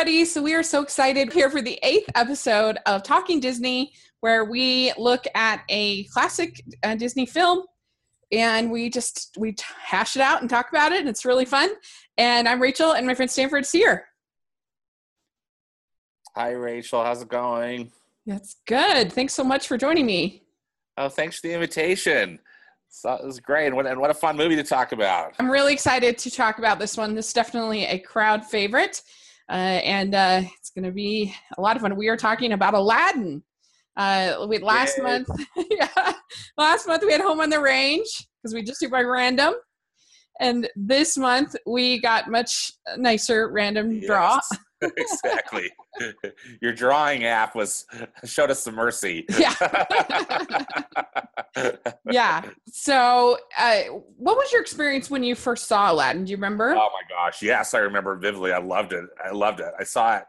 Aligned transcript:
everybody. 0.00 0.24
So, 0.24 0.40
we 0.42 0.54
are 0.54 0.62
so 0.62 0.80
excited 0.80 1.30
here 1.30 1.50
for 1.50 1.60
the 1.60 1.78
eighth 1.82 2.08
episode 2.14 2.78
of 2.86 3.02
Talking 3.02 3.38
Disney, 3.38 3.92
where 4.20 4.46
we 4.46 4.94
look 4.96 5.26
at 5.34 5.62
a 5.68 6.04
classic 6.04 6.62
uh, 6.82 6.94
Disney 6.94 7.26
film 7.26 7.66
and 8.32 8.70
we 8.70 8.88
just 8.88 9.36
we 9.36 9.54
hash 9.78 10.16
it 10.16 10.22
out 10.22 10.40
and 10.40 10.48
talk 10.48 10.70
about 10.70 10.92
it 10.92 11.00
and 11.00 11.08
it's 11.08 11.26
really 11.26 11.44
fun. 11.44 11.68
And 12.16 12.48
i'm 12.48 12.62
rachel 12.62 12.92
and 12.92 13.06
my 13.06 13.12
friend 13.12 13.30
stanford 13.30 13.66
Sear. 13.66 14.06
hi 16.34 16.52
rachel. 16.52 17.04
How's 17.04 17.20
it 17.20 17.28
going? 17.28 17.92
That's 18.24 18.56
good. 18.66 19.12
Thanks 19.12 19.34
so 19.34 19.44
much 19.44 19.68
for 19.68 19.76
joining 19.76 20.06
me. 20.06 20.44
Oh 20.96 21.10
thanks 21.10 21.40
for 21.40 21.48
the 21.48 21.52
invitation. 21.52 22.38
So 22.88 23.12
it 23.12 23.26
was 23.26 23.38
great 23.38 23.66
and 23.66 23.76
what, 23.76 23.86
and 23.86 24.00
what 24.00 24.08
a 24.08 24.14
fun 24.14 24.38
movie 24.38 24.56
to 24.56 24.64
talk 24.64 24.92
about. 24.92 25.34
I'm 25.38 25.50
really 25.50 25.74
excited 25.74 26.16
to 26.16 26.30
talk 26.30 26.58
about 26.58 26.78
this 26.78 26.96
one. 26.96 27.14
This 27.14 27.26
is 27.26 27.32
definitely 27.34 27.84
a 27.84 27.98
crowd 27.98 28.46
favorite 28.46 29.02
and 29.52 30.14
uh, 30.14 30.42
it's 30.58 30.70
going 30.70 30.84
to 30.84 30.92
be 30.92 31.34
a 31.58 31.60
lot 31.60 31.76
of 31.76 31.82
fun 31.82 31.96
we 31.96 32.08
are 32.08 32.16
talking 32.16 32.52
about 32.52 32.74
aladdin 32.74 33.42
uh, 33.96 34.46
we 34.48 34.58
last 34.58 34.96
Yay. 34.96 35.04
month, 35.04 35.28
yeah, 35.70 36.12
last 36.56 36.86
month 36.86 37.02
we 37.04 37.12
had 37.12 37.20
Home 37.20 37.40
on 37.40 37.50
the 37.50 37.60
Range 37.60 38.08
because 38.42 38.54
we 38.54 38.62
just 38.62 38.80
do 38.80 38.88
by 38.88 39.02
random, 39.02 39.54
and 40.40 40.68
this 40.76 41.18
month 41.18 41.54
we 41.66 42.00
got 42.00 42.30
much 42.30 42.72
nicer 42.96 43.50
random 43.50 43.92
yes, 43.92 44.06
draw. 44.06 44.40
exactly. 44.96 45.70
Your 46.60 46.72
drawing 46.72 47.24
app 47.24 47.54
was 47.54 47.86
showed 48.24 48.50
us 48.50 48.62
some 48.62 48.74
mercy. 48.74 49.26
yeah. 49.38 49.54
yeah. 52.10 52.42
So, 52.66 53.38
uh, 53.58 53.82
what 54.16 54.36
was 54.36 54.52
your 54.52 54.60
experience 54.60 55.10
when 55.10 55.24
you 55.24 55.34
first 55.34 55.66
saw 55.66 55.92
Aladdin? 55.92 56.24
Do 56.24 56.30
you 56.30 56.36
remember? 56.36 56.70
Oh 56.70 56.90
my 56.92 57.02
gosh, 57.08 57.42
yes, 57.42 57.74
I 57.74 57.78
remember 57.78 58.16
vividly. 58.16 58.52
I 58.52 58.58
loved 58.58 58.92
it. 58.92 59.04
I 59.24 59.30
loved 59.30 59.60
it. 59.60 59.72
I 59.78 59.84
saw 59.84 60.16
it. 60.16 60.24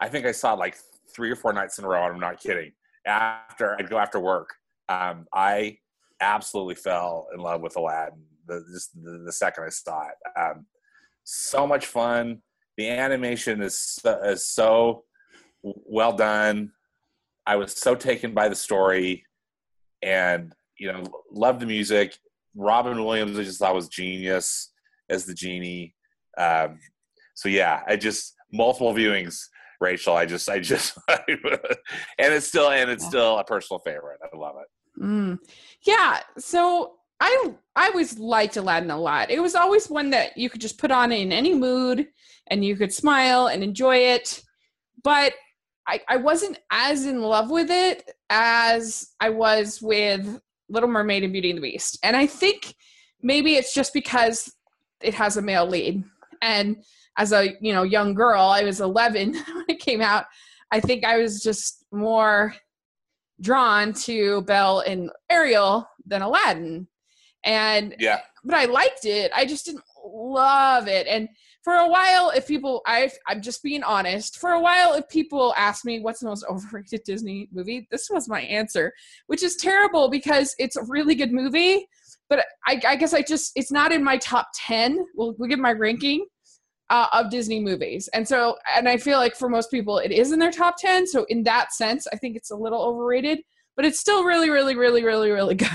I 0.00 0.08
think 0.08 0.26
I 0.26 0.32
saw 0.32 0.54
it 0.54 0.58
like 0.58 0.76
three 1.14 1.30
or 1.30 1.36
four 1.36 1.52
nights 1.52 1.78
in 1.78 1.84
a 1.84 1.88
row. 1.88 2.02
I'm 2.02 2.18
not 2.18 2.40
kidding 2.40 2.72
after 3.06 3.76
I'd 3.78 3.90
go 3.90 3.98
after 3.98 4.18
work. 4.18 4.54
Um, 4.88 5.26
I 5.32 5.78
absolutely 6.20 6.74
fell 6.74 7.28
in 7.34 7.40
love 7.40 7.60
with 7.60 7.76
Aladdin 7.76 8.24
the, 8.46 8.64
just 8.72 9.02
the, 9.02 9.22
the 9.24 9.32
second 9.32 9.64
I 9.64 9.68
saw 9.68 10.08
it. 10.08 10.40
Um, 10.40 10.66
so 11.24 11.66
much 11.66 11.86
fun. 11.86 12.42
The 12.76 12.90
animation 12.90 13.62
is 13.62 13.98
is 14.24 14.46
so 14.46 15.04
well 15.62 16.12
done. 16.12 16.72
I 17.46 17.56
was 17.56 17.72
so 17.72 17.94
taken 17.94 18.34
by 18.34 18.48
the 18.48 18.54
story, 18.54 19.24
and 20.02 20.52
you 20.78 20.92
know, 20.92 21.04
loved 21.30 21.60
the 21.60 21.66
music. 21.66 22.16
Robin 22.56 23.04
Williams, 23.04 23.38
I 23.38 23.42
just 23.42 23.58
thought 23.58 23.74
was 23.74 23.88
genius 23.88 24.72
as 25.08 25.24
the 25.24 25.34
genie. 25.34 25.94
Um, 26.38 26.78
so 27.34 27.48
yeah, 27.48 27.82
I 27.86 27.96
just 27.96 28.34
multiple 28.52 28.94
viewings 28.94 29.38
Rachel. 29.80 30.16
I 30.16 30.26
just, 30.26 30.48
I 30.48 30.58
just, 30.58 30.98
and 31.08 31.20
it's 32.18 32.46
still, 32.46 32.70
and 32.70 32.90
it's 32.90 33.06
still 33.06 33.38
a 33.38 33.44
personal 33.44 33.80
favorite. 33.80 34.18
I 34.22 34.36
love 34.36 34.56
it. 34.60 35.02
Mm. 35.02 35.38
Yeah. 35.82 36.20
So 36.38 36.94
I, 37.20 37.54
I 37.76 37.88
always 37.88 38.18
liked 38.18 38.56
Aladdin 38.56 38.90
a 38.90 38.98
lot. 38.98 39.30
It 39.30 39.40
was 39.40 39.54
always 39.54 39.88
one 39.88 40.10
that 40.10 40.36
you 40.36 40.50
could 40.50 40.60
just 40.60 40.78
put 40.78 40.90
on 40.90 41.12
in 41.12 41.32
any 41.32 41.54
mood, 41.54 42.06
and 42.48 42.64
you 42.64 42.76
could 42.76 42.92
smile 42.92 43.46
and 43.46 43.62
enjoy 43.62 43.96
it. 43.96 44.42
But 45.02 45.34
I, 45.86 46.00
I 46.08 46.16
wasn't 46.16 46.58
as 46.70 47.06
in 47.06 47.20
love 47.20 47.50
with 47.50 47.70
it 47.70 48.10
as 48.30 49.10
I 49.20 49.30
was 49.30 49.80
with 49.82 50.40
Little 50.68 50.88
Mermaid 50.88 51.24
and 51.24 51.32
Beauty 51.32 51.50
and 51.50 51.58
the 51.58 51.62
Beast. 51.62 51.98
And 52.02 52.16
I 52.16 52.26
think 52.26 52.74
maybe 53.22 53.54
it's 53.54 53.74
just 53.74 53.92
because 53.92 54.52
it 55.02 55.14
has 55.14 55.36
a 55.36 55.42
male 55.42 55.66
lead. 55.66 56.04
And 56.40 56.76
as 57.16 57.32
a 57.32 57.54
you 57.60 57.72
know 57.72 57.82
young 57.82 58.14
girl 58.14 58.42
i 58.42 58.62
was 58.62 58.80
11 58.80 59.34
when 59.54 59.64
it 59.68 59.80
came 59.80 60.00
out 60.00 60.24
i 60.70 60.80
think 60.80 61.04
i 61.04 61.18
was 61.18 61.42
just 61.42 61.84
more 61.92 62.54
drawn 63.40 63.92
to 63.92 64.42
belle 64.42 64.80
and 64.80 65.10
ariel 65.30 65.88
than 66.06 66.22
aladdin 66.22 66.86
and 67.44 67.94
yeah. 67.98 68.20
but 68.44 68.54
i 68.54 68.64
liked 68.64 69.04
it. 69.04 69.30
I 69.34 69.44
just 69.44 69.66
didn't 69.66 69.84
love 70.04 70.88
it. 70.88 71.06
And 71.06 71.28
for 71.64 71.72
a 71.72 71.88
while 71.88 72.30
if 72.30 72.46
people 72.46 72.82
i 72.86 73.10
i'm 73.26 73.40
just 73.40 73.62
being 73.62 73.82
honest 73.82 74.38
for 74.38 74.50
a 74.50 74.60
while 74.60 74.92
if 74.92 75.08
people 75.08 75.54
ask 75.56 75.84
me 75.84 75.98
what's 75.98 76.20
the 76.20 76.26
most 76.26 76.44
overrated 76.50 77.00
disney 77.04 77.48
movie 77.52 77.88
this 77.90 78.10
was 78.10 78.28
my 78.28 78.42
answer 78.42 78.92
which 79.28 79.42
is 79.42 79.56
terrible 79.56 80.10
because 80.10 80.54
it's 80.58 80.76
a 80.76 80.84
really 80.84 81.14
good 81.14 81.32
movie 81.32 81.88
but 82.28 82.44
I, 82.66 82.80
I 82.86 82.96
guess 82.96 83.14
I 83.14 83.22
just 83.22 83.52
it's 83.56 83.72
not 83.72 83.92
in 83.92 84.04
my 84.04 84.18
top 84.18 84.48
10 84.66 85.04
we'll, 85.16 85.34
we'll 85.38 85.48
give 85.48 85.58
my 85.58 85.72
ranking 85.72 86.26
uh, 86.90 87.06
of 87.12 87.30
Disney 87.30 87.60
movies. 87.60 88.08
And 88.12 88.28
so, 88.28 88.56
and 88.76 88.88
I 88.88 88.98
feel 88.98 89.18
like 89.18 89.34
for 89.34 89.48
most 89.48 89.70
people, 89.70 89.98
it 89.98 90.12
is 90.12 90.32
in 90.32 90.38
their 90.38 90.50
top 90.50 90.76
10. 90.78 91.06
So, 91.06 91.24
in 91.30 91.42
that 91.44 91.72
sense, 91.72 92.06
I 92.12 92.16
think 92.16 92.36
it's 92.36 92.50
a 92.50 92.56
little 92.56 92.82
overrated, 92.82 93.40
but 93.76 93.84
it's 93.84 93.98
still 93.98 94.24
really, 94.24 94.50
really, 94.50 94.76
really, 94.76 95.04
really, 95.04 95.30
really 95.30 95.54
good. 95.54 95.68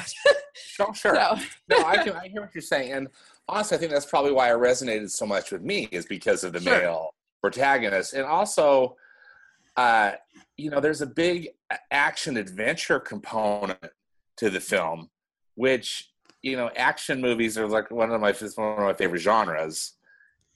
sure, 0.54 0.94
sure. 0.94 1.16
So. 1.16 1.38
no, 1.70 1.86
I, 1.86 2.04
can, 2.04 2.14
I 2.14 2.28
hear 2.28 2.42
what 2.42 2.54
you're 2.54 2.62
saying. 2.62 2.92
And 2.94 3.08
honestly, 3.48 3.78
I 3.78 3.80
think 3.80 3.92
that's 3.92 4.06
probably 4.06 4.32
why 4.32 4.50
it 4.52 4.58
resonated 4.58 5.10
so 5.10 5.26
much 5.26 5.52
with 5.52 5.62
me, 5.62 5.88
is 5.92 6.06
because 6.06 6.44
of 6.44 6.54
the 6.54 6.62
sure. 6.62 6.80
male 6.80 7.16
protagonist. 7.42 8.14
And 8.14 8.26
also, 8.26 8.96
uh, 9.78 10.12
you 10.58 10.70
know, 10.70 10.80
there's 10.80 11.02
a 11.02 11.08
big 11.08 11.50
action 11.92 12.38
adventure 12.38 13.00
component 13.00 13.80
to 14.38 14.50
the 14.50 14.60
film, 14.60 15.10
which, 15.56 16.10
you 16.42 16.56
know, 16.56 16.70
action 16.76 17.22
movies 17.22 17.58
are 17.58 17.68
like 17.68 17.92
one 17.92 18.12
of 18.12 18.22
my, 18.22 18.32
one 18.56 18.74
of 18.74 18.80
my 18.80 18.94
favorite 18.94 19.20
genres 19.20 19.94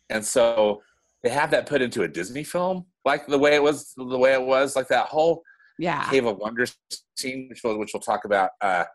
and 0.10 0.24
so 0.24 0.82
they 1.24 1.30
have 1.30 1.52
that 1.52 1.66
put 1.66 1.82
into 1.82 2.04
a 2.04 2.08
Disney 2.08 2.44
film, 2.44 2.86
like 3.06 3.28
the 3.28 3.38
way 3.38 3.56
it 3.56 3.64
was, 3.64 3.94
the 3.96 4.18
way 4.18 4.34
it 4.34 4.42
was, 4.42 4.76
like 4.76 4.88
that 4.90 5.08
whole 5.08 5.44
yeah 5.80 6.10
Cave 6.10 6.26
of 6.26 6.38
Wonders 6.38 6.78
scene, 7.16 7.48
which 7.50 7.62
we'll, 7.64 7.78
which 7.78 7.92
we'll 7.94 8.02
talk 8.02 8.26
about. 8.26 8.52
Uh, 8.62 8.86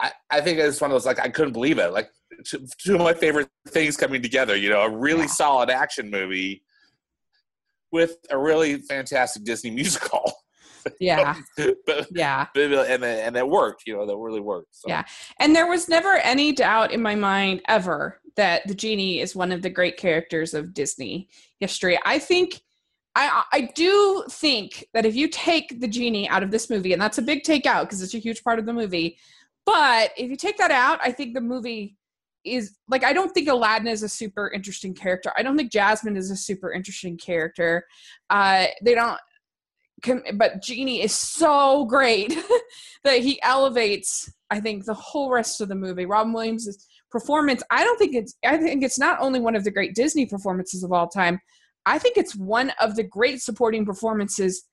I, 0.00 0.12
I 0.30 0.40
think 0.40 0.58
it's 0.58 0.80
one 0.80 0.90
of 0.90 0.94
those 0.94 1.06
like 1.06 1.20
I 1.20 1.28
couldn't 1.28 1.52
believe 1.52 1.78
it. 1.78 1.92
Like 1.92 2.10
two, 2.44 2.66
two 2.78 2.94
of 2.96 3.00
my 3.00 3.14
favorite 3.14 3.48
things 3.68 3.96
coming 3.96 4.22
together. 4.22 4.56
You 4.56 4.70
know, 4.70 4.82
a 4.82 4.90
really 4.90 5.22
yeah. 5.22 5.26
solid 5.26 5.70
action 5.70 6.10
movie 6.10 6.62
with 7.92 8.16
a 8.30 8.38
really 8.38 8.76
fantastic 8.78 9.44
Disney 9.44 9.70
musical. 9.82 10.32
Yeah. 11.00 11.34
but, 11.86 12.06
yeah. 12.12 12.46
But, 12.54 12.72
and 12.72 13.04
and 13.04 13.36
it 13.36 13.48
worked. 13.48 13.84
You 13.86 13.96
know, 13.96 14.06
that 14.06 14.16
really 14.16 14.40
worked. 14.40 14.76
So. 14.76 14.88
Yeah, 14.88 15.04
and 15.40 15.56
there 15.56 15.68
was 15.68 15.88
never 15.88 16.14
any 16.14 16.52
doubt 16.52 16.92
in 16.92 17.02
my 17.02 17.14
mind 17.14 17.62
ever 17.68 18.20
that 18.36 18.68
the 18.68 18.74
genie 18.74 19.20
is 19.20 19.34
one 19.34 19.50
of 19.50 19.62
the 19.62 19.70
great 19.70 19.96
characters 19.96 20.52
of 20.52 20.74
Disney 20.74 21.28
history. 21.58 21.98
I 22.04 22.18
think 22.18 22.60
I 23.16 23.44
I 23.52 23.60
do 23.74 24.24
think 24.30 24.86
that 24.92 25.06
if 25.06 25.16
you 25.16 25.28
take 25.28 25.80
the 25.80 25.88
genie 25.88 26.28
out 26.28 26.42
of 26.42 26.50
this 26.50 26.68
movie, 26.68 26.92
and 26.92 27.00
that's 27.00 27.18
a 27.18 27.22
big 27.22 27.42
takeout 27.42 27.82
because 27.82 28.02
it's 28.02 28.14
a 28.14 28.18
huge 28.18 28.44
part 28.44 28.58
of 28.58 28.66
the 28.66 28.72
movie, 28.72 29.18
but 29.64 30.12
if 30.16 30.28
you 30.30 30.36
take 30.36 30.58
that 30.58 30.70
out, 30.70 31.00
I 31.02 31.10
think 31.10 31.34
the 31.34 31.40
movie 31.40 31.96
is 32.44 32.76
like 32.88 33.02
I 33.02 33.12
don't 33.12 33.32
think 33.32 33.48
Aladdin 33.48 33.88
is 33.88 34.02
a 34.02 34.08
super 34.08 34.50
interesting 34.50 34.94
character. 34.94 35.32
I 35.36 35.42
don't 35.42 35.56
think 35.56 35.72
Jasmine 35.72 36.16
is 36.16 36.30
a 36.30 36.36
super 36.36 36.72
interesting 36.72 37.16
character. 37.16 37.86
Uh, 38.30 38.66
they 38.82 38.94
don't. 38.94 39.18
But 40.34 40.62
Genie 40.62 41.02
is 41.02 41.14
so 41.14 41.86
great 41.86 42.36
that 43.04 43.22
he 43.22 43.40
elevates. 43.42 44.30
I 44.50 44.60
think 44.60 44.84
the 44.84 44.94
whole 44.94 45.30
rest 45.30 45.62
of 45.62 45.68
the 45.68 45.74
movie. 45.74 46.04
Robin 46.04 46.34
Williams 46.34 46.68
performance 47.10 47.62
i 47.70 47.84
don't 47.84 47.98
think 47.98 48.14
it's 48.14 48.34
i 48.44 48.56
think 48.56 48.82
it's 48.82 48.98
not 48.98 49.18
only 49.20 49.38
one 49.38 49.54
of 49.54 49.64
the 49.64 49.70
great 49.70 49.94
disney 49.94 50.26
performances 50.26 50.82
of 50.82 50.92
all 50.92 51.08
time 51.08 51.40
i 51.86 51.98
think 51.98 52.16
it's 52.16 52.36
one 52.36 52.70
of 52.80 52.96
the 52.96 53.02
great 53.02 53.40
supporting 53.40 53.86
performances 53.86 54.64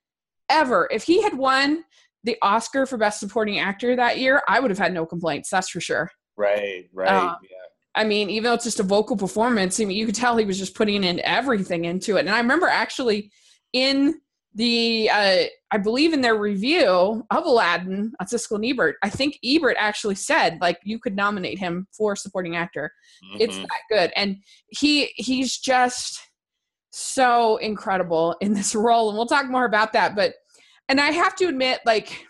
ever 0.50 0.88
if 0.92 1.04
he 1.04 1.22
had 1.22 1.38
won 1.38 1.84
the 2.24 2.38
oscar 2.42 2.86
for 2.86 2.98
best 2.98 3.20
supporting 3.20 3.60
actor 3.60 3.96
that 3.96 4.18
year 4.18 4.42
i 4.48 4.60
would 4.60 4.72
have 4.72 4.80
had 4.80 4.94
no 4.94 5.06
complaints 5.06 5.50
that's 5.50 5.70
for 5.70 5.80
sure 5.80 6.10
right 6.38 6.90
right 6.94 7.10
um, 7.10 7.38
yeah 7.44 7.58
I 7.96 8.04
mean, 8.04 8.30
even 8.30 8.46
though 8.46 8.56
it's 8.56 8.64
just 8.64 8.80
a 8.80 8.84
vocal 8.84 9.16
performance, 9.16 9.80
I 9.80 9.86
mean, 9.86 9.98
you 9.98 10.06
could 10.06 10.16
tell 10.16 10.36
he 10.38 10.46
was 10.46 10.58
just 10.58 10.76
putting 10.76 11.04
in 11.04 11.20
everything 11.20 11.86
into 11.86 12.18
it. 12.18 12.22
And 12.22 12.32
I 12.32 12.40
remember 12.40 12.68
actually 12.68 13.32
in 13.72 14.16
the 14.56 15.10
uh, 15.12 15.44
I 15.72 15.78
believe 15.78 16.14
in 16.14 16.22
their 16.22 16.38
review 16.38 17.26
of 17.32 17.46
Aladdin 17.46 18.14
on 18.20 18.28
Siskel 18.28 18.56
and 18.56 18.66
Ebert, 18.66 18.98
I 19.02 19.10
think 19.10 19.40
Ebert 19.44 19.76
actually 19.80 20.16
said 20.16 20.60
like 20.62 20.78
you 20.84 21.00
could 21.00 21.16
nominate 21.16 21.58
him 21.58 21.88
for 21.92 22.16
supporting 22.16 22.56
actor. 22.56 22.92
Mm-hmm. 23.26 23.42
It's 23.42 23.58
that 23.58 23.82
good, 23.90 24.12
and 24.16 24.38
he 24.68 25.12
he's 25.16 25.58
just 25.58 26.20
so 26.94 27.58
incredible 27.58 28.36
in 28.40 28.54
this 28.54 28.76
role, 28.76 29.10
and 29.10 29.18
we'll 29.18 29.28
talk 29.28 29.50
more 29.50 29.66
about 29.66 29.94
that. 29.94 30.16
But 30.16 30.36
and 30.88 31.00
I 31.00 31.12
have 31.12 31.36
to 31.38 31.48
admit, 31.48 31.80
like 31.86 32.26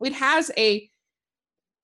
it 0.00 0.12
has 0.12 0.50
a 0.56 0.88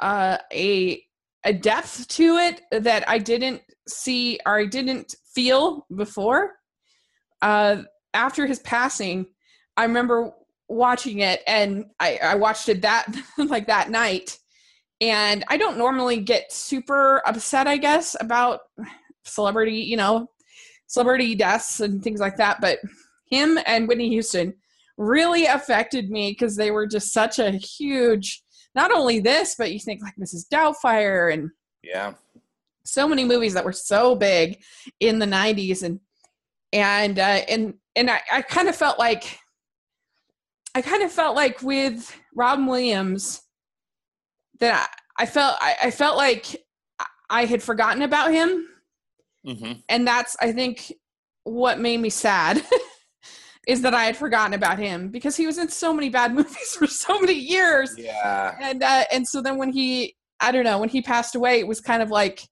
uh, 0.01 0.39
a 0.53 1.03
a 1.45 1.53
depth 1.53 2.07
to 2.09 2.37
it 2.37 2.63
that 2.71 3.09
I 3.09 3.19
didn't 3.19 3.63
see 3.89 4.39
or 4.47 4.61
I 4.61 4.67
didn't 4.67 5.15
feel 5.35 5.87
before. 5.95 6.53
Uh, 7.41 7.83
after 8.15 8.47
his 8.47 8.61
passing, 8.61 9.27
I 9.77 9.85
remember 9.85 10.31
watching 10.69 11.21
it 11.21 11.43
and 11.47 11.87
I, 11.99 12.19
I 12.23 12.35
watched 12.37 12.69
it 12.69 12.83
that 12.83 13.07
like 13.39 13.67
that 13.67 13.91
night. 13.91 14.39
And 15.01 15.45
I 15.49 15.57
don't 15.57 15.79
normally 15.79 16.21
get 16.21 16.53
super 16.53 17.23
upset, 17.27 17.67
I 17.67 17.77
guess, 17.77 18.15
about 18.21 18.61
celebrity, 19.25 19.79
you 19.79 19.97
know, 19.97 20.29
celebrity 20.93 21.35
deaths 21.35 21.81
and 21.81 22.03
things 22.05 22.21
like 22.21 22.37
that. 22.37 22.61
But 22.61 22.79
him 23.31 23.59
and 23.67 23.89
Whitney 23.89 24.11
Houston 24.11 24.53
really 24.99 25.47
affected 25.47 26.11
me 26.11 26.33
because 26.33 26.55
they 26.55 26.71
were 26.71 26.87
just 26.87 27.13
such 27.13 27.39
a 27.39 27.51
huge. 27.53 28.43
Not 28.75 28.93
only 28.93 29.19
this, 29.19 29.55
but 29.57 29.73
you 29.73 29.79
think 29.79 30.03
like 30.03 30.15
Mrs. 30.21 30.47
Doubtfire 30.53 31.33
and 31.33 31.51
Yeah. 31.83 32.13
so 32.85 33.09
many 33.09 33.25
movies 33.25 33.55
that 33.55 33.65
were 33.65 33.73
so 33.73 34.15
big 34.15 34.63
in 35.01 35.19
the 35.19 35.27
90s 35.27 35.83
and 35.83 35.99
and 36.75 37.19
uh, 37.19 37.41
and 37.49 37.75
and 37.97 38.11
I, 38.11 38.21
I 38.31 38.43
kind 38.43 38.69
of 38.69 38.77
felt 38.77 38.99
like 38.99 39.39
I 40.75 40.83
kind 40.83 41.03
of 41.03 41.13
felt 41.13 41.37
like 41.37 41.63
with 41.63 42.15
Robin 42.35 42.67
Williams 42.67 43.43
that 44.61 44.89
I, 45.19 45.23
I 45.23 45.27
felt 45.27 45.57
I, 45.61 45.77
I 45.85 45.91
felt 45.91 46.17
like 46.17 46.65
I 47.31 47.45
had 47.47 47.63
forgotten 47.63 48.03
about 48.03 48.31
him 48.33 48.67
Mm-hmm. 49.47 49.73
and 49.89 50.07
that's 50.07 50.37
I 50.41 50.53
think 50.53 50.93
what 51.45 51.81
made 51.81 51.99
me 52.01 52.11
sad 52.11 52.63
is 53.69 53.83
that 53.83 53.95
I 53.95 54.05
had 54.05 54.17
forgotten 54.17 54.55
about 54.55 54.79
him 54.79 55.09
because 55.09 55.37
he 55.37 55.47
was 55.47 55.59
in 55.59 55.69
so 55.69 55.93
many 55.93 56.09
bad 56.09 56.35
movies 56.39 56.75
for 56.77 56.87
so 56.87 57.19
many 57.21 57.35
years 57.35 57.95
Yeah. 57.99 58.57
and 58.61 58.83
uh, 58.83 59.05
and 59.13 59.27
so 59.27 59.43
then 59.43 59.57
when 59.59 59.73
he 59.73 60.15
I 60.41 60.51
don't 60.53 60.65
know 60.65 60.79
when 60.79 60.89
he 60.89 61.03
passed 61.03 61.35
away, 61.35 61.61
it 61.61 61.67
was 61.67 61.81
kind 61.81 62.03
of 62.03 62.11
like 62.11 62.43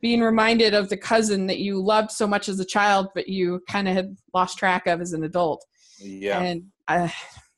being 0.00 0.20
reminded 0.20 0.74
of 0.74 0.88
the 0.88 0.96
cousin 0.96 1.46
that 1.46 1.58
you 1.58 1.80
loved 1.82 2.10
so 2.10 2.26
much 2.26 2.48
as 2.48 2.60
a 2.60 2.64
child, 2.64 3.08
but 3.14 3.26
you 3.26 3.60
kind 3.70 3.88
of 3.88 3.94
had 3.94 4.14
lost 4.34 4.58
track 4.58 4.86
of 4.86 5.00
as 5.00 5.12
an 5.14 5.24
adult. 5.24 5.64
Yeah. 5.98 6.40
And 6.40 6.64
I 6.88 7.12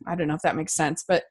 I 0.06 0.14
don't 0.14 0.28
know 0.28 0.34
if 0.34 0.42
that 0.42 0.56
makes 0.56 0.74
sense, 0.74 1.04
but 1.06 1.24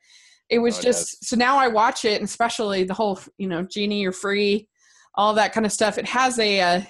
it 0.49 0.59
was 0.59 0.77
it 0.79 0.83
just 0.83 1.25
so 1.25 1.35
now 1.35 1.57
I 1.57 1.67
watch 1.69 2.05
it, 2.05 2.15
and 2.15 2.23
especially 2.25 2.83
the 2.83 2.93
whole 2.93 3.19
you 3.37 3.47
know 3.47 3.63
genie 3.63 4.01
you're 4.01 4.11
free, 4.11 4.67
all 5.15 5.33
that 5.35 5.53
kind 5.53 5.65
of 5.65 5.71
stuff. 5.71 5.97
It 5.97 6.07
has 6.07 6.37
a 6.37 6.59
uh, 6.61 6.81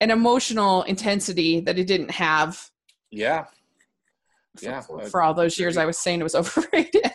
an 0.00 0.10
emotional 0.10 0.82
intensity 0.84 1.60
that 1.60 1.78
it 1.78 1.86
didn't 1.86 2.10
have. 2.10 2.70
yeah. 3.10 4.80
For, 4.80 5.02
Yeah, 5.02 5.08
for, 5.08 5.22
all 5.22 5.34
those 5.34 5.58
years. 5.58 5.76
I 5.76 5.86
was 5.86 5.98
saying 5.98 6.20
it 6.20 6.24
was 6.24 6.34
overrated. 6.34 7.10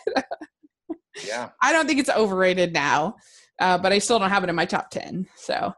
Yeah. 1.26 1.50
I 1.62 1.72
don't 1.72 1.86
think 1.86 2.00
it's 2.00 2.10
overrated 2.10 2.72
now, 2.72 3.16
uh, 3.60 3.78
but 3.78 3.92
I 3.92 3.98
still 3.98 4.18
don't 4.18 4.30
have 4.30 4.44
it 4.44 4.50
in 4.50 4.56
my 4.56 4.64
top 4.64 4.90
ten. 4.90 5.26
So, 5.36 5.72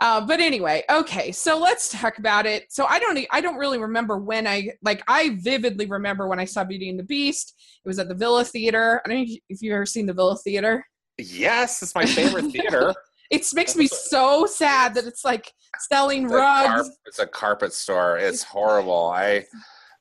uh, 0.00 0.20
but 0.26 0.40
anyway, 0.40 0.84
okay. 0.90 1.32
So 1.32 1.58
let's 1.58 1.90
talk 1.90 2.18
about 2.18 2.46
it. 2.46 2.72
So 2.72 2.84
I 2.86 2.98
don't, 2.98 3.18
I 3.30 3.40
don't 3.40 3.56
really 3.56 3.78
remember 3.78 4.18
when 4.18 4.46
I 4.46 4.70
like. 4.82 5.02
I 5.08 5.38
vividly 5.40 5.86
remember 5.86 6.28
when 6.28 6.38
I 6.38 6.44
saw 6.44 6.64
Beauty 6.64 6.90
and 6.90 6.98
the 6.98 7.04
Beast. 7.04 7.54
It 7.84 7.88
was 7.88 7.98
at 7.98 8.08
the 8.08 8.14
Villa 8.14 8.44
Theater. 8.44 9.00
I 9.04 9.08
don't 9.08 9.18
know 9.18 9.36
if 9.48 9.62
you've 9.62 9.74
ever 9.74 9.86
seen 9.86 10.06
the 10.06 10.12
Villa 10.12 10.36
Theater. 10.36 10.84
Yes, 11.18 11.82
it's 11.82 11.94
my 11.94 12.06
favorite 12.06 12.50
theater. 12.50 12.94
It 13.30 13.46
makes 13.54 13.74
me 13.74 13.86
so 13.86 14.44
sad 14.44 14.92
that 14.92 15.06
it's 15.06 15.24
like 15.24 15.50
selling 15.80 16.24
It's 16.24 16.32
rugs. 16.32 16.68
carp- 16.68 16.86
it's 17.06 17.18
a 17.18 17.26
carpet 17.26 17.72
store. 17.72 18.18
It's 18.18 18.42
horrible. 18.42 19.08
I, 19.14 19.44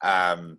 um, 0.02 0.58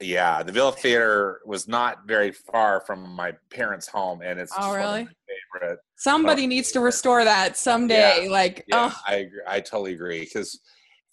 yeah, 0.00 0.42
the 0.42 0.52
Villa 0.52 0.72
Theater 0.72 1.40
was 1.46 1.66
not 1.68 2.06
very 2.06 2.30
far 2.32 2.80
from 2.80 3.08
my 3.14 3.32
parents' 3.50 3.86
home, 3.86 4.20
and 4.22 4.38
it's 4.38 4.52
Oh, 4.52 4.56
just 4.56 4.68
one 4.70 4.80
of 4.80 4.84
really? 4.86 5.04
my 5.04 5.10
favorite. 5.60 5.78
Somebody 5.96 6.46
needs 6.46 6.70
to 6.72 6.80
restore 6.80 7.24
that 7.24 7.56
someday. 7.56 8.28
Like, 8.28 8.64
Yeah, 8.68 8.90
oh, 8.92 9.00
I 9.06 9.14
agree. 9.16 9.40
I 9.46 9.60
totally 9.60 9.94
agree 9.94 10.20
because 10.20 10.60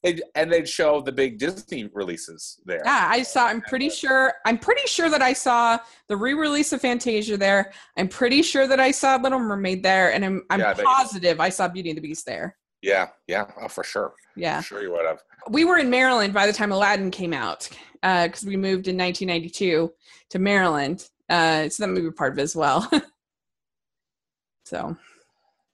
they 0.04 0.19
and 0.36 0.51
they'd 0.51 0.68
show 0.68 1.00
the 1.00 1.13
big 1.13 1.40
Disney 1.40 1.90
releases 1.94 2.60
there. 2.66 2.81
Yeah, 2.84 3.07
I 3.10 3.24
saw. 3.24 3.45
I'm 3.45 3.62
pretty 3.62 3.90
sure. 3.90 4.34
I'm 4.45 4.57
pretty 4.57 4.86
sure 4.86 5.10
that 5.10 5.22
I 5.22 5.31
saw 5.31 5.80
the 6.10 6.18
re-release 6.18 6.74
of 6.74 6.81
Fantasia 6.81 7.38
there. 7.38 7.72
I'm 7.95 8.10
pretty 8.10 8.42
sure 8.42 8.68
that 8.68 8.81
I 8.81 8.92
saw 8.92 9.16
Little 9.16 9.40
Mermaid 9.40 9.81
there, 9.81 10.12
and 10.12 10.25
I'm 10.25 10.44
I'm 10.50 10.60
Yeah, 10.60 10.74
positive 10.74 11.40
I 11.40 11.48
saw 11.48 11.69
Beauty 11.69 11.90
and 11.90 11.98
the 11.98 12.01
Beast 12.01 12.25
there. 12.25 12.57
Yeah, 12.83 13.07
yeah, 13.27 13.45
oh, 13.62 13.68
for 13.69 13.83
sure. 13.83 14.13
Yeah, 14.35 14.59
For 14.59 14.63
sure 14.68 14.81
you 14.83 14.91
would 14.91 15.06
have. 15.06 15.19
we 15.50 15.63
were 15.63 15.77
in 15.77 15.89
Maryland 15.89 16.33
by 16.33 16.45
the 16.45 16.53
time 16.53 16.71
Aladdin 16.71 17.09
came 17.12 17.33
out 17.33 17.69
because 18.01 18.44
we 18.45 18.57
moved 18.57 18.88
in 18.89 18.97
1992 18.97 19.91
to 20.31 20.39
Maryland. 20.39 21.07
Uh, 21.30 21.69
so 21.69 21.83
that 21.83 21.89
movie 21.94 22.12
part 22.12 22.33
of 22.33 22.39
it 22.39 22.41
as 22.44 22.56
well. 22.56 22.88
so, 24.65 24.95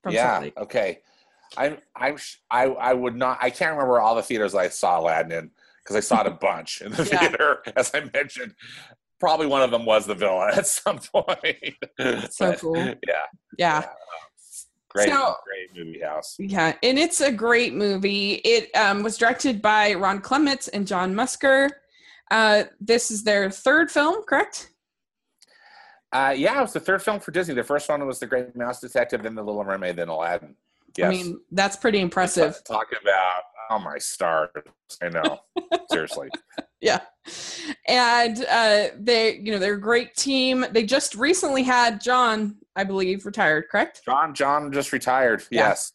from 0.03 0.13
yeah. 0.13 0.49
Okay. 0.57 0.99
I'm. 1.57 1.77
I'm. 1.95 2.17
I. 2.51 2.65
I 2.65 2.93
would 2.93 3.15
not. 3.15 3.39
I 3.41 3.49
can't 3.49 3.71
remember 3.71 3.99
all 3.99 4.15
the 4.15 4.21
theaters 4.21 4.53
I 4.53 4.69
saw 4.69 4.99
Aladdin 4.99 5.31
in 5.31 5.51
because 5.83 5.95
I 5.95 5.99
saw 6.01 6.21
it 6.21 6.27
a 6.27 6.31
bunch 6.41 6.81
in 6.81 6.91
the 6.91 7.03
Yeah. 7.05 7.19
theater. 7.19 7.63
As 7.75 7.91
I 7.95 8.07
mentioned, 8.13 8.53
probably 9.19 9.47
one 9.47 9.63
of 9.63 9.71
them 9.71 9.85
was 9.85 10.05
the 10.05 10.13
Villa 10.15 10.51
at 10.53 10.67
some 10.67 10.99
point. 10.99 11.57
so 12.29 12.51
But, 12.51 12.59
cool. 12.59 12.75
Yeah. 12.77 13.25
Yeah. 13.57 13.85
Great. 14.89 15.09
So- 15.09 15.35
great 15.45 15.85
movie 15.85 16.01
house. 16.01 16.35
Yeah, 16.39 16.75
and 16.81 16.97
it's 16.97 17.21
a 17.21 17.31
great 17.31 17.73
movie. 17.73 18.35
It 18.43 18.75
um, 18.75 19.03
was 19.03 19.17
directed 19.17 19.61
by 19.61 19.93
Ron 19.93 20.21
Clements 20.21 20.67
and 20.67 20.87
John 20.87 21.13
Musker. 21.13 21.69
Uh, 22.31 22.63
this 22.79 23.11
is 23.11 23.23
their 23.23 23.49
third 23.49 23.91
film, 23.91 24.23
correct? 24.23 24.71
Uh, 26.11 26.33
yeah, 26.35 26.57
it 26.57 26.61
was 26.61 26.73
the 26.73 26.79
third 26.79 27.03
film 27.03 27.19
for 27.19 27.31
Disney. 27.31 27.53
The 27.53 27.63
first 27.63 27.87
one 27.87 28.05
was 28.05 28.19
The 28.19 28.25
Great 28.25 28.55
Mouse 28.55 28.79
Detective, 28.79 29.21
then 29.21 29.35
The 29.35 29.43
Little 29.43 29.63
Mermaid, 29.63 29.95
then 29.95 30.09
Aladdin. 30.09 30.55
Yes. 30.97 31.07
I 31.07 31.09
mean, 31.09 31.39
that's 31.51 31.75
pretty 31.75 31.99
impressive. 31.99 32.59
Talk 32.65 32.87
about 32.99 33.43
oh 33.69 33.79
my 33.79 33.97
stars. 33.97 34.49
I 35.01 35.09
know. 35.09 35.39
Seriously. 35.91 36.29
Yeah, 36.81 37.01
and 37.87 38.45
uh, 38.49 38.87
they, 38.97 39.37
you 39.37 39.51
know, 39.51 39.59
they're 39.59 39.73
a 39.73 39.81
great 39.81 40.15
team. 40.15 40.65
They 40.71 40.83
just 40.83 41.13
recently 41.15 41.63
had 41.63 42.01
John, 42.01 42.55
I 42.79 42.85
believe, 42.85 43.25
retired, 43.25 43.65
correct? 43.69 44.01
John 44.05 44.33
John 44.33 44.71
just 44.71 44.93
retired. 44.93 45.43
Yeah. 45.51 45.69
Yes. 45.69 45.91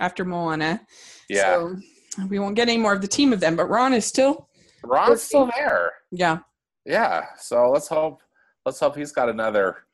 After 0.00 0.24
Moana. 0.24 0.80
Yeah. 1.28 1.42
So 1.54 1.76
we 2.28 2.40
won't 2.40 2.56
get 2.56 2.68
any 2.68 2.78
more 2.78 2.92
of 2.92 3.00
the 3.00 3.06
team 3.06 3.32
of 3.32 3.38
them, 3.38 3.54
but 3.54 3.66
Ron 3.66 3.94
is 3.94 4.04
still, 4.04 4.48
Ron's 4.82 5.22
still 5.22 5.48
there. 5.56 5.92
yeah, 6.10 6.38
Yeah. 6.84 7.26
So 7.38 7.70
let's 7.70 7.86
hope 7.86 8.20
let's 8.66 8.80
hope 8.80 8.96
he's 8.96 9.12
got 9.12 9.28
another 9.28 9.84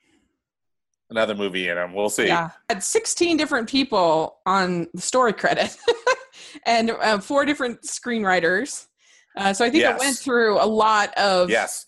another 1.11 1.35
movie 1.35 1.69
in 1.69 1.77
him. 1.77 1.93
We'll 1.93 2.09
see. 2.09 2.27
Yeah, 2.27 2.51
had 2.71 2.83
16 2.83 3.37
different 3.37 3.69
people 3.69 4.39
on 4.47 4.89
the 4.95 5.03
story 5.03 5.35
credit 5.35 5.77
and 6.67 6.91
uh, 6.91 7.19
four 7.19 7.45
different 7.45 7.83
screenwriters. 7.83 8.87
Uh, 9.37 9.53
so 9.53 9.63
I 9.65 9.69
think 9.71 9.85
it 9.85 9.99
went 9.99 10.17
through 10.17 10.59
a 10.63 10.65
lot 10.65 11.13
of 11.19 11.51
Yes. 11.51 11.85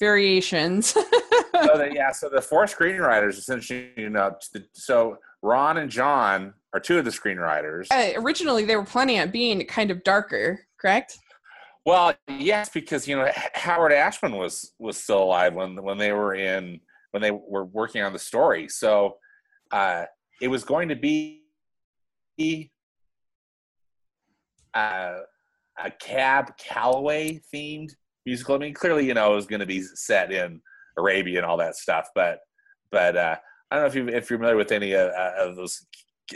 Variations. 0.00 0.96
So 1.62 1.76
the, 1.76 1.92
yeah, 1.92 2.10
so 2.10 2.30
the 2.30 2.40
four 2.40 2.64
screenwriters 2.64 3.36
essentially 3.36 3.90
you 3.94 4.08
know 4.08 4.34
t- 4.40 4.64
so 4.72 5.18
Ron 5.42 5.76
and 5.76 5.90
John 5.90 6.54
are 6.72 6.80
two 6.80 6.98
of 6.98 7.04
the 7.04 7.10
screenwriters. 7.10 7.88
uh, 7.90 8.18
originally, 8.18 8.64
they 8.64 8.76
were 8.76 8.84
planning 8.84 9.20
on 9.20 9.30
being 9.30 9.62
kind 9.66 9.90
of 9.90 10.02
darker, 10.02 10.60
correct? 10.80 11.18
Well, 11.84 12.14
yes, 12.28 12.70
because 12.70 13.06
you 13.06 13.16
know 13.16 13.30
Howard 13.54 13.92
Ashman 13.92 14.36
was 14.36 14.72
was 14.78 14.96
still 14.96 15.22
alive 15.22 15.54
when 15.54 15.82
when 15.82 15.98
they 15.98 16.12
were 16.12 16.34
in 16.34 16.80
when 17.10 17.22
they 17.22 17.30
were 17.30 17.64
working 17.64 18.02
on 18.02 18.12
the 18.12 18.18
story. 18.18 18.68
So 18.68 19.16
uh, 19.70 20.04
it 20.40 20.48
was 20.48 20.64
going 20.64 20.88
to 20.88 20.96
be 20.96 21.42
uh, 24.74 25.18
a 25.82 25.90
Cab 26.00 26.56
Calloway 26.56 27.40
themed 27.52 27.90
musical. 28.26 28.54
I 28.54 28.58
mean, 28.58 28.74
clearly, 28.74 29.06
you 29.06 29.14
know, 29.14 29.32
it 29.32 29.36
was 29.36 29.46
going 29.46 29.60
to 29.60 29.66
be 29.66 29.82
set 29.82 30.32
in 30.32 30.60
Arabia 30.98 31.38
and 31.38 31.46
all 31.46 31.56
that 31.58 31.76
stuff. 31.76 32.08
But 32.14 32.40
but 32.90 33.16
uh, 33.16 33.36
I 33.70 33.76
don't 33.76 33.84
know 33.84 33.88
if 33.88 33.94
you 33.94 34.08
if 34.08 34.30
you're 34.30 34.38
familiar 34.38 34.56
with 34.56 34.72
any 34.72 34.94
uh, 34.94 35.08
uh, 35.08 35.34
of 35.38 35.56
those. 35.56 35.86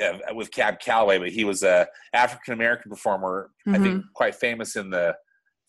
Uh, 0.03 0.19
with 0.35 0.51
Cab 0.51 0.81
Calloway, 0.81 1.19
but 1.19 1.31
he 1.31 1.45
was 1.45 1.63
a 1.63 1.87
African 2.13 2.53
American 2.53 2.91
performer. 2.91 3.53
I 3.69 3.79
think 3.79 4.03
quite 4.13 4.35
famous 4.35 4.75
in 4.75 4.91
the 4.91 5.15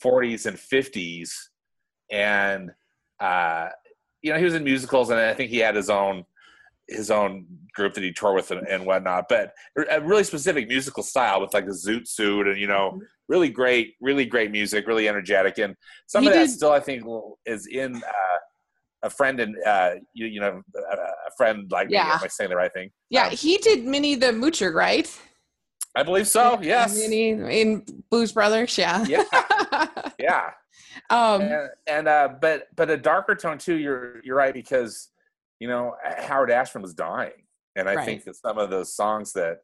40s 0.03 0.47
and 0.47 0.57
50s, 0.57 1.29
and 2.09 2.71
uh, 3.19 3.69
you 4.23 4.33
know 4.33 4.39
he 4.39 4.45
was 4.45 4.55
in 4.55 4.63
musicals, 4.63 5.11
and 5.11 5.19
I 5.19 5.35
think 5.35 5.51
he 5.51 5.59
had 5.59 5.75
his 5.75 5.91
own 5.91 6.25
his 6.87 7.11
own 7.11 7.45
group 7.73 7.93
that 7.93 8.03
he 8.03 8.11
toured 8.11 8.35
with 8.35 8.51
and, 8.51 8.67
and 8.67 8.85
whatnot. 8.85 9.25
But 9.29 9.53
a 9.89 10.01
really 10.01 10.23
specific 10.23 10.67
musical 10.67 11.03
style 11.03 11.41
with 11.41 11.53
like 11.53 11.65
a 11.65 11.69
zoot 11.69 12.07
suit, 12.07 12.47
and 12.47 12.59
you 12.59 12.67
know, 12.67 12.99
really 13.27 13.49
great, 13.49 13.95
really 14.01 14.25
great 14.25 14.51
music, 14.51 14.87
really 14.87 15.07
energetic, 15.07 15.57
and 15.57 15.75
some 16.07 16.23
He 16.23 16.29
of 16.29 16.35
that 16.35 16.49
still 16.49 16.71
I 16.71 16.79
think 16.79 17.03
is 17.45 17.67
in. 17.67 17.95
Uh, 17.95 18.37
a 19.03 19.09
friend 19.09 19.39
and 19.39 19.55
uh, 19.65 19.91
you, 20.13 20.25
you 20.25 20.39
know 20.39 20.61
a, 20.75 21.31
friend 21.37 21.71
like 21.71 21.87
me. 21.87 21.93
Yeah. 21.93 22.15
Am 22.15 22.21
I 22.23 22.27
saying 22.27 22.49
the 22.49 22.55
right 22.55 22.73
thing? 22.73 22.89
Yeah, 23.09 23.27
Um, 23.27 23.31
he 23.31 23.57
did 23.59 23.85
Minnie 23.85 24.15
the 24.15 24.27
Moocher, 24.27 24.73
right? 24.73 25.07
I 25.95 26.03
believe 26.03 26.27
so. 26.27 26.59
Yes. 26.61 26.97
Minnie 26.97 27.29
in 27.29 27.85
Blues 28.09 28.33
Brothers, 28.33 28.77
yeah. 28.77 29.05
Yeah. 29.05 29.23
Yeah. 30.17 30.51
um, 31.09 31.41
and, 31.41 31.69
and 31.87 32.07
uh, 32.07 32.29
but 32.41 32.67
but 32.75 32.89
a 32.89 32.97
darker 32.97 33.35
tone 33.35 33.57
too. 33.57 33.75
You're 33.75 34.23
you're 34.23 34.35
right 34.35 34.53
because 34.53 35.09
you 35.65 35.71
know 35.71 35.95
Howard 36.27 36.51
Ashman 36.51 36.83
was 36.83 36.93
dying, 36.93 37.41
and 37.75 37.89
I 37.89 37.95
Right. 37.95 38.05
think 38.05 38.23
that 38.25 38.35
some 38.35 38.59
of 38.59 38.69
those 38.69 38.93
songs 38.95 39.33
that 39.33 39.61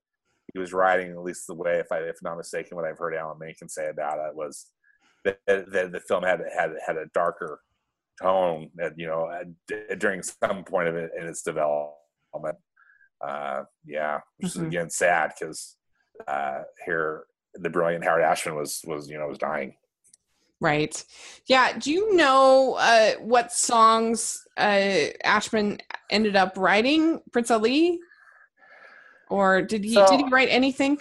he 0.51 0.57
was 0.57 0.73
writing, 0.73 1.11
at 1.11 1.19
least 1.21 1.45
the 1.45 1.53
way, 1.53 1.77
if 1.77 1.91
I 1.91 1.99
if 1.99 2.15
not 2.23 2.37
mistaken, 2.37 2.75
what 2.75 2.85
I've 2.85 2.97
heard 2.97 3.13
Alan 3.13 3.37
Menken 3.37 3.69
say 3.69 3.87
about 3.87 4.17
it 4.27 4.35
was 4.35 4.71
that, 5.25 5.37
that, 5.45 5.91
the 5.91 5.99
film 5.99 6.23
had 6.23 6.41
had 6.57 6.71
had 6.87 6.97
a 6.97 7.05
darker 7.13 7.59
tone 8.19 8.71
that 8.79 8.93
you 8.97 9.05
know 9.05 9.29
at- 9.29 9.99
during 9.99 10.23
some 10.23 10.63
point 10.63 10.87
of 10.87 10.95
it 10.95 11.11
in 11.19 11.27
its 11.27 11.43
development. 11.43 12.57
Uh, 13.23 13.65
yeah, 13.85 14.21
which 14.37 14.53
Mhm. 14.53 14.55
is 14.61 14.67
again 14.71 14.89
sad 14.89 15.33
because 15.39 15.77
uh, 16.27 16.63
here 16.83 17.25
the 17.53 17.69
brilliant 17.69 18.03
Howard 18.05 18.23
Ashman 18.23 18.55
was 18.55 18.81
was 18.87 19.07
you 19.07 19.19
know 19.19 19.27
was 19.27 19.37
dying. 19.37 19.77
Right. 20.59 21.03
Yeah. 21.47 21.75
Do 21.77 21.91
you 21.91 22.15
know 22.15 22.75
uh, 22.79 23.13
what 23.19 23.51
songs 23.51 24.45
uh, 24.57 25.07
Ashman 25.23 25.79
ended 26.11 26.35
up 26.35 26.57
writing, 26.57 27.21
Prince 27.31 27.49
Ali? 27.51 27.99
Or 29.29 29.61
did 29.61 29.83
he 29.83 29.93
So- 29.93 30.05
did 30.07 30.19
he 30.25 30.29
write 30.29 30.49
anything? 30.49 30.99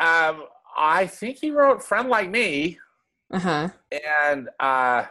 Um, 0.00 0.46
I 0.76 1.06
think 1.06 1.36
he 1.38 1.50
wrote 1.50 1.82
"Friend 1.84 2.08
Like 2.08 2.30
Me," 2.30 2.78
Uh 3.30 3.38
huh. 3.38 3.68
and 4.24 4.48
uh, 4.58 5.04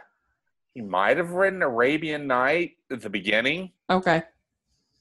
he 0.74 0.80
might 0.80 1.18
have 1.18 1.30
written 1.32 1.62
"Arabian 1.62 2.26
Night" 2.26 2.72
at 2.90 3.00
the 3.00 3.10
beginning. 3.10 3.72
Okay. 3.90 4.22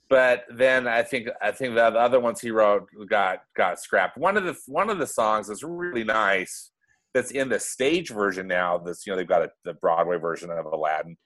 but 0.09 0.43
then 0.51 0.87
I 0.89 1.01
think 1.03 1.29
I 1.41 1.51
think 1.51 1.73
the 1.75 1.85
other 1.85 2.19
ones 2.19 2.41
he 2.41 2.51
wrote 2.51 2.89
got 3.09 3.43
got 3.55 3.79
scrapped. 3.79 4.17
One 4.17 4.35
of 4.37 4.43
the 4.43 4.57
one 4.67 4.89
of 4.89 4.99
the 4.99 5.07
songs 5.07 5.49
is 5.49 5.63
really 5.63 6.03
nice 6.03 6.71
that's 7.13 7.31
in 7.31 7.47
the 7.49 7.59
stage 7.59 8.09
version 8.09 8.45
now. 8.47 8.77
That's 8.77 9.07
you 9.07 9.13
know 9.13 9.17
they've 9.17 9.27
got 9.27 9.41
a, 9.43 9.51
the 9.63 9.73
Broadway 9.73 10.17
version 10.17 10.51
of 10.51 10.65
Aladdin, 10.65 11.17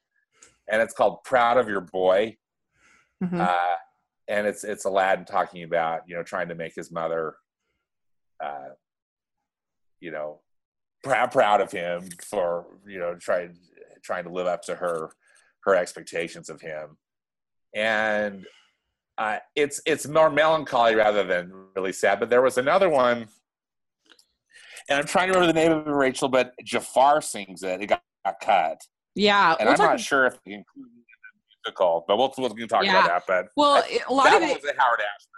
and 0.71 0.81
it's 0.83 0.93
called 0.93 1.23
"Proud 1.25 1.57
of 1.57 1.67
Your 1.67 1.81
Boy," 1.81 2.37
Mhm. 3.23 3.39
uh, 3.39 3.75
and 4.27 4.45
it's 4.47 4.63
it's 4.63 4.85
Aladdin 4.85 5.25
talking 5.25 5.63
about 5.63 6.01
you 6.07 6.15
know 6.15 6.23
trying 6.23 6.49
to 6.49 6.55
make 6.55 6.73
his 6.75 6.91
mother, 6.91 7.35
uh, 8.43 8.69
you 9.99 10.11
know, 10.11 10.41
proud 11.03 11.31
proud 11.31 11.61
of 11.61 11.71
him 11.71 12.09
for 12.21 12.65
you 12.85 12.99
know 12.99 13.15
trying 13.15 13.57
trying 14.03 14.23
to 14.25 14.29
live 14.31 14.47
up 14.47 14.61
to 14.63 14.75
her 14.75 15.11
her 15.63 15.75
expectations 15.75 16.49
of 16.49 16.61
him, 16.61 16.97
and 17.73 18.45
uh, 19.17 19.37
it's 19.55 19.79
it's 19.85 20.07
more 20.07 20.29
melancholy 20.29 20.95
rather 20.95 21.23
than 21.23 21.51
really 21.75 21.93
sad. 21.93 22.19
But 22.19 22.29
there 22.29 22.41
was 22.41 22.57
another 22.57 22.89
one, 22.89 23.27
and 24.89 24.99
I'm 24.99 25.05
trying 25.05 25.27
to 25.31 25.33
remember 25.33 25.53
the 25.53 25.59
name 25.59 25.71
of 25.71 25.87
it, 25.87 25.91
Rachel. 25.91 26.27
But 26.29 26.53
Jafar 26.63 27.21
sings 27.21 27.63
it. 27.63 27.81
It 27.81 27.87
got, 27.87 28.03
got 28.25 28.39
cut, 28.41 28.81
yeah. 29.15 29.55
and 29.59 29.67
we'll 29.67 29.71
I'm 29.71 29.77
talk- 29.77 29.89
not 29.91 29.99
sure 29.99 30.25
if 30.25 30.37
they 30.43 30.53
included 30.53 30.91
the 31.65 31.71
musical. 31.71 32.05
But 32.07 32.17
we'll 32.17 32.33
we'll 32.37 32.49
can 32.49 32.67
talk 32.67 32.83
Yeah. 32.83 33.03
about 33.05 33.27
that. 33.27 33.27
But 33.27 33.49
well, 33.55 33.83
a 34.07 34.13
lot 34.13 34.25
that 34.25 34.37
of 34.37 34.49
it, 34.49 34.61
was 34.61 34.71
a 34.71 34.79
Howard 34.79 34.99
Ashman. 34.99 35.31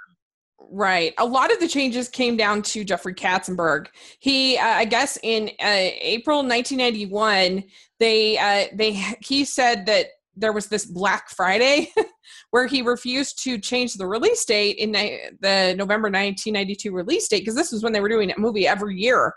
Right. 0.69 1.13
A 1.17 1.25
lot 1.25 1.51
of 1.51 1.59
the 1.59 1.67
changes 1.67 2.09
came 2.09 2.35
down 2.35 2.61
to 2.63 2.83
Jeffrey 2.83 3.13
Katzenberg. 3.13 3.87
He, 4.19 4.57
uh, 4.57 4.65
I 4.65 4.85
guess, 4.85 5.17
in 5.23 5.49
uh, 5.61 5.89
April 6.01 6.37
1991, 6.39 7.63
they 7.99 8.37
uh, 8.37 8.67
they 8.73 8.93
he 9.21 9.45
said 9.45 9.85
that 9.85 10.07
there 10.35 10.53
was 10.53 10.67
this 10.67 10.85
Black 10.85 11.29
Friday 11.29 11.91
where 12.51 12.67
he 12.67 12.81
refused 12.81 13.43
to 13.43 13.57
change 13.57 13.95
the 13.95 14.05
release 14.05 14.45
date 14.45 14.77
in 14.77 14.91
the 14.91 15.73
November 15.75 16.09
1992 16.09 16.91
release 16.91 17.27
date 17.27 17.39
because 17.39 17.55
this 17.55 17.71
was 17.71 17.83
when 17.83 17.91
they 17.93 17.99
were 17.99 18.09
doing 18.09 18.31
a 18.31 18.39
movie 18.39 18.67
every 18.67 18.95
year, 18.95 19.33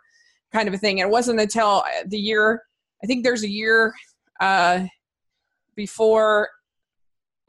kind 0.53 0.69
of 0.69 0.75
a 0.75 0.79
thing. 0.79 1.01
And 1.01 1.09
it 1.09 1.13
wasn't 1.13 1.41
until 1.41 1.85
the 2.07 2.19
year 2.19 2.63
I 3.03 3.07
think 3.07 3.25
there's 3.25 3.45
a 3.45 3.49
year 3.51 3.95
uh, 4.41 4.87
before 5.75 6.49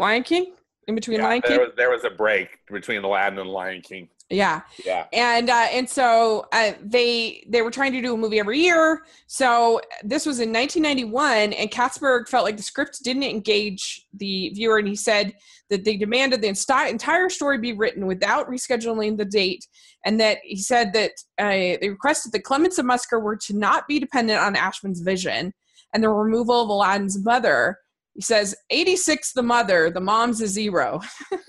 Lion 0.01 0.24
King 0.24 0.53
in 0.88 0.96
between 0.96 1.20
Yeah, 1.20 1.27
Lion 1.27 1.41
there 1.48 1.58
King. 1.58 1.67
was 1.67 1.75
there 1.77 1.89
was 1.91 2.03
a 2.03 2.10
break 2.10 2.50
between 2.72 3.03
Aladdin 3.03 3.39
and 3.39 3.50
Lion 3.50 3.81
King. 3.81 4.10
Yeah. 4.31 4.62
Yeah. 4.86 5.08
and 5.12 5.50
uh, 5.50 5.67
and 5.72 5.89
so 5.89 6.46
uh, 6.53 6.72
they 6.81 7.46
they 7.50 7.62
were 7.62 7.70
trying 7.72 7.91
to 7.91 8.01
do 8.01 8.13
a 8.13 8.17
movie 8.17 8.39
every 8.39 8.60
year. 8.60 9.03
So 9.27 9.81
this 10.03 10.25
was 10.25 10.39
in 10.39 10.53
1991, 10.53 11.51
and 11.53 11.70
Katzberg 11.70 12.29
felt 12.29 12.46
like 12.46 12.55
the 12.58 12.63
script 12.63 13.00
didn't 13.03 13.24
engage 13.24 14.08
the 14.13 14.50
viewer, 14.55 14.77
and 14.77 14.88
he 14.88 14.96
said 14.96 15.34
that 15.70 15.84
they 15.84 15.98
demanded 15.98 16.41
the 16.41 16.48
insti- 16.48 16.89
entire 16.89 17.29
story 17.29 17.58
be 17.58 17.74
written 17.74 18.05
without 18.08 18.50
rescheduling 18.50 19.17
the 19.17 19.25
date, 19.25 19.67
and 20.05 20.17
that 20.22 20.38
he 20.43 20.58
said 20.58 20.93
that 20.93 21.12
uh, 21.38 21.77
they 21.81 21.89
requested 21.89 22.31
that 22.31 22.43
Clements 22.46 22.77
and 22.77 22.89
Musker 22.89 23.22
were 23.22 23.36
to 23.38 23.53
not 23.58 23.86
be 23.88 24.00
dependent 24.00 24.39
on 24.39 24.55
Ashman's 24.55 25.01
vision, 25.01 25.53
and 25.93 26.01
the 26.01 26.10
removal 26.10 26.62
of 26.63 26.70
Aladdin's 26.70 27.22
mother. 27.24 27.77
He 28.13 28.22
says, 28.22 28.56
86 28.70 29.34
the 29.34 29.44
mother, 29.44 29.89
the 29.89 30.01
mom's 30.01 30.41
a 30.41 30.48
zero. 30.48 31.01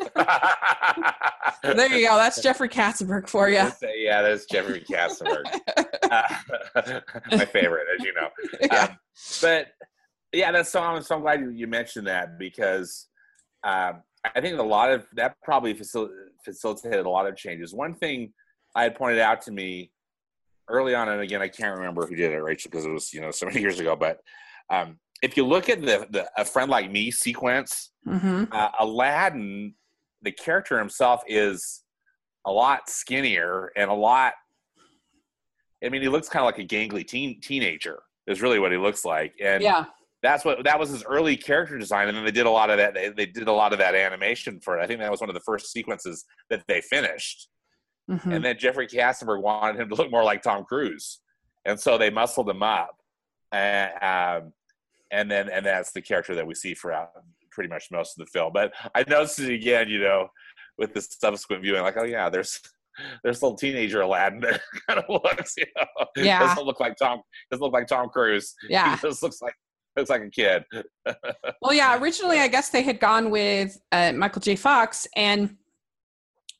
There 1.63 1.97
you 1.97 2.09
go. 2.09 2.17
That's 2.17 2.43
Jeffrey 2.43 2.69
Katzenberg 2.69 3.29
for 3.29 3.49
you. 3.49 3.71
Yeah, 3.97 4.23
that's 4.23 4.47
Jeffrey 4.47 4.81
Katzenberg. 4.91 5.45
Uh, 6.11 7.01
my 7.31 7.45
favorite, 7.45 7.87
as 7.99 8.05
you 8.05 8.13
know. 8.15 8.29
Yeah. 8.61 8.85
Um, 8.85 8.99
but 9.41 9.69
yeah, 10.33 10.51
that's 10.51 10.71
so 10.71 10.83
I'm 10.83 11.03
so 11.03 11.21
glad 11.21 11.41
you, 11.55 11.67
mentioned 11.67 12.09
that 12.09 12.39
because 12.39 13.07
um, 13.63 14.03
I 14.35 14.41
think 14.41 14.59
a 14.59 14.63
lot 14.63 14.91
of 14.91 15.07
that 15.15 15.37
probably 15.43 15.75
facil- 15.75 16.11
facilitated 16.45 17.07
a 17.07 17.11
lot 17.11 17.29
of 17.29 17.37
changes. 17.37 17.73
One 17.73 17.95
thing 17.95 18.33
I 18.75 18.85
had 18.85 18.97
pointed 18.97 19.21
out 19.21 19.43
to 19.43 19.53
me 19.53 19.93
early 20.69 20.95
on, 20.95 21.09
and 21.09 21.21
again, 21.21 21.43
I 21.43 21.49
can't 21.49 21.77
remember 21.77 22.07
who 22.07 22.17
did 22.17 22.33
it, 22.33 22.43
Rachel, 22.43 22.71
because 22.71 22.87
it 22.87 22.91
was 22.91 23.13
you 23.13 23.21
know 23.21 23.31
so 23.31 23.47
many 23.47 23.61
years 23.61 23.79
ago. 23.79 23.95
But 23.95 24.19
um, 24.69 24.99
if 25.23 25.37
you 25.37 25.47
look 25.47 25.69
at 25.69 25.81
the, 25.81 26.07
the 26.11 26.29
a 26.37 26.45
friend 26.45 26.71
like 26.71 26.91
me 26.91 27.11
sequence, 27.11 27.91
hmm 28.05 28.45
uh, 28.53 28.71
Aladdin, 28.81 29.75
the 30.23 30.33
character 30.33 30.79
himself 30.79 31.23
is 31.27 31.83
a 32.45 32.51
lot 32.51 32.89
skinnier 32.91 33.71
and 33.77 33.91
a 33.91 33.95
lot. 33.95 34.35
I 35.85 35.89
mean, 35.89 36.03
he 36.03 36.09
looks 36.09 36.29
kind 36.29 36.43
of 36.43 36.47
like 36.47 36.59
a 36.59 36.67
gangly 36.67 37.07
teen 37.07 37.41
teenager. 37.41 38.03
Is 38.29 38.41
really 38.41 38.61
what 38.61 38.71
he 38.71 38.79
looks 38.79 39.05
like, 39.05 39.35
and 39.43 39.61
Yeah. 39.65 39.87
that's 40.23 40.45
what 40.45 40.63
that 40.63 40.79
was 40.79 40.91
his 40.91 41.03
early 41.05 41.37
character 41.37 41.77
design. 41.77 42.07
And 42.07 42.17
then 42.17 42.25
they 42.25 42.31
did 42.31 42.47
a 42.47 42.51
lot 42.51 42.71
of 42.71 42.77
that. 42.79 42.95
They, 42.95 43.09
they 43.09 43.27
did 43.27 43.49
a 43.49 43.53
lot 43.53 43.73
of 43.73 43.81
that 43.81 43.97
animation 43.97 44.61
for 44.61 44.79
it. 44.79 44.83
I 44.83 44.87
think 44.87 45.01
that 45.01 45.11
was 45.11 45.21
one 45.21 45.29
of 45.29 45.35
the 45.35 45.41
first 45.41 45.73
sequences 45.73 46.25
that 46.49 46.63
they 46.69 46.81
finished. 46.83 47.49
Mhm. 48.09 48.33
And 48.37 48.45
then 48.45 48.57
Jeffrey 48.59 48.87
Katzenberg 48.87 49.43
wanted 49.43 49.81
him 49.81 49.89
to 49.89 49.97
look 49.97 50.09
more 50.13 50.23
like 50.23 50.41
Tom 50.41 50.65
Cruise, 50.65 51.19
and 51.65 51.79
so 51.81 51.99
they 51.99 52.11
muscled 52.11 52.49
him 52.49 52.63
up. 52.63 52.97
And 53.51 53.91
um, 54.45 54.53
and 55.13 55.31
then 55.31 55.49
and 55.49 55.65
that's 55.65 55.93
the 55.93 56.03
character 56.03 56.35
that 56.35 56.47
we 56.47 56.55
see 56.55 56.75
throughout 56.75 57.11
pretty 57.51 57.69
much 57.69 57.89
most 57.93 58.19
of 58.19 58.27
the 58.27 58.31
film. 58.31 58.51
But 58.53 58.73
I 58.95 59.05
noticed 59.09 59.39
it 59.39 59.53
again, 59.53 59.89
you 59.89 60.01
know, 60.01 60.29
with 60.79 60.95
the 60.95 61.03
subsequent 61.03 61.63
viewing, 61.63 61.83
like, 61.83 61.97
oh 61.99 62.05
yeah, 62.05 62.29
there's 62.31 62.59
there's 63.23 63.43
little 63.43 63.57
teenager 63.57 64.01
Aladdin 64.01 64.41
that 64.41 64.61
kind 64.89 64.99
of 64.99 65.05
looks, 65.09 65.55
you 65.57 65.65
know, 65.77 66.07
Yeah. 66.17 66.41
doesn't 66.41 66.65
look 66.67 66.81
like 66.81 66.97
Tom 66.97 67.21
doesn't 67.51 67.63
look 67.63 67.73
like 67.73 67.87
Tom 67.87 68.09
Cruise. 68.09 68.55
Yeah. 68.69 68.97
he 68.97 69.01
just 69.09 69.23
looks 69.23 69.41
like 69.41 69.55
looks 69.97 70.11
like 70.11 70.23
a 70.23 70.31
kid. 70.31 70.65
Well, 71.61 71.75
yeah. 71.75 71.97
Originally, 72.01 72.39
I 72.41 72.49
guess 72.49 72.71
they 72.71 72.83
had 72.83 72.99
gone 72.99 73.31
with 73.31 73.79
uh, 73.93 74.13
Michael 74.13 74.41
J. 74.41 74.57
Fox, 74.57 75.07
and 75.15 75.57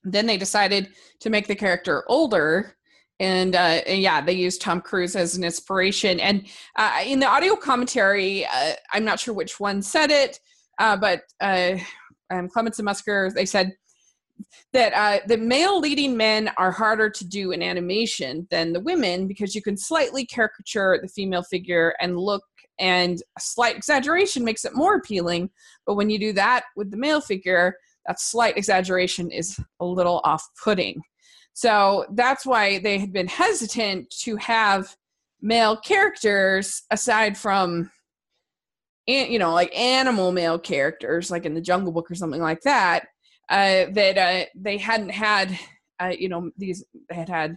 then 0.05 0.27
they 0.27 0.37
decided 0.37 0.91
to 1.21 1.31
make 1.31 1.49
the 1.49 1.55
character 1.57 2.05
older. 2.09 2.77
And, 3.23 3.55
uh, 3.55 3.83
yeah, 3.87 4.21
they 4.21 4.33
used 4.33 4.61
Tom 4.61 4.81
Cruise 4.81 5.15
as 5.15 5.37
an 5.37 5.45
inspiration. 5.45 6.19
And 6.19 6.45
uh, 6.75 7.03
in 7.07 7.21
the 7.21 7.27
audio 7.27 7.55
commentary, 7.55 8.45
uh, 8.45 8.73
I'm 8.93 9.05
not 9.05 9.21
sure 9.21 9.33
which 9.33 9.61
one 9.61 9.81
said 9.81 10.11
it, 10.11 10.41
uh, 10.81 10.97
but 10.97 11.23
uh, 11.41 11.77
um, 12.33 12.49
Clements 12.49 12.81
and 12.81 12.89
Musker, 12.89 13.33
they 13.33 13.47
said 13.47 13.75
that 14.73 14.93
uh, 14.93 15.25
the 15.29 15.39
male 15.39 15.79
leading 15.79 16.17
men 16.17 16.51
are 16.57 16.73
harder 16.73 17.09
to 17.11 17.25
do 17.25 17.53
in 17.53 17.63
animation 17.63 18.49
than 18.51 18.73
the 18.73 18.81
women 18.81 19.29
because 19.29 19.55
you 19.55 19.63
can 19.63 19.77
slightly 19.77 20.27
caricature 20.27 20.99
the 21.01 21.07
female 21.07 21.45
figure 21.45 21.95
and 22.01 22.19
look 22.19 22.43
and 22.81 23.23
a 23.39 23.41
slight 23.41 23.77
exaggeration 23.77 24.45
makes 24.45 24.65
it 24.65 24.75
more 24.75 24.97
appealing 24.97 25.51
but 25.87 25.95
when 25.95 26.09
you 26.09 26.19
do 26.19 26.33
that 26.33 26.65
with 26.75 26.91
the 26.91 26.97
male 26.97 27.21
figure 27.21 27.77
that 28.07 28.19
slight 28.19 28.57
exaggeration 28.57 29.31
is 29.31 29.61
a 29.81 29.85
little 29.85 30.23
off-putting 30.25 31.01
so 31.55 32.07
that's 32.15 32.47
why 32.47 32.79
they 32.79 32.99
had 32.99 33.13
been 33.13 33.29
hesitant 33.29 34.09
to 34.11 34.37
have 34.37 34.97
male 35.41 35.77
characters 35.77 36.83
aside 36.91 37.37
from 37.37 37.91
you 39.07 39.39
know 39.39 39.53
like 39.53 39.77
animal 39.77 40.31
male 40.33 40.59
characters 40.59 41.31
like 41.31 41.45
in 41.45 41.55
the 41.55 41.61
jungle 41.61 41.93
book 41.93 42.11
or 42.11 42.15
something 42.15 42.41
like 42.41 42.61
that 42.63 43.05
uh, 43.49 43.87
that 43.93 44.17
uh, 44.17 44.47
they 44.55 44.79
hadn't 44.79 45.11
had 45.11 45.59
uh, 46.01 46.13
you 46.17 46.29
know 46.29 46.51
these 46.57 46.85
they 47.09 47.15
had 47.17 47.29
had 47.29 47.57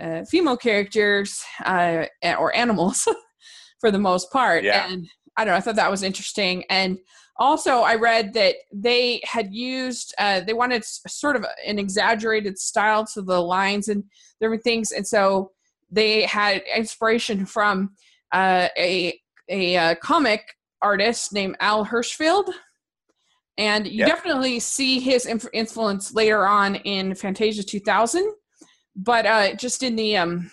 uh, 0.00 0.24
female 0.24 0.56
characters 0.56 1.42
uh, 1.66 2.06
or 2.38 2.56
animals 2.56 3.06
for 3.80 3.90
the 3.90 3.98
most 3.98 4.32
part 4.32 4.64
Yeah. 4.64 4.90
and 4.90 5.06
i 5.36 5.44
don't 5.44 5.52
know 5.52 5.58
i 5.58 5.60
thought 5.60 5.76
that 5.76 5.90
was 5.90 6.02
interesting 6.02 6.64
and 6.70 6.98
also 7.38 7.78
i 7.80 7.94
read 7.94 8.34
that 8.34 8.56
they 8.72 9.20
had 9.24 9.52
used 9.54 10.14
uh, 10.18 10.40
they 10.40 10.52
wanted 10.52 10.84
sort 10.84 11.36
of 11.36 11.44
an 11.66 11.78
exaggerated 11.78 12.58
style 12.58 13.04
to 13.06 13.22
the 13.22 13.40
lines 13.40 13.88
and 13.88 14.04
different 14.42 14.64
things. 14.64 14.92
And 14.92 15.06
so 15.06 15.52
they 15.90 16.22
had 16.22 16.62
inspiration 16.76 17.46
from 17.46 17.92
uh, 18.32 18.68
a 18.76 19.18
a 19.48 19.76
uh, 19.76 19.94
comic 19.96 20.42
artist 20.82 21.32
named 21.32 21.56
al 21.60 21.86
hirschfeld 21.86 22.50
and 23.56 23.86
you 23.86 23.98
Yep. 24.00 24.08
definitely 24.08 24.58
see 24.58 24.98
his 24.98 25.26
inf- 25.26 25.46
influence 25.52 26.12
later 26.14 26.46
on 26.46 26.76
in 26.76 27.14
fantasia 27.14 27.62
2000 27.62 28.32
but 28.96 29.26
uh, 29.26 29.54
just 29.54 29.82
in 29.82 29.94
the 29.96 30.16
um 30.16 30.50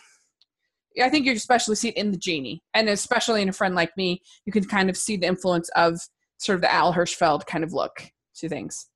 I 1.01 1.09
think 1.09 1.25
you 1.25 1.31
especially 1.31 1.75
see 1.75 1.89
it 1.89 1.97
in 1.97 2.11
the 2.11 2.17
genie, 2.17 2.61
and 2.73 2.89
especially 2.89 3.41
in 3.41 3.47
a 3.47 3.53
friend 3.53 3.73
like 3.73 3.95
me, 3.95 4.21
you 4.45 4.51
can 4.51 4.65
kind 4.65 4.89
of 4.89 4.97
see 4.97 5.15
the 5.15 5.27
influence 5.27 5.69
of 5.69 5.97
sort 6.39 6.55
of 6.55 6.61
the 6.61 6.71
Al 6.73 6.93
Hirschfeld 6.95 7.45
kind 7.45 7.63
of 7.63 7.71
look 7.73 8.11
to 8.37 8.49
things. 8.49 8.87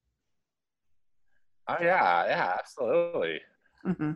Oh 1.68 1.78
yeah, 1.82 2.26
yeah, 2.26 2.56
absolutely. 2.60 3.40
hmm 3.86 4.12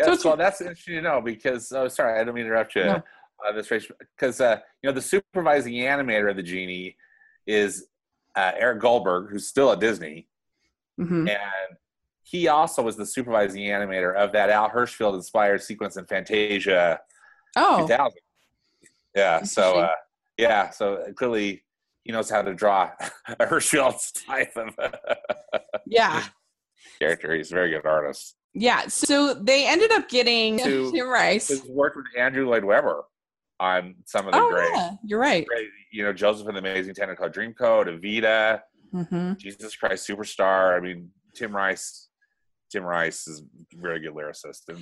Yeah, 0.00 0.06
So 0.06 0.12
it's- 0.12 0.38
that's 0.38 0.60
interesting 0.60 0.96
to 0.96 1.02
know 1.02 1.20
because 1.22 1.70
oh 1.72 1.88
sorry, 1.88 2.20
I 2.20 2.24
don't 2.24 2.34
mean 2.34 2.44
to 2.44 2.50
interrupt 2.50 2.74
you. 2.74 2.84
No. 2.84 3.02
Uh, 3.44 3.52
this 3.52 3.70
race 3.70 3.90
because 4.16 4.40
uh, 4.40 4.58
you 4.82 4.88
know 4.88 4.94
the 4.94 5.02
supervising 5.02 5.72
animator 5.74 6.30
of 6.30 6.36
the 6.36 6.42
genie 6.42 6.96
is 7.46 7.86
uh, 8.36 8.52
Eric 8.56 8.80
Goldberg, 8.80 9.30
who's 9.30 9.46
still 9.48 9.72
at 9.72 9.80
Disney, 9.80 10.28
hmm 10.96 11.26
and 11.28 11.76
he 12.24 12.46
also 12.48 12.82
was 12.82 12.96
the 12.96 13.04
supervising 13.04 13.62
animator 13.64 14.14
of 14.14 14.32
that 14.32 14.48
Al 14.48 14.70
Hirschfeld 14.70 15.14
inspired 15.14 15.60
sequence 15.62 15.96
in 15.96 16.06
Fantasia 16.06 17.00
Oh, 17.56 17.80
2000. 17.86 18.12
Yeah, 19.14 19.42
so 19.42 19.78
uh, 19.80 19.94
yeah, 20.38 20.70
so 20.70 21.04
clearly 21.16 21.64
he 22.04 22.12
knows 22.12 22.28
how 22.30 22.42
to 22.42 22.54
draw 22.54 22.90
a 23.28 23.46
Hirschfeld 23.46 24.00
type 24.26 24.56
of 24.56 24.74
yeah. 25.86 26.24
character. 26.98 27.34
He's 27.34 27.50
a 27.52 27.54
very 27.54 27.70
good 27.70 27.86
artist. 27.86 28.36
Yeah. 28.54 28.86
So 28.88 29.34
they 29.34 29.66
ended 29.66 29.92
up 29.92 30.08
getting 30.08 30.58
To- 30.58 30.90
Tim 30.94 31.08
Rice. 31.08 31.48
He's 31.48 31.62
worked 31.64 31.96
with 31.96 32.06
Andrew 32.18 32.48
Lloyd 32.48 32.64
Webber 32.64 33.04
on 33.60 33.94
some 34.06 34.26
of 34.26 34.32
the 34.32 34.38
Oh, 34.40 34.50
great, 34.50 34.70
yeah. 34.74 34.90
You're 35.04 35.20
right. 35.20 35.46
great, 35.46 35.68
you 35.92 36.02
know, 36.02 36.12
Joseph 36.12 36.48
and 36.48 36.56
the 36.56 36.60
Amazing 36.60 36.94
Technicolor 36.94 37.32
Dreamcoat, 37.32 37.86
Evita, 38.00 38.60
hmm 38.92 39.32
Jesus 39.38 39.74
Christ 39.76 40.06
Superstar. 40.08 40.76
I 40.76 40.80
mean, 40.80 41.10
Tim 41.34 41.54
Rice. 41.54 42.08
Tim 42.70 42.82
Rice 42.84 43.28
is 43.28 43.40
a 43.40 43.76
very 43.80 44.00
good 44.00 44.14
lyricist, 44.14 44.62
and, 44.68 44.78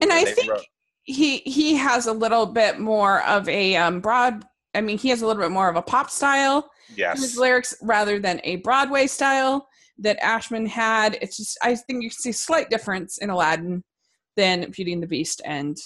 And 0.00 0.12
I 0.12 0.24
think 0.24 0.50
wrote- 0.50 0.64
he 1.04 1.38
he 1.38 1.74
has 1.74 2.06
a 2.06 2.12
little 2.12 2.46
bit 2.46 2.78
more 2.78 3.22
of 3.24 3.48
a 3.48 3.74
um, 3.76 4.00
broad. 4.00 4.44
I 4.74 4.80
mean, 4.80 4.98
he 4.98 5.08
has 5.10 5.22
a 5.22 5.26
little 5.26 5.42
bit 5.42 5.50
more 5.50 5.68
of 5.68 5.76
a 5.76 5.82
pop 5.82 6.10
style 6.10 6.70
to 7.16 7.20
his 7.20 7.36
lyrics 7.38 7.74
rather 7.82 8.18
than 8.18 8.40
a 8.44 8.56
Broadway 8.56 9.06
style 9.06 9.68
that 9.98 10.18
Ashman 10.22 10.66
had. 10.66 11.18
It's 11.20 11.36
just 11.36 11.58
I 11.62 11.74
think 11.74 12.02
you 12.02 12.10
see 12.10 12.30
a 12.30 12.34
slight 12.34 12.70
difference 12.70 13.18
in 13.18 13.30
Aladdin 13.30 13.84
than 14.36 14.70
Beauty 14.70 14.92
and 14.94 15.02
the 15.02 15.06
Beast 15.06 15.42
and 15.44 15.76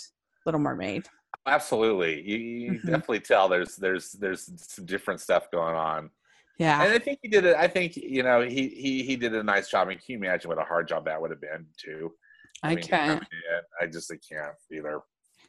Little 0.44 0.60
Mermaid. 0.60 1.06
absolutely. 1.46 2.22
You, 2.22 2.36
you 2.38 2.70
Mhm. 2.72 2.86
definitely 2.86 3.20
tell 3.20 3.48
there's 3.48 3.76
there's 3.76 4.12
there's 4.12 4.50
some 4.72 4.84
different 4.86 5.20
stuff 5.20 5.50
going 5.50 5.74
on. 5.76 6.10
Yeah. 6.58 6.82
And 6.82 6.92
I 6.92 6.98
think 6.98 7.18
he 7.22 7.28
did 7.28 7.44
it. 7.44 7.54
I 7.56 7.68
think 7.68 7.96
you 7.96 8.22
know 8.22 8.40
he 8.40 8.68
he 8.68 9.02
he 9.02 9.16
did 9.16 9.34
a 9.34 9.42
nice 9.42 9.68
job. 9.68 9.86
I 9.86 9.90
mean, 9.90 9.98
can 9.98 10.12
you 10.12 10.16
imagine 10.18 10.48
what 10.48 10.58
a 10.58 10.64
hard 10.64 10.88
job 10.88 11.04
that 11.04 11.20
would 11.20 11.30
have 11.30 11.40
been 11.40 11.66
too? 11.76 12.12
I 12.62 12.74
mean, 12.76 12.84
can't. 12.84 13.20
mean, 13.20 13.62
I 13.80 13.86
just 13.86 14.10
I 14.12 14.16
can't 14.16 14.54
either. 14.72 15.00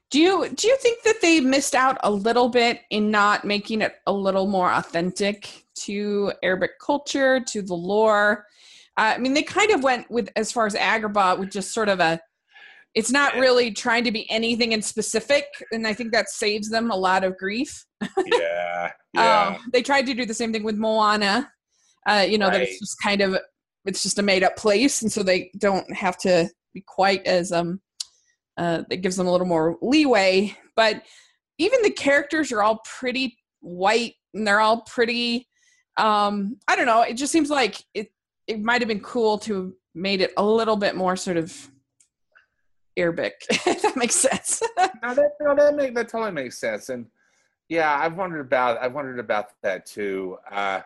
Do 0.09 0.19
you 0.19 0.49
do 0.49 0.67
you 0.67 0.77
think 0.77 1.03
that 1.03 1.21
they 1.21 1.39
missed 1.41 1.75
out 1.75 1.97
a 2.03 2.11
little 2.11 2.47
bit 2.47 2.81
in 2.91 3.11
not 3.11 3.43
making 3.43 3.81
it 3.81 3.95
a 4.07 4.13
little 4.13 4.47
more 4.47 4.71
authentic 4.71 5.65
to 5.79 6.31
Arabic 6.43 6.79
culture, 6.79 7.41
to 7.49 7.61
the 7.61 7.73
lore? 7.73 8.45
Uh, 8.97 9.13
I 9.15 9.17
mean, 9.17 9.33
they 9.33 9.43
kind 9.43 9.71
of 9.71 9.83
went 9.83 10.09
with 10.09 10.29
as 10.35 10.51
far 10.51 10.65
as 10.65 10.75
Agrabah 10.75 11.39
with 11.39 11.51
just 11.51 11.73
sort 11.73 11.89
of 11.89 11.99
a. 11.99 12.19
It's 12.95 13.11
not 13.11 13.35
really 13.35 13.71
trying 13.71 14.05
to 14.05 14.11
be 14.11 14.29
anything 14.31 14.71
in 14.71 14.81
specific, 14.81 15.45
and 15.71 15.85
I 15.85 15.93
think 15.93 16.13
that 16.13 16.29
saves 16.29 16.69
them 16.69 16.89
a 16.89 16.95
lot 16.95 17.23
of 17.23 17.37
grief. 17.37 17.85
Yeah, 18.25 18.91
yeah. 19.13 19.55
Um, 19.55 19.69
they 19.71 19.83
tried 19.83 20.07
to 20.07 20.15
do 20.15 20.25
the 20.25 20.33
same 20.33 20.51
thing 20.51 20.63
with 20.63 20.77
Moana. 20.77 21.51
Uh, 22.07 22.25
you 22.27 22.37
know 22.37 22.49
that 22.49 22.61
it's 22.61 22.79
just 22.79 22.95
kind 23.03 23.21
of 23.21 23.37
it's 23.85 24.01
just 24.01 24.19
a 24.19 24.23
made 24.23 24.43
up 24.43 24.55
place, 24.55 25.01
and 25.01 25.11
so 25.11 25.21
they 25.21 25.51
don't 25.57 25.93
have 25.93 26.17
to 26.19 26.49
be 26.73 26.81
quite 26.87 27.25
as 27.27 27.51
um. 27.51 27.81
Uh, 28.57 28.83
that 28.89 28.97
gives 28.97 29.15
them 29.15 29.27
a 29.27 29.31
little 29.31 29.45
more 29.45 29.77
leeway, 29.81 30.55
but 30.75 31.03
even 31.59 31.81
the 31.83 31.91
characters 31.91 32.51
are 32.51 32.63
all 32.63 32.81
pretty 32.85 33.37
white, 33.59 34.15
and 34.33 34.47
they're 34.47 34.59
all 34.59 34.81
pretty. 34.81 35.47
Um, 35.97 36.57
I 36.67 36.75
don't 36.75 36.87
know. 36.87 37.03
It 37.03 37.15
just 37.15 37.31
seems 37.31 37.49
like 37.49 37.83
it. 37.93 38.11
It 38.47 38.61
might 38.61 38.81
have 38.81 38.87
been 38.87 39.01
cool 39.01 39.37
to 39.39 39.75
made 39.93 40.21
it 40.21 40.31
a 40.37 40.43
little 40.43 40.77
bit 40.77 40.95
more 40.95 41.15
sort 41.15 41.37
of 41.37 41.69
Arabic. 42.97 43.33
if 43.49 43.81
that 43.81 43.95
makes 43.95 44.15
sense. 44.15 44.61
no, 44.77 45.13
that 45.13 45.31
no, 45.39 45.55
that 45.55 45.75
make 45.75 45.93
that 45.95 46.09
totally 46.09 46.31
makes 46.31 46.57
sense. 46.57 46.89
And 46.89 47.05
yeah, 47.69 47.97
I've 47.99 48.17
wondered 48.17 48.41
about 48.41 48.81
I've 48.81 48.93
wondered 48.93 49.19
about 49.19 49.47
that 49.63 49.85
too. 49.85 50.37
Uh, 50.51 50.81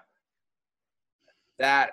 that 1.60 1.92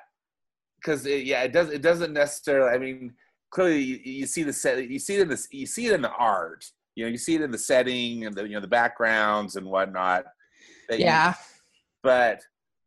because 0.81 1.07
it, 1.07 1.25
yeah, 1.25 1.43
it 1.43 1.53
does 1.53 1.71
it 1.71 1.83
doesn't 1.83 2.13
necessarily. 2.13 2.71
I 2.71 2.79
mean, 2.79 3.15
clearly 3.51 3.81
you, 3.81 4.01
you 4.05 4.27
see 4.27 4.43
the 4.43 4.53
set, 4.53 4.89
you 4.91 4.99
see 4.99 5.17
it 5.17 5.23
in 5.23 5.29
this, 5.29 5.49
you 5.51 5.67
see 5.67 5.87
it 5.87 5.95
in 5.95 6.03
the 6.03 6.13
art. 6.13 6.65
You 6.95 7.05
know, 7.05 7.11
you 7.11 7.19
see 7.19 7.35
it 7.37 7.43
in 7.43 7.51
the 7.51 7.59
setting 7.59 8.25
and 8.27 8.35
the 8.35 8.43
you 8.45 8.55
know 8.55 8.61
the 8.61 8.67
backgrounds 8.67 9.57
and 9.57 9.67
whatnot. 9.67 10.25
that 10.89 10.99
you- 10.99 11.05
yeah. 11.05 11.35
but 12.03 12.41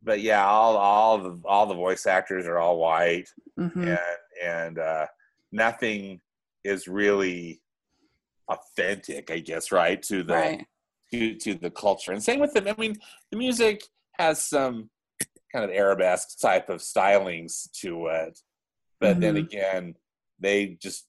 but 0.03 0.21
yeah, 0.21 0.45
all 0.45 0.75
all 0.77 1.17
the 1.19 1.41
all 1.45 1.65
the 1.65 1.73
voice 1.75 2.05
actors 2.05 2.45
are 2.45 2.57
all 2.57 2.77
white 2.77 3.29
hmm 3.57 3.69
and 3.75 3.99
and 4.43 4.79
uh, 4.79 5.05
nothing 5.51 6.19
is 6.63 6.87
really 6.87 7.61
authentic, 8.49 9.31
I 9.31 9.39
guess, 9.39 9.71
right 9.71 10.01
to 10.03 10.23
the 10.23 10.33
Right. 10.33 10.65
to 11.13 11.35
to 11.35 11.53
the 11.55 11.71
culture. 11.71 12.11
And 12.11 12.23
same 12.23 12.39
with 12.39 12.53
the, 12.53 12.69
I 12.69 12.75
mean, 12.77 12.97
the 13.31 13.37
music 13.37 13.83
has 14.13 14.45
some 14.45 14.89
kind 15.53 15.63
of 15.65 15.71
arabesque 15.71 16.39
type 16.39 16.69
of 16.69 16.79
stylings 16.81 17.69
to 17.81 18.07
it, 18.07 18.39
but 18.99 19.19
then 19.19 19.35
Mhm. 19.35 19.39
again, 19.45 19.95
they 20.41 20.77
just 20.81 21.05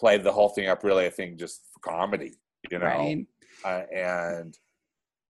played 0.00 0.22
the 0.22 0.32
whole 0.32 0.48
thing 0.48 0.68
up 0.68 0.82
really, 0.84 1.04
I 1.06 1.10
think, 1.10 1.38
just 1.38 1.62
for 1.74 1.80
comedy, 1.90 2.34
you 2.70 2.78
know, 2.78 2.86
Right. 2.86 3.26
uh, 3.64 3.82
and 3.94 4.56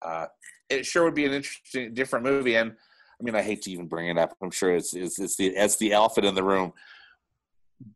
uh, 0.01 0.27
it 0.69 0.85
sure 0.85 1.03
would 1.05 1.15
be 1.15 1.25
an 1.25 1.33
interesting, 1.33 1.93
different 1.93 2.23
movie. 2.25 2.55
And 2.55 2.71
I 3.19 3.23
mean, 3.23 3.35
I 3.35 3.41
hate 3.41 3.63
to 3.63 3.71
even 3.71 3.87
bring 3.87 4.07
it 4.09 4.17
up. 4.17 4.35
I'm 4.41 4.51
sure 4.51 4.75
it's 4.75 4.93
it's, 4.93 5.19
it's 5.19 5.35
the 5.37 5.47
it's 5.47 5.77
the 5.77 5.91
elephant 5.93 6.25
in 6.27 6.35
the 6.35 6.43
room. 6.43 6.73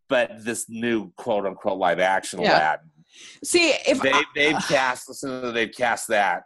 But 0.09 0.43
this 0.43 0.69
new 0.69 1.11
quote 1.17 1.45
unquote 1.45 1.77
live 1.77 1.99
action 1.99 2.41
Yeah. 2.41 2.57
Aladdin, 2.57 2.89
See, 3.43 3.73
if 3.87 4.01
they 4.01 4.11
I- 4.13 4.23
they've 4.35 4.57
cast 4.67 5.09
listen 5.09 5.41
to 5.41 5.51
they've 5.51 5.71
cast 5.71 6.07
that 6.09 6.43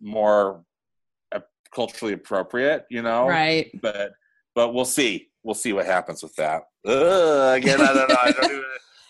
more 0.00 0.62
uh, 1.32 1.40
culturally 1.74 2.14
appropriate, 2.14 2.84
you 2.90 3.02
know. 3.02 3.26
right. 3.26 3.70
But 3.82 4.12
but 4.54 4.72
we'll 4.72 4.84
see. 4.86 5.28
We'll 5.42 5.54
see 5.54 5.72
what 5.72 5.86
happens 5.86 6.22
with 6.22 6.34
that. 6.36 6.62
Ugh, 6.86 7.56
again, 7.58 7.80
I 7.80 7.92
don't 7.92 8.08
know. 8.08 8.16
I 8.20 8.30
don't 8.32 8.50
even. 8.50 8.64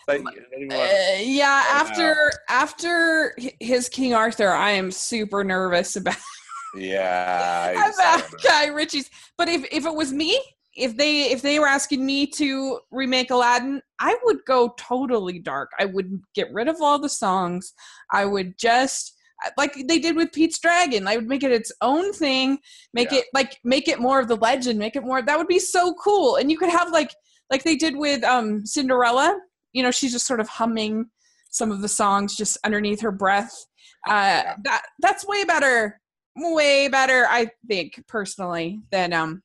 Like, 0.07 0.21
I 0.21 0.23
don't 0.23 0.61
even 0.63 0.77
want- 0.77 0.89
Uh, 0.91 1.19
yeah, 1.21 1.63
after 1.69 2.31
after 2.49 3.35
his 3.59 3.89
King 3.89 4.13
Arthur, 4.13 4.49
I 4.51 4.71
am 4.71 4.89
super 4.91 5.43
nervous 5.43 5.95
about, 5.95 6.15
yeah. 6.75 7.71
About. 7.93 8.23
Guy 8.43 8.67
Ritchie's. 8.67 9.09
But 9.37 9.49
if 9.49 9.65
if 9.71 9.85
it 9.85 9.93
was 9.93 10.13
me, 10.13 10.39
if 10.75 10.95
they 10.95 11.23
if 11.31 11.41
they 11.41 11.59
were 11.59 11.67
asking 11.67 12.05
me 12.05 12.25
to 12.27 12.79
remake 12.91 13.31
Aladdin, 13.31 13.81
I 13.99 14.17
would 14.23 14.39
go 14.45 14.73
totally 14.79 15.39
dark. 15.39 15.71
I 15.79 15.85
would 15.85 16.21
get 16.35 16.51
rid 16.53 16.67
of 16.67 16.77
all 16.81 16.99
the 16.99 17.09
songs. 17.09 17.73
I 18.11 18.25
would 18.25 18.57
just 18.57 19.13
like 19.57 19.75
they 19.87 19.99
did 19.99 20.15
with 20.15 20.31
Pete's 20.31 20.57
Dragon. 20.59 21.07
I 21.07 21.15
would 21.17 21.27
make 21.27 21.43
it 21.43 21.51
its 21.51 21.71
own 21.81 22.13
thing. 22.13 22.59
Make 22.93 23.11
Yeah. 23.11 23.19
it 23.19 23.25
like 23.33 23.57
make 23.63 23.87
it 23.87 23.99
more 23.99 24.19
of 24.19 24.27
the 24.27 24.35
legend. 24.37 24.79
Make 24.79 24.95
it 24.95 25.03
more. 25.03 25.21
That 25.21 25.37
would 25.37 25.47
be 25.47 25.59
so 25.59 25.93
cool. 25.95 26.37
And 26.37 26.49
you 26.49 26.57
could 26.57 26.69
have 26.69 26.91
like 26.91 27.13
like 27.49 27.63
they 27.63 27.75
did 27.75 27.95
with 27.95 28.23
um 28.23 28.65
Cinderella. 28.65 29.39
You 29.73 29.83
know, 29.83 29.91
she's 29.91 30.11
just 30.11 30.27
sort 30.27 30.39
of 30.39 30.47
humming 30.47 31.09
some 31.49 31.71
of 31.71 31.81
the 31.81 31.87
songs 31.87 32.35
just 32.35 32.57
underneath 32.63 33.01
her 33.01 33.11
breath. 33.11 33.65
Uh, 34.07 34.43
that 34.63 34.83
that's 34.99 35.25
way 35.25 35.43
better, 35.43 35.99
way 36.35 36.87
better, 36.87 37.25
I 37.29 37.49
think 37.67 38.03
personally 38.07 38.81
than 38.91 39.13
um. 39.13 39.43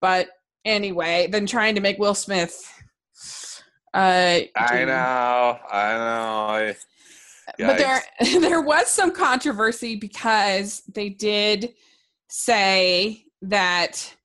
But 0.00 0.28
anyway, 0.64 1.28
than 1.28 1.46
trying 1.46 1.74
to 1.76 1.80
make 1.80 1.98
Will 1.98 2.14
Smith. 2.14 2.72
Uh, 3.94 4.40
I 4.56 4.84
know. 4.84 5.58
I 5.70 5.92
know. 5.94 6.46
I, 6.48 6.76
but 7.58 7.78
there 7.78 8.02
there 8.40 8.60
was 8.60 8.88
some 8.88 9.12
controversy 9.12 9.96
because 9.96 10.82
they 10.92 11.08
did 11.08 11.72
say 12.28 13.24
that 13.42 14.15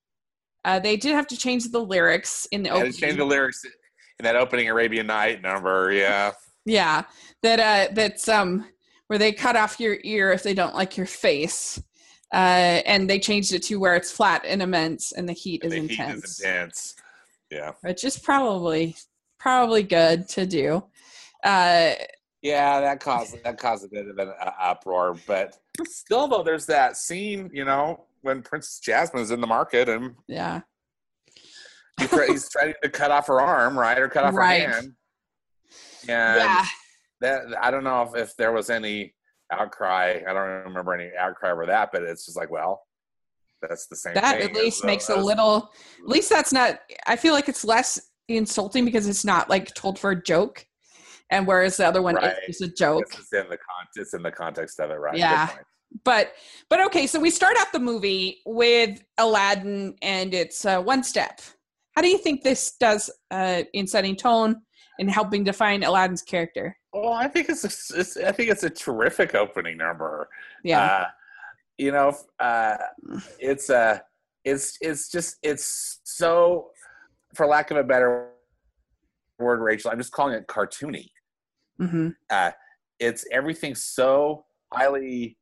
uh, 0.65 0.80
they 0.80 0.97
did 0.97 1.13
have 1.13 1.28
to 1.28 1.38
change 1.38 1.69
the 1.71 1.80
lyrics 1.80 2.47
in 2.52 2.63
the 2.63 2.69
to 2.69 2.76
opening. 2.76 2.93
change 2.93 3.17
the 3.17 3.26
lyrics 3.26 3.63
in 4.19 4.24
that 4.24 4.36
opening 4.36 4.69
Arabian 4.69 5.08
Night 5.08 5.41
number. 5.41 5.91
Yeah. 5.91 6.32
yeah, 6.65 7.04
that 7.43 7.60
uh, 7.60 7.93
that's 7.93 8.28
um 8.28 8.65
where 9.08 9.19
they 9.19 9.32
cut 9.32 9.56
off 9.56 9.80
your 9.80 9.97
ear 10.04 10.32
if 10.32 10.43
they 10.43 10.54
don't 10.54 10.76
like 10.76 10.95
your 10.95 11.06
face, 11.08 11.82
uh, 12.34 12.82
and 12.86 13.10
they 13.10 13.19
changed 13.19 13.54
it 13.54 13.63
to 13.63 13.76
where 13.78 13.95
it's 13.95 14.12
flat 14.12 14.43
and 14.45 14.62
immense 14.62 15.12
and 15.12 15.28
the 15.28 15.34
heat 15.34 15.63
is 15.65 15.71
the 15.74 15.80
heat 15.82 15.91
intense, 15.91 16.24
is 16.24 16.39
intense. 16.39 16.95
Yeah. 17.50 17.71
which 17.82 18.06
is 18.06 18.17
probably 18.17 18.95
probably 19.39 19.84
good 19.84 20.30
to 20.30 20.45
do. 20.45 20.84
Uh, 21.43 21.93
Yeah, 22.41 22.80
that 22.80 23.00
caused 23.02 23.43
that 23.43 23.58
caused 23.58 23.84
a 23.86 23.89
bit 23.89 24.08
of 24.08 24.17
an 24.17 24.32
uh, 24.39 24.52
uproar, 24.62 25.17
but 25.28 25.58
still, 25.86 26.28
though, 26.28 26.43
there's 26.43 26.65
that 26.67 26.95
scene, 26.95 27.50
you 27.52 27.65
know, 27.65 28.06
when 28.22 28.42
Princess 28.42 28.80
Jasmine 28.80 29.22
is 29.24 29.32
in 29.32 29.42
the 29.42 29.48
market 29.48 29.90
and 29.90 30.16
yeah, 30.28 30.62
he's, 32.00 32.12
he's 32.28 32.50
trying 32.52 32.74
to 32.84 32.90
cut 32.90 33.12
off 33.12 33.28
her 33.28 33.42
arm, 33.42 33.78
right, 33.78 33.98
or 33.98 34.08
cut 34.10 34.24
off 34.24 34.34
Right. 34.34 34.64
her 34.64 34.74
hand. 34.74 34.94
And 36.08 36.40
yeah. 36.40 36.66
that 37.22 37.42
I 37.62 37.72
don't 37.72 37.84
know 37.84 38.04
if, 38.04 38.16
if 38.16 38.36
there 38.36 38.52
was 38.52 38.70
any 38.70 39.14
outcry. 39.52 40.22
I 40.28 40.34
don't 40.34 40.64
remember 40.66 40.94
any 40.94 41.12
outcry 41.18 41.52
over 41.52 41.66
that, 41.68 41.90
but 41.92 42.04
it's 42.04 42.26
just 42.26 42.38
like, 42.38 42.50
well, 42.50 42.82
that's 43.62 43.88
the 43.88 43.96
same. 43.96 44.16
that 44.16 44.42
at 44.42 44.54
least 44.54 44.80
as, 44.80 44.84
uh, 44.84 44.88
makes 44.88 45.10
a 45.10 45.16
little 45.16 45.70
at 46.02 46.08
least 46.10 46.32
that's 46.32 46.52
not 46.52 46.80
i 47.06 47.16
feel 47.16 47.32
like 47.32 47.48
it's 47.48 47.64
less 47.64 48.10
insulting 48.28 48.86
because 48.86 49.08
it's 49.08 49.24
not 49.24 49.52
like 49.52 49.72
told 49.76 50.00
for 50.00 50.10
a 50.10 50.24
joke 50.24 50.66
and 51.30 51.46
whereas 51.46 51.78
the 51.78 51.86
other 51.86 52.02
one 52.02 52.16
Right. 52.16 52.34
is 52.48 52.58
just 52.58 52.72
a 52.72 52.74
joke. 52.74 53.06
It's 53.14 53.32
in 53.34 53.44
the 53.50 53.58
con- 53.58 53.88
it's 53.96 54.14
in 54.14 54.22
the 54.24 54.32
context 54.32 54.80
of 54.80 54.90
it, 54.92 54.96
right? 54.96 55.16
Yeah. 55.16 55.50
But 56.04 56.34
but 56.70 56.86
okay, 56.88 57.06
so 57.08 57.20
we 57.20 57.30
start 57.30 57.58
out 57.58 57.72
the 57.72 57.80
movie 57.80 58.42
with 58.46 59.04
Aladdin 59.18 59.96
and 60.02 60.34
it's 60.34 60.66
uh, 60.66 60.82
one 60.82 61.04
step. 61.04 61.42
How 61.96 62.02
do 62.02 62.08
you 62.08 62.18
think 62.18 62.44
this 62.44 62.74
does 62.80 63.10
uh, 63.32 63.64
in 63.74 63.86
setting 63.88 64.16
tone 64.16 64.62
and 65.00 65.12
helping 65.12 65.44
define 65.44 65.84
Aladdin's 65.84 66.22
character? 66.22 66.78
Well, 66.94 67.14
I 67.14 67.28
think 67.28 67.50
it's, 67.50 67.64
a, 67.64 68.00
it's 68.00 68.18
I 68.18 68.32
think 68.32 68.50
it's 68.50 68.64
a 68.64 68.70
terrific 68.70 69.36
opening 69.36 69.78
number. 69.78 70.30
Yeah, 70.64 70.86
Uh, 70.86 71.06
you 71.78 71.92
know, 71.92 72.16
uh, 72.40 72.78
it's 73.40 73.70
uh, 73.70 74.00
it's 74.46 74.78
it's 74.82 75.10
just 75.10 75.38
it's 75.42 76.00
so, 76.04 76.70
for 77.34 77.48
lack 77.48 77.72
of 77.72 77.78
a 77.78 77.84
better 77.84 78.30
word, 79.40 79.62
Rachel, 79.62 79.92
I'm 79.92 79.98
just 79.98 80.12
calling 80.12 80.36
it 80.36 80.48
cartoony. 80.48 81.10
mm-hmm. 81.80 82.10
Uh, 82.30 82.52
it's 83.00 83.26
everything 83.32 83.74
so 83.74 84.46
highly 84.72 85.38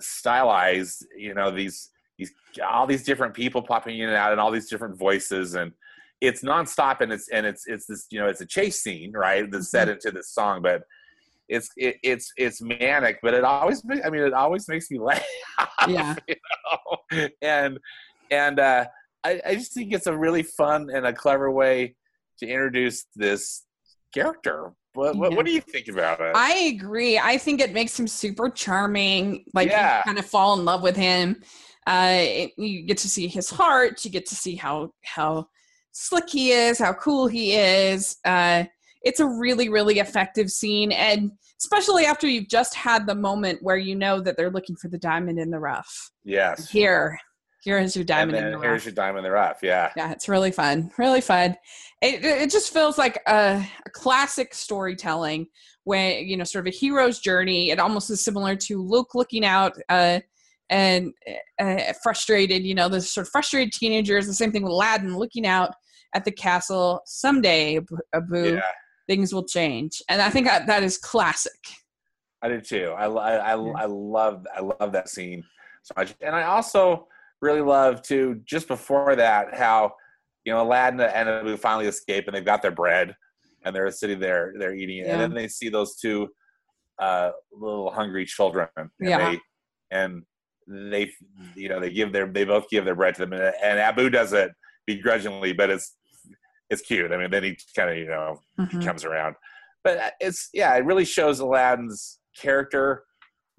stylized. 0.00 1.06
You 1.16 1.34
know, 1.34 1.50
these 1.50 1.90
these 2.18 2.32
all 2.66 2.86
these 2.86 3.04
different 3.04 3.34
people 3.34 3.62
popping 3.62 3.98
in 3.98 4.08
and 4.08 4.16
out, 4.16 4.32
and 4.32 4.40
all 4.40 4.50
these 4.50 4.68
different 4.68 4.98
voices, 4.98 5.54
and 5.54 5.72
it's 6.20 6.42
nonstop. 6.42 7.00
And 7.00 7.12
it's 7.12 7.28
and 7.28 7.46
it's 7.46 7.66
it's 7.66 7.86
this 7.86 8.06
you 8.10 8.20
know 8.20 8.28
it's 8.28 8.40
a 8.40 8.46
chase 8.46 8.82
scene, 8.82 9.12
right? 9.12 9.50
That's 9.50 9.70
set 9.70 9.88
into 9.88 10.10
this 10.10 10.30
song, 10.30 10.62
but. 10.62 10.82
It's 11.48 11.68
it, 11.76 11.96
it's 12.02 12.32
it's 12.38 12.62
manic, 12.62 13.18
but 13.20 13.34
it 13.34 13.44
always 13.44 13.82
I 14.02 14.08
mean 14.08 14.22
it 14.22 14.32
always 14.32 14.68
makes 14.68 14.90
me 14.90 14.98
laugh. 15.00 15.22
Yeah. 15.86 16.14
you 16.26 16.36
know? 17.10 17.28
and 17.42 17.78
and 18.30 18.58
uh, 18.58 18.86
I, 19.24 19.40
I 19.44 19.54
just 19.54 19.74
think 19.74 19.92
it's 19.92 20.06
a 20.06 20.16
really 20.16 20.42
fun 20.42 20.88
and 20.92 21.06
a 21.06 21.12
clever 21.12 21.50
way 21.50 21.94
to 22.38 22.46
introduce 22.46 23.04
this 23.14 23.64
character. 24.12 24.72
What, 24.94 25.16
what, 25.16 25.30
Yeah. 25.30 25.36
what 25.36 25.46
do 25.46 25.52
you 25.52 25.60
think 25.60 25.88
about 25.88 26.20
it? 26.20 26.32
I 26.34 26.52
agree. 26.74 27.18
I 27.18 27.38
think 27.38 27.60
it 27.60 27.72
makes 27.72 27.98
him 27.98 28.06
super 28.06 28.50
charming. 28.50 29.44
Like 29.54 29.70
Yeah. 29.70 29.98
you 29.98 30.02
kind 30.04 30.18
of 30.18 30.26
fall 30.26 30.58
in 30.58 30.64
love 30.64 30.82
with 30.82 30.96
him. 30.96 31.42
Uh, 31.86 32.16
it- 32.20 32.52
you 32.58 32.82
get 32.82 32.98
to 32.98 33.08
see 33.08 33.26
his 33.26 33.50
heart. 33.50 34.04
You 34.04 34.10
get 34.10 34.26
to 34.26 34.34
see 34.36 34.54
how 34.54 34.92
how 35.04 35.48
slick 35.92 36.28
he 36.30 36.52
is, 36.52 36.78
how 36.78 36.92
cool 36.94 37.26
he 37.26 37.54
is. 37.54 38.16
Uh, 38.24 38.64
it's 39.02 39.18
a 39.20 39.26
really 39.26 39.68
really 39.68 39.98
effective 39.98 40.50
scene, 40.50 40.92
and 40.92 41.32
especially 41.58 42.04
after 42.06 42.26
you've 42.28 42.48
just 42.48 42.74
had 42.74 43.06
the 43.06 43.14
moment 43.14 43.58
where 43.62 43.76
you 43.76 43.94
know 43.96 44.20
that 44.20 44.36
they're 44.36 44.50
looking 44.50 44.76
for 44.76 44.88
the 44.88 44.98
diamond 44.98 45.38
in 45.38 45.50
the 45.50 45.58
rough. 45.58 46.10
yes. 46.24 46.68
Here, 46.70 47.18
here 47.62 47.78
is 47.78 47.94
your 47.94 48.04
diamond 48.04 48.36
in 48.36 48.50
the 48.50 48.56
rough. 48.56 48.62
here's 48.64 48.84
your 48.84 48.92
diamond 48.92 49.18
in 49.18 49.24
the 49.24 49.30
rough. 49.30 49.60
Yeah. 49.62 49.92
Yeah, 49.96 50.10
it's 50.10 50.28
really 50.28 50.50
fun. 50.50 50.90
Really 50.98 51.20
fun. 51.20 51.56
It 52.00 52.24
it 52.24 52.50
just 52.50 52.72
feels 52.72 52.98
like 52.98 53.20
a, 53.28 53.64
a 53.86 53.90
classic 53.90 54.52
storytelling 54.52 55.46
when 55.84 56.26
you 56.26 56.36
know, 56.36 56.44
sort 56.44 56.66
of 56.66 56.72
a 56.72 56.76
hero's 56.76 57.20
journey. 57.20 57.70
It 57.70 57.78
almost 57.78 58.10
is 58.10 58.24
similar 58.24 58.56
to 58.56 58.82
Luke 58.82 59.14
looking 59.14 59.44
out 59.44 59.76
uh, 59.88 60.20
and 60.70 61.12
uh, 61.60 61.92
frustrated. 62.02 62.64
You 62.64 62.74
know, 62.74 62.88
the 62.88 63.00
sort 63.00 63.26
of 63.28 63.30
frustrated 63.30 63.72
teenagers. 63.72 64.26
The 64.26 64.34
same 64.34 64.50
thing 64.50 64.62
with 64.64 64.72
Aladdin 64.72 65.16
looking 65.16 65.46
out 65.46 65.72
at 66.14 66.24
the 66.24 66.32
castle. 66.32 67.00
Someday, 67.06 67.78
Abu, 68.12 68.54
Yeah. 68.54 68.60
things 69.06 69.32
will 69.32 69.44
change, 69.44 70.02
and 70.08 70.20
I 70.20 70.30
think 70.30 70.46
that, 70.46 70.66
that 70.66 70.82
is 70.82 70.98
classic. 70.98 71.52
I 72.42 72.48
did 72.48 72.64
too. 72.64 72.92
I, 72.98 73.06
I, 73.06 73.34
I. 73.36 73.52
I 73.52 73.84
love 73.84 74.46
I 74.52 74.60
love 74.60 74.90
that 74.92 75.08
scene 75.08 75.44
so 75.84 75.94
much, 75.96 76.12
and 76.20 76.34
I 76.34 76.42
also 76.42 77.06
really 77.42 77.60
love 77.60 78.00
too. 78.00 78.40
Just 78.46 78.68
before 78.68 79.14
that, 79.16 79.54
how 79.54 79.92
you 80.44 80.52
know 80.52 80.62
Aladdin 80.62 81.00
and 81.00 81.28
Abu 81.28 81.56
finally 81.58 81.86
escape, 81.86 82.26
and 82.26 82.34
they've 82.34 82.44
got 82.44 82.62
their 82.62 82.70
bread, 82.70 83.14
and 83.64 83.76
they're 83.76 83.90
sitting 83.90 84.20
there, 84.20 84.54
they're 84.58 84.74
eating 84.74 84.98
it, 84.98 85.06
Yeah. 85.06 85.12
and 85.12 85.20
then 85.20 85.34
they 85.34 85.48
see 85.48 85.68
those 85.68 85.96
two 85.96 86.28
uh, 86.98 87.32
little 87.52 87.90
hungry 87.90 88.24
children, 88.24 88.68
and 88.76 88.88
Yeah. 89.00 89.18
they 89.18 89.40
and 89.90 90.22
they 90.68 91.10
you 91.54 91.68
know 91.68 91.80
they 91.80 91.90
give 91.90 92.12
their 92.12 92.26
they 92.26 92.44
both 92.44 92.70
give 92.70 92.84
their 92.86 92.94
bread 92.94 93.14
to 93.16 93.26
them, 93.26 93.32
and, 93.34 93.54
and 93.62 93.78
Abu 93.78 94.08
does 94.08 94.32
it 94.32 94.52
begrudgingly, 94.86 95.52
but 95.52 95.68
it's 95.68 95.96
it's 96.70 96.82
cute. 96.82 97.12
I 97.12 97.18
mean, 97.18 97.30
then 97.30 97.42
he 97.42 97.58
kind 97.76 97.90
of 97.90 97.98
you 97.98 98.06
know 98.06 98.40
Mhm, 98.58 98.82
comes 98.84 99.04
around. 99.04 99.34
But 99.84 99.98
uh, 99.98 100.10
it's 100.20 100.48
yeah, 100.54 100.74
it 100.76 100.84
really 100.84 101.04
shows 101.04 101.40
Aladdin's 101.40 102.20
character, 102.40 103.04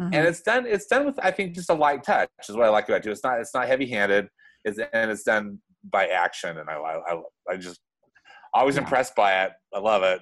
mhm. 0.02 0.14
and 0.14 0.28
it's 0.28 0.42
done. 0.42 0.66
It's 0.66 0.86
done 0.86 1.06
with 1.06 1.20
I 1.22 1.32
think 1.32 1.56
just 1.56 1.70
a 1.70 1.74
light 1.74 2.04
touch 2.04 2.30
is 2.48 2.56
what 2.56 2.66
I 2.66 2.70
like 2.70 2.90
about 2.90 3.06
it. 3.06 3.12
It's 3.12 3.24
not 3.24 3.40
it's 3.40 3.54
not 3.54 3.68
heavy 3.68 3.88
handed. 3.88 4.28
It's 4.66 4.80
and 4.94 5.12
it's 5.12 5.24
done 5.24 5.60
by 5.90 6.08
action, 6.08 6.58
and 6.58 6.70
I 6.70 6.76
I 6.76 7.22
I 7.50 7.58
just 7.58 7.80
always 8.54 8.76
Yeah. 8.76 8.82
impressed 8.82 9.16
by 9.16 9.44
it. 9.44 9.52
I 9.74 9.80
love 9.80 10.04
it. 10.04 10.22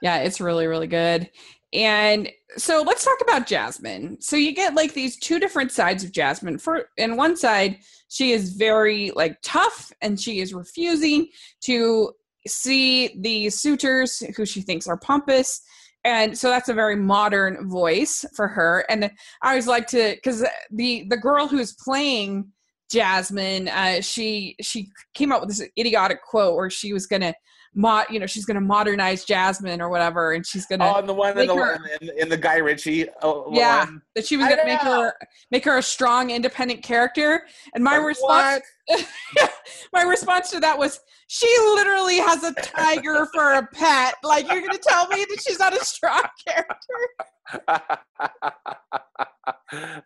Yeah, 0.00 0.18
it's 0.18 0.40
really, 0.40 0.66
really 0.66 0.86
good. 0.86 1.30
And 1.72 2.28
so 2.58 2.82
let's 2.82 3.04
talk 3.04 3.18
about 3.22 3.46
Jasmine. 3.46 4.20
So 4.20 4.36
you 4.36 4.52
get 4.54 4.74
like 4.74 4.92
these 4.92 5.18
two 5.18 5.38
different 5.38 5.72
sides 5.72 6.04
of 6.04 6.12
Jasmine. 6.12 6.58
For 6.58 6.90
in 6.96 7.16
one 7.16 7.36
side, 7.36 7.78
she 8.08 8.32
is 8.32 8.52
very 8.52 9.10
like 9.14 9.38
tough 9.42 9.90
and 10.02 10.20
she 10.20 10.40
is 10.40 10.52
refusing 10.52 11.28
to 11.62 12.12
see 12.46 13.16
the 13.20 13.48
suitors 13.48 14.22
who 14.36 14.44
she 14.44 14.60
thinks 14.60 14.86
are 14.86 14.98
pompous. 14.98 15.62
And 16.04 16.36
so 16.36 16.48
that's 16.48 16.68
a 16.68 16.74
very 16.74 16.96
modern 16.96 17.68
voice 17.68 18.24
for 18.34 18.48
her. 18.48 18.84
And 18.88 19.04
I 19.42 19.50
always 19.50 19.66
like 19.66 19.86
to 19.88 20.14
because 20.14 20.44
the 20.70 21.06
the 21.08 21.16
girl 21.16 21.46
who's 21.46 21.74
playing 21.74 22.50
Jasmine, 22.90 23.68
uh, 23.68 24.00
she 24.00 24.56
she 24.60 24.88
came 25.14 25.32
up 25.32 25.40
with 25.40 25.50
this 25.50 25.68
idiotic 25.78 26.22
quote 26.22 26.56
where 26.56 26.70
she 26.70 26.92
was 26.92 27.06
gonna 27.06 27.34
mod 27.74 28.06
you 28.10 28.20
know 28.20 28.26
she's 28.26 28.44
gonna 28.44 28.60
modernize 28.60 29.24
jasmine 29.24 29.80
or 29.80 29.88
whatever 29.88 30.32
and 30.32 30.46
she's 30.46 30.66
gonna 30.66 30.84
Oh, 30.86 30.96
and 30.98 31.08
the 31.08 31.14
one 31.14 31.38
in 31.38 31.46
the 31.46 31.54
her- 31.56 31.80
in, 32.00 32.10
in 32.18 32.28
the 32.28 32.36
Guy 32.36 32.56
Ritchie. 32.56 33.08
Oh, 33.22 33.46
Yeah. 33.52 33.84
one. 33.86 34.02
that 34.14 34.26
she 34.26 34.36
was 34.36 34.46
gonna 34.46 34.64
make 34.64 34.82
know. 34.84 35.02
her 35.04 35.14
make 35.50 35.64
her 35.64 35.78
a 35.78 35.82
strong 35.82 36.30
independent 36.30 36.82
character 36.82 37.46
and 37.74 37.82
my 37.82 37.96
response 37.96 38.62
my 39.92 40.02
response 40.02 40.50
to 40.50 40.60
that 40.60 40.76
was 40.78 41.00
she 41.28 41.46
literally 41.74 42.18
has 42.18 42.44
a 42.44 42.52
tiger 42.62 43.26
for 43.32 43.54
a 43.54 43.66
pet 43.72 44.14
like 44.22 44.46
you're 44.50 44.60
gonna 44.60 44.76
tell 44.78 45.08
me 45.08 45.24
that 45.24 45.42
she's 45.46 45.58
not 45.58 45.72
a 45.74 45.82
strong 45.84 46.22
character 46.46 47.88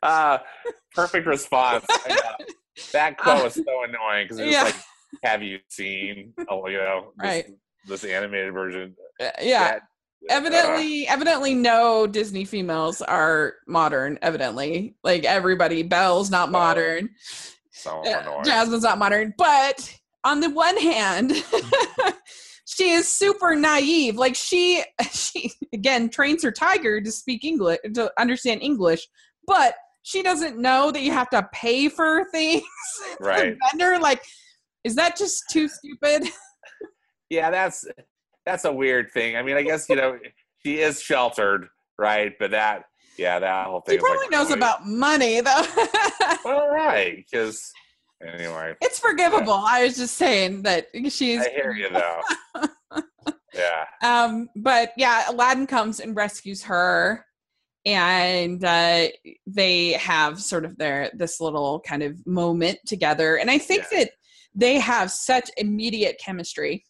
uh, 0.02 0.38
perfect 0.94 1.26
response. 1.26 1.84
That 2.92 3.18
quote 3.18 3.42
was 3.44 3.54
so 3.54 3.62
annoying 3.84 4.24
because 4.24 4.38
it 4.38 4.46
was 4.46 4.52
Yeah. 4.52 4.62
like, 4.64 4.74
"Have 5.22 5.42
you 5.42 5.58
seen? 5.68 6.32
Oh, 6.48 6.66
you 6.68 6.78
know, 6.78 7.12
this, 7.18 7.24
Right. 7.28 7.46
this 7.86 8.04
animated 8.04 8.52
version?" 8.52 8.94
Uh, 9.20 9.30
yeah 9.40 9.72
That- 9.72 9.82
evidently 10.28 11.06
evidently 11.06 11.54
no 11.54 12.06
disney 12.06 12.44
females 12.44 13.00
are 13.02 13.54
modern 13.68 14.18
evidently 14.22 14.96
like 15.04 15.24
everybody 15.24 15.82
belle's 15.84 16.30
not 16.30 16.50
modern 16.50 17.10
so 17.70 18.00
Uh, 18.04 18.20
annoying. 18.20 18.44
Jasmine's 18.44 18.82
not 18.82 18.98
modern, 18.98 19.34
but 19.36 19.94
on 20.24 20.40
the 20.40 20.48
one 20.50 20.76
hand, 20.78 21.32
she 22.66 22.90
is 22.90 23.06
super 23.06 23.54
naive. 23.54 24.16
Like 24.16 24.34
she, 24.34 24.82
she 25.12 25.52
again 25.74 26.08
trains 26.08 26.42
her 26.42 26.50
tiger 26.50 27.00
to 27.00 27.12
speak 27.12 27.44
English, 27.44 27.78
to 27.94 28.10
understand 28.18 28.62
English, 28.62 29.06
but 29.46 29.74
she 30.02 30.22
doesn't 30.22 30.58
know 30.58 30.90
that 30.90 31.02
you 31.02 31.12
have 31.12 31.28
to 31.30 31.46
pay 31.52 31.88
for 31.88 32.24
things. 32.32 32.62
Right. 33.20 33.56
Vendor, 33.70 33.98
like, 34.00 34.22
is 34.86 34.94
that 34.94 35.16
just 35.16 35.44
too 35.50 35.68
stupid? 35.68 36.28
yeah, 37.30 37.50
that's 37.50 37.84
that's 38.46 38.64
a 38.64 38.72
weird 38.72 39.10
thing. 39.12 39.36
I 39.36 39.42
mean, 39.42 39.56
I 39.56 39.62
guess 39.62 39.88
you 39.88 39.96
know 39.96 40.18
she 40.64 40.78
is 40.78 41.02
sheltered, 41.02 41.66
right? 41.98 42.32
But 42.38 42.52
that, 42.52 42.84
yeah, 43.18 43.38
that 43.40 43.66
whole 43.66 43.80
thing. 43.80 43.94
She 43.94 43.96
is, 43.96 44.02
like, 44.02 44.12
probably 44.18 44.36
knows 44.36 44.46
really- 44.48 44.58
about 44.60 44.86
money, 44.86 45.40
though. 45.40 45.62
Well, 46.44 46.68
right, 46.68 47.16
because 47.16 47.72
anyway, 48.24 48.74
it's 48.80 49.00
forgivable. 49.00 49.52
I 49.52 49.82
was 49.84 49.96
just 49.96 50.14
saying 50.16 50.62
that 50.62 50.86
she's 51.08 51.40
I 51.40 51.50
hear 51.50 51.72
you 51.72 51.88
though. 51.90 52.20
yeah, 53.54 53.84
um 54.04 54.48
but 54.54 54.92
yeah 54.96 55.24
aladdin 55.30 55.66
comes 55.66 55.98
and 55.98 56.14
rescues 56.14 56.62
her 56.64 57.24
and 57.84 58.62
uh 58.64 59.08
they 59.46 59.92
have 59.92 60.40
sort 60.40 60.64
of 60.64 60.76
their 60.78 61.10
this 61.14 61.40
little 61.40 61.80
kind 61.80 62.02
of 62.02 62.24
moment 62.26 62.78
together 62.86 63.36
and 63.38 63.50
i 63.50 63.58
think 63.58 63.84
Yeah. 63.90 64.00
that 64.00 64.10
they 64.56 64.80
have 64.80 65.10
such 65.10 65.50
immediate 65.56 66.18
chemistry 66.18 66.84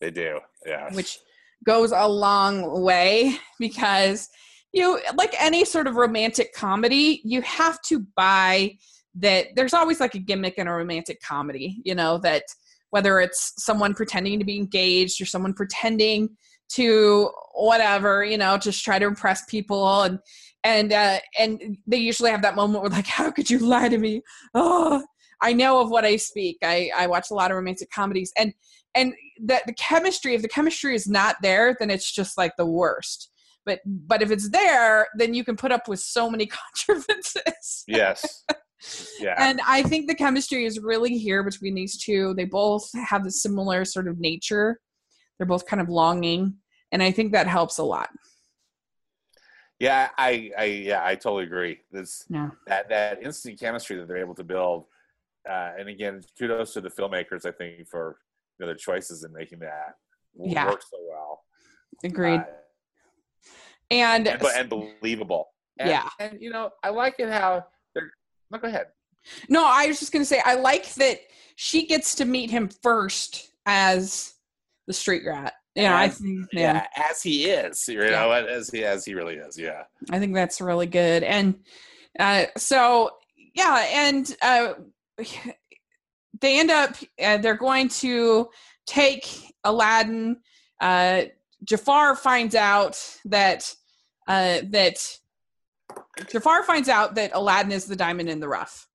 they 0.00 0.10
do. 0.10 0.40
Yeah, 0.66 0.92
which 0.94 1.18
goes 1.64 1.92
a 1.92 2.08
long 2.08 2.82
way 2.82 3.36
because 3.58 4.28
you 4.72 4.98
like 5.16 5.34
any 5.38 5.64
sort 5.64 5.86
of 5.86 5.96
romantic 5.96 6.54
comedy 6.54 7.20
you 7.24 7.42
have 7.42 7.80
to 7.82 8.06
buy 8.16 8.74
that 9.14 9.48
there's 9.56 9.74
always 9.74 10.00
like 10.00 10.14
a 10.14 10.18
gimmick 10.18 10.54
in 10.56 10.68
a 10.68 10.74
romantic 10.74 11.20
comedy 11.20 11.82
you 11.84 11.94
know 11.94 12.18
that 12.18 12.44
whether 12.90 13.20
it's 13.20 13.52
someone 13.62 13.94
pretending 13.94 14.38
to 14.38 14.44
be 14.44 14.56
engaged 14.56 15.20
or 15.20 15.26
someone 15.26 15.52
pretending 15.52 16.28
to 16.68 17.30
whatever 17.54 18.24
you 18.24 18.38
know 18.38 18.56
just 18.56 18.84
try 18.84 18.98
to 18.98 19.06
impress 19.06 19.44
people 19.46 20.02
and 20.02 20.18
and 20.64 20.92
uh 20.92 21.18
and 21.38 21.76
they 21.86 21.96
usually 21.98 22.30
have 22.30 22.42
that 22.42 22.54
moment 22.54 22.82
where 22.82 22.90
like 22.90 23.06
how 23.18 23.30
could 23.30 23.50
you 23.50 23.58
lie 23.58 23.88
to 23.88 23.98
me 23.98 24.22
oh 24.54 25.02
i 25.42 25.52
know 25.52 25.80
of 25.80 25.90
what 25.90 26.04
i 26.04 26.16
speak. 26.16 26.58
I 26.62 26.90
i 26.96 27.06
watch 27.06 27.30
a 27.30 27.34
lot 27.34 27.50
of 27.50 27.56
romantic 27.56 27.90
comedies. 27.90 28.32
And 28.36 28.54
and 28.94 29.14
that 29.44 29.66
the 29.66 29.74
chemistry 29.74 30.34
if 30.34 30.42
the 30.42 30.48
chemistry 30.48 30.94
is 30.94 31.06
not 31.06 31.36
there 31.42 31.76
then 31.78 31.90
it's 31.90 32.10
just 32.10 32.36
like 32.36 32.52
the 32.56 32.66
worst. 32.66 33.30
But 33.64 33.80
but 33.86 34.22
if 34.22 34.30
it's 34.30 34.50
there 34.50 35.08
then 35.16 35.34
you 35.34 35.44
can 35.44 35.56
put 35.56 35.72
up 35.72 35.88
with 35.88 36.00
so 36.00 36.30
many 36.30 36.46
controversies. 36.86 37.84
Yes. 37.86 38.44
Yeah. 39.20 39.34
And 39.38 39.60
i 39.66 39.82
think 39.82 40.08
the 40.08 40.14
chemistry 40.14 40.64
is 40.64 40.80
really 40.80 41.18
here 41.18 41.42
between 41.42 41.74
these 41.74 42.02
two. 42.02 42.34
They 42.34 42.46
both 42.46 42.88
have 42.94 43.24
the 43.24 43.30
similar 43.30 43.84
sort 43.84 44.08
of 44.08 44.18
nature. 44.18 44.80
They're 45.38 45.46
both 45.46 45.66
kind 45.66 45.80
of 45.80 45.88
longing 45.88 46.56
and 46.92 47.02
i 47.02 47.10
think 47.10 47.32
that 47.32 47.46
helps 47.46 47.78
a 47.78 47.84
lot. 47.84 48.08
Yeah 49.78 50.08
i 50.18 50.50
i 50.58 50.64
yeah 50.64 51.04
i 51.04 51.14
totally 51.14 51.44
agree. 51.44 51.80
This 51.90 52.24
yeah. 52.28 52.50
that 52.66 52.88
that 52.88 53.22
instant 53.22 53.60
chemistry 53.60 53.96
that 53.96 54.08
they're 54.08 54.16
able 54.16 54.34
to 54.34 54.44
build 54.44 54.86
uh, 55.48 55.70
and 55.78 55.88
again 55.88 56.20
kudos 56.38 56.72
to 56.74 56.80
the 56.80 56.88
filmmakers 56.90 57.44
i 57.46 57.50
think 57.50 57.86
for 57.88 58.16
you 58.58 58.64
know, 58.64 58.66
their 58.66 58.76
choices 58.76 59.24
in 59.24 59.32
making 59.32 59.58
that 59.60 59.94
Yeah. 60.38 60.66
work 60.68 60.82
so 60.82 60.98
well 61.08 61.42
agreed 62.04 62.40
Uh, 62.40 62.44
and, 63.90 64.28
and, 64.28 64.40
but- 64.40 64.56
and 64.56 64.68
believable 64.68 65.48
and, 65.78 65.88
Yeah. 65.88 66.08
and 66.18 66.38
you 66.40 66.50
know 66.50 66.70
i 66.82 66.90
like 66.90 67.16
it 67.18 67.28
how 67.30 67.64
they're 67.94 68.10
no 68.50 68.58
go 68.58 68.68
ahead 68.68 68.86
no 69.48 69.64
i 69.66 69.86
was 69.86 69.98
just 69.98 70.12
going 70.12 70.22
to 70.22 70.26
say 70.26 70.40
i 70.44 70.54
like 70.54 70.92
that 70.94 71.18
she 71.56 71.86
gets 71.86 72.14
to 72.16 72.24
meet 72.24 72.50
him 72.50 72.68
first 72.82 73.50
as 73.66 74.34
the 74.86 74.92
street 74.92 75.22
rat 75.26 75.54
yeah 75.74 75.96
i 75.96 76.04
And- 76.04 76.14
think 76.14 76.46
yeah, 76.52 76.86
as 76.96 77.22
he 77.22 77.46
is 77.46 77.86
you 77.88 78.02
Yeah. 78.02 78.10
know 78.10 78.30
as 78.32 78.70
he 78.70 78.84
as 78.84 79.04
he 79.04 79.14
really 79.14 79.36
is 79.36 79.58
yeah 79.58 79.84
I 80.10 80.18
think 80.18 80.34
that's 80.34 80.60
really 80.60 80.86
good. 80.86 81.22
And 81.22 81.60
uh, 82.18 82.46
so, 82.56 83.10
yeah, 83.54 83.86
and 83.92 84.34
uh, 84.42 84.72
they 86.40 86.60
end 86.60 86.70
up, 86.70 86.96
uh, 87.22 87.38
they're 87.38 87.54
going 87.54 87.88
to 87.88 88.48
take 88.86 89.54
Aladdin. 89.64 90.36
Uh, 90.80 91.22
Jafar 91.64 92.16
finds 92.16 92.54
out 92.54 92.98
that 93.26 93.74
uh, 94.26 94.60
that 94.70 95.18
Jafar 96.30 96.62
finds 96.62 96.88
out 96.88 97.14
that 97.16 97.32
Aladdin 97.34 97.72
is 97.72 97.86
the 97.86 97.96
diamond 97.96 98.28
in 98.28 98.40
the 98.40 98.48
rough, 98.48 98.86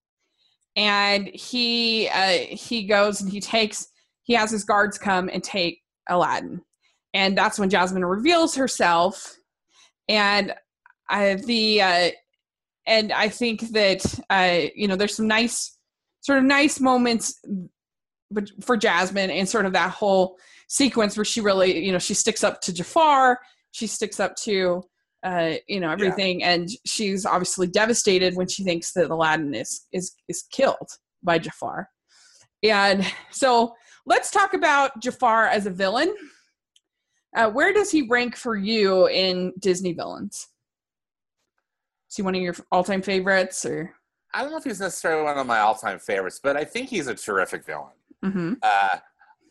and 0.76 1.28
he 1.28 2.10
uh, 2.10 2.38
he 2.50 2.86
goes 2.86 3.22
and 3.22 3.32
he 3.32 3.40
takes 3.40 3.88
he 4.24 4.34
has 4.34 4.50
his 4.50 4.64
guards 4.64 4.98
come 4.98 5.30
and 5.32 5.44
take 5.44 5.82
Aladdin, 6.10 6.62
and 7.14 7.38
that's 7.38 7.60
when 7.60 7.70
Jasmine 7.70 8.06
reveals 8.06 8.56
herself, 8.56 9.36
and 10.10 10.54
I 11.10 11.36
the 11.36 11.82
uh, 11.82 12.10
and 12.88 13.12
I 13.12 13.30
think 13.30 13.72
that 13.72 14.20
uh, 14.30 14.70
you 14.76 14.88
know 14.88 14.96
there's 14.96 15.16
some 15.16 15.28
nice 15.28 15.75
sort 16.26 16.40
of 16.40 16.44
nice 16.44 16.80
moments, 16.80 17.40
but 18.32 18.50
for 18.64 18.76
Jasmine 18.76 19.30
and 19.30 19.48
sort 19.48 19.68
of 19.68 19.74
that 19.74 19.92
whole 19.92 20.38
sequence 20.68 21.16
where 21.16 21.24
she 21.24 21.40
really 21.40 21.86
you 21.86 21.92
know 21.92 22.00
she 22.00 22.16
sticks 22.16 22.44
up 22.44 22.62
to 22.62 22.74
Jafar, 22.74 23.40
she 23.72 23.86
sticks 23.86 24.20
up 24.20 24.36
to 24.38 24.82
uh, 25.24 25.54
you 25.68 25.80
know 25.80 25.92
everything, 25.92 26.44
and 26.44 26.68
she's 26.84 27.28
obviously 27.28 27.68
devastated 27.68 28.36
when 28.36 28.48
she 28.48 28.64
thinks 28.64 28.92
that 28.94 29.12
Aladdin 29.12 29.54
is 29.54 29.86
is 29.94 30.16
is 30.28 30.46
killed 30.52 30.90
by 31.22 31.38
Jafar, 31.38 31.90
and 32.64 33.06
so 33.30 33.76
let's 34.08 34.32
talk 34.32 34.56
about 34.56 35.00
Jafar 35.00 35.46
as 35.46 35.68
a 35.68 35.72
villain. 35.72 36.12
Uh, 37.36 37.52
where 37.52 37.72
does 37.72 37.92
he 37.92 38.08
rank 38.10 38.36
for 38.36 38.56
you 38.56 39.08
in 39.10 39.54
Disney 39.60 39.94
villains? 39.94 40.48
Is 42.10 42.16
he 42.16 42.24
one 42.24 42.34
of 42.34 42.42
your 42.42 42.56
all-time 42.72 43.04
favorites, 43.04 43.64
or? 43.64 43.94
I 44.36 44.42
don't 44.42 44.52
know 44.52 44.58
if 44.58 44.64
he's 44.64 44.80
necessarily 44.80 45.24
one 45.24 45.38
of 45.38 45.48
my 45.48 45.60
all-time 45.60 45.98
favorites 45.98 46.40
but 46.44 46.56
i 46.56 46.64
think 46.64 46.90
he's 46.90 47.08
a 47.08 47.16
terrific 47.16 47.66
villain 47.66 47.94
Mm-hmm. 48.26 48.54
uh, 48.64 48.98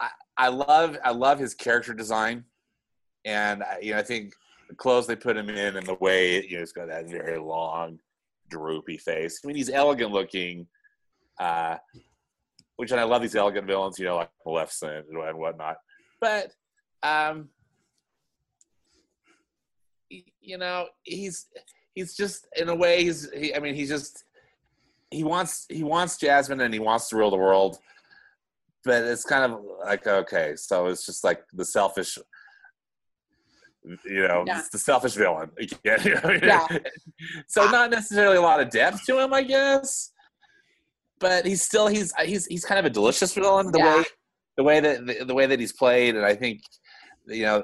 I, 0.00 0.08
I 0.36 0.48
love 0.48 0.98
I 1.04 1.10
love 1.12 1.38
his 1.38 1.54
character 1.54 1.94
design, 1.94 2.44
and 3.24 3.62
I, 3.62 3.78
you 3.80 3.92
know 3.92 3.98
I 3.98 4.02
think 4.02 4.32
the 4.68 4.74
clothes 4.74 5.06
they 5.06 5.14
put 5.14 5.36
him 5.36 5.48
in 5.48 5.76
and 5.76 5.86
the 5.86 5.94
way 5.94 6.44
you 6.44 6.54
know 6.54 6.60
he's 6.60 6.72
got 6.72 6.88
that 6.88 7.08
very 7.08 7.38
long, 7.38 7.98
droopy 8.48 8.98
face. 8.98 9.40
I 9.44 9.46
mean 9.46 9.56
he's 9.56 9.70
elegant 9.70 10.10
looking, 10.10 10.66
uh, 11.38 11.76
which 12.76 12.90
and 12.90 13.00
I 13.00 13.04
love 13.04 13.22
these 13.22 13.36
elegant 13.36 13.66
villains, 13.66 13.98
you 13.98 14.06
know 14.06 14.16
like 14.16 14.30
Maleficent 14.44 15.06
and, 15.08 15.18
and 15.18 15.38
whatnot. 15.38 15.76
But 16.20 16.50
um, 17.04 17.48
you 20.40 20.58
know 20.58 20.86
he's 21.04 21.46
he's 21.94 22.16
just 22.16 22.48
in 22.56 22.68
a 22.70 22.74
way 22.74 23.04
he's 23.04 23.30
he, 23.30 23.54
I 23.54 23.60
mean 23.60 23.76
he's 23.76 23.88
just 23.90 24.24
he 25.14 25.24
wants 25.24 25.66
he 25.68 25.82
wants 25.84 26.16
Jasmine 26.18 26.60
and 26.60 26.72
he 26.74 26.80
wants 26.80 27.08
to 27.08 27.16
rule 27.16 27.30
the 27.30 27.36
world 27.36 27.78
but 28.84 29.02
it's 29.04 29.24
kind 29.24 29.44
of 29.52 29.60
like 29.84 30.06
okay 30.06 30.54
so 30.56 30.86
it's 30.86 31.06
just 31.06 31.24
like 31.24 31.40
the 31.52 31.64
selfish 31.64 32.18
you 34.06 34.26
know 34.28 34.44
Yeah. 34.46 34.62
the 34.72 34.78
selfish 34.78 35.14
villain. 35.14 35.50
Yeah. 35.84 36.66
so 37.46 37.70
not 37.70 37.90
necessarily 37.90 38.36
a 38.36 38.40
lot 38.40 38.60
of 38.60 38.70
depth 38.70 39.04
to 39.06 39.18
him 39.22 39.32
i 39.34 39.42
guess 39.42 40.10
but 41.20 41.44
he's 41.46 41.62
still 41.62 41.86
he's 41.86 42.12
he's 42.24 42.46
he's 42.46 42.64
kind 42.64 42.78
of 42.78 42.86
a 42.86 42.90
delicious 42.90 43.32
villain 43.34 43.70
the 43.72 43.78
Yeah. 43.78 43.96
way 43.98 44.04
the 44.56 44.62
way 44.64 44.80
that 44.80 45.06
the, 45.06 45.24
the 45.24 45.34
way 45.34 45.46
that 45.46 45.60
he's 45.60 45.72
played 45.72 46.16
and 46.16 46.24
i 46.24 46.34
think 46.34 46.60
you 47.26 47.42
know 47.44 47.62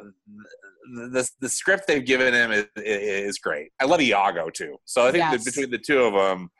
the, 0.94 1.08
the, 1.08 1.30
the 1.40 1.48
script 1.48 1.86
they've 1.86 2.04
given 2.04 2.32
him 2.34 2.50
is, 2.52 2.66
is 2.76 3.38
great 3.38 3.72
i 3.80 3.84
love 3.84 4.00
iago 4.00 4.50
too 4.50 4.76
so 4.84 5.02
i 5.06 5.10
think 5.12 5.22
Yes. 5.22 5.32
that 5.32 5.44
between 5.50 5.70
the 5.70 5.78
two 5.78 6.02
of 6.02 6.12
them 6.14 6.50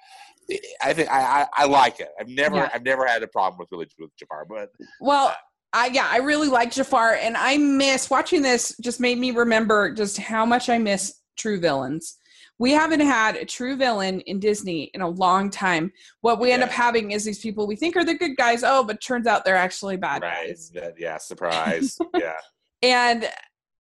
I 0.83 0.93
think 0.93 1.11
I, 1.11 1.43
I, 1.43 1.47
I 1.55 1.65
like 1.67 2.01
it. 2.01 2.09
I've 2.19 2.29
never 2.29 2.57
Yeah. 2.57 2.71
I've 2.73 2.85
never 2.85 3.07
had 3.07 3.23
a 3.23 3.29
problem 3.29 3.59
with 3.59 3.69
religion 3.71 3.97
with 3.99 4.17
Jafar, 4.17 4.47
but 4.49 4.71
Well, 5.01 5.29
uh, 5.29 5.35
I 5.73 5.87
yeah, 5.89 6.09
I 6.11 6.19
really 6.19 6.49
like 6.49 6.73
Jafar, 6.73 7.15
and 7.15 7.37
I 7.37 7.57
miss 7.57 8.11
watching 8.11 8.43
this. 8.43 8.77
Just 8.83 9.01
made 9.01 9.19
me 9.19 9.31
remember 9.31 9.93
just 9.93 10.19
how 10.19 10.45
much 10.45 10.69
I 10.69 10.79
miss 10.79 11.21
true 11.37 11.61
villains. 11.61 12.17
We 12.59 12.73
haven't 12.73 13.01
had 13.01 13.37
a 13.37 13.45
true 13.47 13.77
villain 13.77 14.21
in 14.23 14.39
Disney 14.39 14.91
in 14.93 15.01
a 15.01 15.09
long 15.09 15.49
time. 15.49 15.93
What 16.21 16.41
we 16.41 16.53
end 16.53 16.63
up 16.63 16.69
having 16.69 17.13
is 17.13 17.25
these 17.25 17.39
people 17.39 17.67
we 17.67 17.77
think 17.77 17.97
are 17.97 18.05
the 18.05 18.15
good 18.15 18.37
guys. 18.37 18.63
Oh, 18.63 18.85
but 18.85 19.01
turns 19.01 19.27
out 19.27 19.45
they're 19.45 19.57
actually 19.57 19.97
bad 19.97 20.23
right, 20.23 20.49
guys. 20.49 20.71
yeah, 20.99 21.17
surprise, 21.17 21.97
yeah, 22.19 22.35
And 22.83 23.31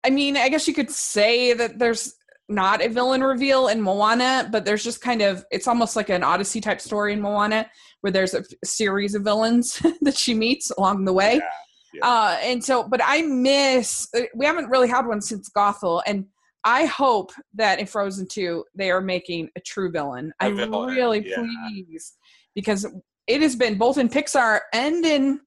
I 0.05 0.11
mean, 0.11 0.37
I 0.37 0.49
guess 0.49 0.69
you 0.69 0.75
could 0.75 0.91
say 0.91 1.55
that 1.55 1.79
there's 1.79 2.15
not 2.49 2.83
a 2.83 2.89
villain 2.89 3.23
reveal 3.23 3.69
in 3.69 3.81
Moana, 3.81 4.49
but 4.53 4.65
there's 4.65 4.85
just 4.85 5.01
kind 5.01 5.23
of 5.23 5.45
it's 5.51 5.67
almost 5.67 5.97
like 5.97 6.11
an 6.11 6.23
Odyssey 6.23 6.61
type 6.61 6.81
story 6.81 7.13
in 7.13 7.21
Moana 7.21 7.69
where 8.01 8.13
there's 8.13 8.35
a 8.35 8.45
series 8.65 9.15
of 9.15 9.23
villains 9.23 9.81
that 10.03 10.17
she 10.17 10.35
meets 10.35 10.71
along 10.73 11.05
the 11.05 11.13
way. 11.13 11.37
Yeah, 11.37 11.49
yeah. 11.95 12.09
Uh, 12.09 12.39
and 12.43 12.65
so, 12.65 12.87
but 12.87 13.01
I 13.03 13.23
miss 13.23 14.09
uh, 14.17 14.23
we 14.35 14.45
haven't 14.45 14.69
really 14.69 14.89
had 14.89 15.07
one 15.07 15.21
since 15.21 15.51
Gothel, 15.57 16.03
and 16.07 16.27
I 16.65 16.85
hope 16.87 17.33
that 17.55 17.79
in 17.79 17.87
Frozen 17.87 18.29
2 18.29 18.65
they 18.75 18.91
are 18.91 19.01
making 19.01 19.49
a 19.57 19.61
true 19.61 19.91
villain. 19.91 20.33
A 20.41 20.47
I 20.47 20.53
villain, 20.53 20.95
really 20.95 21.29
yeah. 21.29 21.37
please 21.37 22.15
because 22.55 22.87
it 23.27 23.41
has 23.41 23.57
been 23.57 23.79
both 23.79 23.99
in 23.99 24.09
Pixar 24.09 24.61
and 24.73 25.05
in 25.05 25.41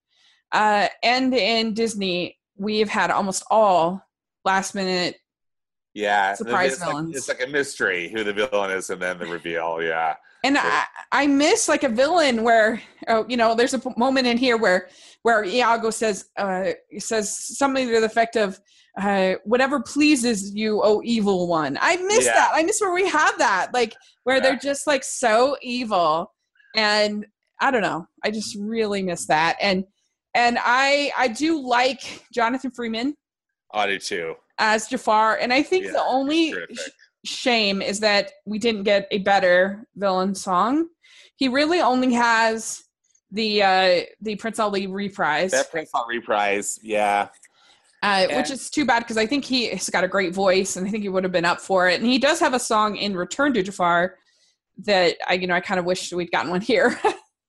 uh, 0.51 0.88
and 1.03 1.33
in 1.33 1.73
Disney 1.73 2.38
we 2.55 2.79
have 2.79 2.89
had 2.89 3.12
almost 3.12 3.43
all 3.51 4.01
last 4.45 4.73
minute 4.73 5.17
yeah. 5.97 6.33
Surprise 6.33 6.73
it's 6.73 6.81
like, 6.81 7.05
it's 7.10 7.27
like 7.27 7.43
a 7.43 7.47
mystery 7.47 8.10
who 8.10 8.23
the 8.23 8.33
villain 8.33 8.71
is, 8.71 8.89
and 8.89 9.01
then 9.01 9.17
the 9.17 9.25
reveal. 9.25 9.81
Yeah, 9.81 10.15
and 10.43 10.55
Sure. 10.55 10.65
I, 10.65 10.86
I 11.12 11.27
miss 11.27 11.67
like 11.67 11.83
a 11.83 11.89
villain 11.89 12.43
where 12.43 12.81
oh 13.07 13.25
you 13.27 13.38
know 13.38 13.55
there's 13.55 13.73
a 13.73 13.81
moment 13.97 14.27
in 14.27 14.38
here 14.38 14.57
where 14.57 14.89
where 15.23 15.43
Iago 15.43 15.89
says 15.89 16.29
uh 16.38 16.71
says 16.99 17.57
something 17.57 17.88
to 17.88 17.99
the 17.99 18.05
effect 18.05 18.36
of 18.36 18.60
uh 19.01 19.33
whatever 19.45 19.81
pleases 19.81 20.53
you 20.55 20.81
oh 20.83 21.01
evil 21.03 21.47
one 21.47 21.77
I 21.81 21.97
miss 21.97 22.25
Yeah. 22.25 22.33
that 22.33 22.51
I 22.53 22.63
miss 22.63 22.79
where 22.81 22.93
we 22.93 23.07
have 23.10 23.38
that 23.39 23.73
like 23.73 23.95
where 24.23 24.38
Yeah. 24.38 24.43
they're 24.43 24.55
just 24.57 24.88
like 24.88 25.03
so 25.03 25.57
evil 25.62 26.33
and 26.75 27.25
I 27.60 27.71
don't 27.71 27.81
know 27.81 28.07
I 28.23 28.31
just 28.31 28.55
really 28.60 29.01
miss 29.03 29.25
that 29.27 29.57
and 29.62 29.83
and 30.36 30.57
I 30.62 31.12
I 31.17 31.27
do 31.29 31.60
like 31.62 32.23
Jonathan 32.33 32.71
Freeman 32.71 33.15
I 33.73 33.88
do 33.88 33.99
too. 33.99 34.36
As 34.59 34.87
Jafar 34.87 35.37
and 35.37 35.53
I 35.53 35.63
think 35.63 35.85
Yeah, 35.85 35.91
the 35.91 36.03
only 36.03 36.51
sh- 36.51 36.89
shame 37.25 37.81
is 37.81 37.99
that 37.99 38.31
we 38.45 38.59
didn't 38.59 38.83
get 38.83 39.07
a 39.11 39.19
better 39.19 39.85
villain 39.95 40.35
song. 40.35 40.87
He 41.35 41.47
really 41.47 41.81
only 41.81 42.13
has 42.13 42.83
the 43.31 43.61
uh 43.63 44.01
the 44.21 44.35
Prince 44.35 44.59
Ali 44.59 44.87
reprise, 44.87 45.51
That 45.51 45.69
Prince 45.69 45.91
on 45.93 46.07
reprise, 46.07 46.79
yeah, 46.81 47.27
uh, 48.03 48.27
which 48.31 48.51
is 48.51 48.69
too 48.69 48.85
bad 48.85 48.99
because 48.99 49.17
I 49.17 49.25
think 49.25 49.43
he 49.43 49.69
has 49.69 49.89
got 49.89 50.03
a 50.03 50.07
great 50.07 50.33
voice 50.33 50.75
and 50.75 50.87
I 50.87 50.91
think 50.91 51.03
he 51.03 51.09
would 51.09 51.23
have 51.23 51.33
been 51.33 51.45
up 51.45 51.59
for 51.59 51.89
it. 51.89 51.99
And 51.99 52.09
he 52.09 52.19
does 52.19 52.39
have 52.39 52.53
a 52.53 52.59
song 52.59 52.95
in 52.95 53.15
Return 53.15 53.53
to 53.53 53.63
Jafar 53.63 54.15
that 54.85 55.17
I 55.27 55.33
you 55.33 55.47
know 55.47 55.55
I 55.55 55.61
kind 55.61 55.79
of 55.79 55.85
wish 55.85 56.11
we'd 56.13 56.31
gotten 56.31 56.51
one 56.51 56.61
here. 56.61 56.99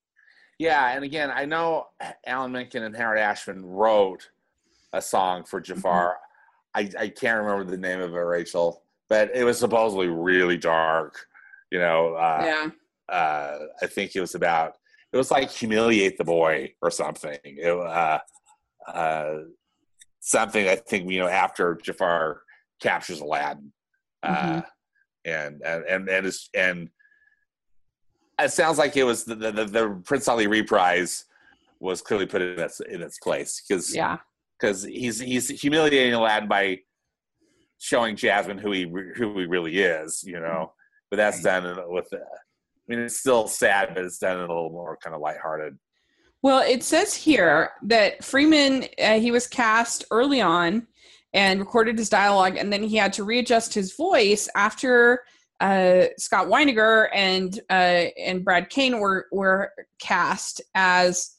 yeah. 0.58 0.94
And 0.94 1.04
again, 1.04 1.30
I 1.30 1.44
know 1.44 1.86
Alan 2.26 2.52
Menken 2.52 2.82
and 2.82 2.96
Howard 2.96 3.18
Ashman 3.18 3.64
wrote 3.64 4.30
a 4.92 5.02
song 5.02 5.44
for 5.44 5.60
Jafar. 5.60 6.16
I, 6.74 6.90
I 6.98 7.08
can't 7.08 7.42
remember 7.44 7.70
the 7.70 7.76
name 7.78 8.00
of 8.00 8.14
it, 8.14 8.18
Rachel, 8.18 8.82
but 9.08 9.30
it 9.34 9.44
was 9.44 9.58
supposedly 9.58 10.08
really 10.08 10.56
dark. 10.56 11.16
You 11.70 11.78
know, 11.80 12.14
uh, 12.14 12.42
yeah, 12.44 13.14
uh, 13.14 13.58
I 13.82 13.86
think 13.86 14.14
it 14.16 14.20
was 14.20 14.34
about 14.34 14.74
it 15.12 15.16
was 15.16 15.30
like 15.30 15.50
humiliate 15.50 16.18
the 16.18 16.24
boy 16.24 16.74
or 16.82 16.90
something. 16.90 17.38
It, 17.44 17.70
uh, 17.72 18.18
uh, 18.86 19.34
something 20.20 20.68
I 20.68 20.76
think 20.76 21.10
you 21.10 21.18
know 21.20 21.28
after 21.28 21.78
Jafar 21.82 22.42
captures 22.80 23.20
Aladdin, 23.20 23.72
uh, 24.22 24.34
Mhm. 24.34 24.64
and 25.24 25.62
and 25.62 25.84
and 25.84 26.08
and, 26.08 26.26
is, 26.26 26.48
and 26.54 26.90
it 28.40 28.52
sounds 28.52 28.78
like 28.78 28.96
it 28.96 29.04
was 29.04 29.24
the 29.24 29.34
the, 29.34 29.52
the, 29.52 29.64
the 29.64 30.02
Prince 30.04 30.28
Ali 30.28 30.46
reprise 30.46 31.24
was 31.80 32.02
clearly 32.02 32.26
put 32.26 32.42
in 32.42 32.58
its 32.58 32.80
in 32.80 33.02
its 33.02 33.18
place 33.18 33.62
because 33.66 33.94
Yeah. 33.94 34.18
Because 34.58 34.82
he's 34.82 35.20
he's 35.20 35.48
humiliating 35.48 36.14
Aladdin 36.14 36.48
by 36.48 36.78
showing 37.78 38.16
Jasmine 38.16 38.58
who 38.58 38.72
he 38.72 38.84
who 39.16 39.38
he 39.38 39.46
really 39.46 39.78
is, 39.78 40.22
you 40.24 40.40
know. 40.40 40.72
But 41.10 41.16
that's 41.16 41.42
done 41.42 41.76
with. 41.88 42.12
Uh, 42.12 42.18
I 42.18 42.94
mean, 42.94 43.00
it's 43.00 43.18
still 43.18 43.46
sad, 43.46 43.94
but 43.94 44.04
it's 44.04 44.18
done 44.18 44.38
in 44.38 44.44
a 44.44 44.48
little 44.48 44.70
more 44.70 44.96
kind 45.02 45.14
of 45.14 45.20
lighthearted. 45.20 45.78
Well, 46.42 46.60
it 46.60 46.82
says 46.82 47.14
here 47.14 47.70
that 47.82 48.24
Freeman 48.24 48.86
uh, 49.02 49.18
he 49.18 49.30
was 49.30 49.46
cast 49.46 50.04
early 50.10 50.40
on 50.40 50.86
and 51.34 51.60
recorded 51.60 51.98
his 51.98 52.08
dialogue, 52.08 52.56
and 52.56 52.72
then 52.72 52.82
he 52.82 52.96
had 52.96 53.12
to 53.14 53.24
readjust 53.24 53.74
his 53.74 53.94
voice 53.94 54.48
after 54.54 55.22
uh, 55.60 56.04
Scott 56.16 56.46
Weinger 56.46 57.08
and 57.12 57.58
uh, 57.68 58.06
and 58.18 58.44
Brad 58.44 58.70
Kane 58.70 59.00
were 59.00 59.26
were 59.32 59.72
cast 60.00 60.60
as 60.74 61.30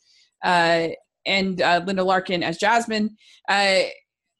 uh, 0.43 0.89
and 1.29 1.61
uh, 1.61 1.81
Linda 1.85 2.03
Larkin 2.03 2.43
as 2.43 2.57
Jasmine. 2.57 3.15
Uh, 3.47 3.83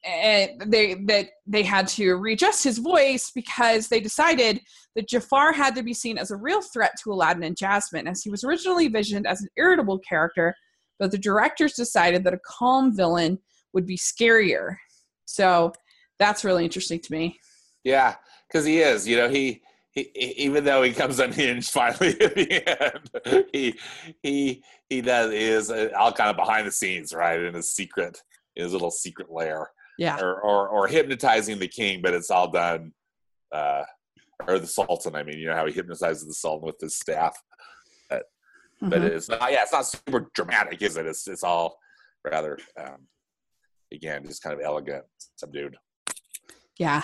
and 0.06 0.62
they 0.67 0.93
that 0.93 1.28
they 1.45 1.62
had 1.62 1.88
to 1.88 2.15
readjust 2.15 2.63
his 2.63 2.78
voice 2.78 3.32
because 3.36 3.89
they 3.89 3.99
decided 3.99 4.62
that 4.95 5.10
Jafar 5.10 5.52
had 5.52 5.75
to 5.75 5.84
be 5.84 5.93
seen 5.93 6.17
as 6.17 6.32
a 6.32 6.38
real 6.38 6.62
threat 6.62 6.93
to 7.04 7.12
Aladdin 7.12 7.43
and 7.43 7.58
Jasmine, 7.58 8.08
as 8.08 8.23
he 8.23 8.30
was 8.30 8.43
originally 8.43 8.88
visioned 8.88 9.28
as 9.28 9.41
an 9.41 9.49
irritable 9.58 9.99
character, 9.99 10.56
but 10.99 11.12
the 11.12 11.17
directors 11.17 11.73
decided 11.73 12.23
that 12.23 12.34
a 12.34 12.39
calm 12.45 12.95
villain 12.95 13.39
would 13.73 13.86
be 13.86 13.97
scarier. 13.97 14.75
So 15.25 15.73
that's 16.17 16.43
really 16.43 16.63
interesting 16.63 16.99
to 17.02 17.12
me. 17.12 17.38
Yeah, 17.84 18.15
because 18.47 18.65
he 18.65 18.80
is. 18.80 19.08
You 19.08 19.17
know, 19.17 19.30
he, 19.30 19.62
even 20.15 20.63
though 20.63 20.83
he 20.83 20.91
comes 20.93 21.19
unhinged 21.19 21.71
finally 21.71 22.19
at 22.21 22.35
the 22.35 22.93
end, 23.33 23.45
he 23.53 23.77
he 24.23 24.63
he 24.89 25.01
does 25.01 25.31
is 25.31 25.69
uh, 25.71 25.89
all 25.97 26.12
kind 26.12 26.29
of 26.29 26.35
behind 26.38 26.65
the 26.67 26.71
scenes, 26.71 27.13
right, 27.13 27.39
in 27.41 27.53
his 27.53 27.73
secret, 27.73 28.21
in 28.55 28.63
his 28.63 28.73
little 28.73 28.91
secret 28.91 29.29
lair, 29.31 29.69
Yeah. 29.97 30.19
or 30.19 30.41
or, 30.41 30.67
or 30.69 30.88
hypnotizing 30.88 31.59
the 31.59 31.67
king, 31.67 32.01
but 32.01 32.13
it's 32.13 32.31
all 32.31 32.49
done. 32.51 32.93
Uh, 33.51 33.83
or 34.47 34.57
the 34.57 34.67
sultan. 34.67 35.15
I 35.15 35.23
mean, 35.23 35.38
you 35.38 35.47
know 35.47 35.55
how 35.55 35.65
he 35.65 35.73
hypnotizes 35.73 36.25
the 36.25 36.33
sultan 36.33 36.65
with 36.65 36.79
his 36.79 36.95
staff, 36.95 37.35
but 38.09 38.23
Mhm. 38.81 39.03
it's 39.03 39.27
not. 39.27 39.51
Yeah, 39.51 39.63
it's 39.63 39.73
not 39.73 39.85
super 39.85 40.29
dramatic, 40.33 40.81
is 40.81 40.95
it? 40.95 41.05
It's 41.05 41.27
it's 41.27 41.43
all 41.43 41.77
rather, 42.23 42.57
um, 42.79 43.07
again, 43.93 44.23
just 44.25 44.41
kind 44.41 44.53
of 44.57 44.62
elegant, 44.65 45.03
subdued. 45.35 45.75
Yeah. 46.77 47.03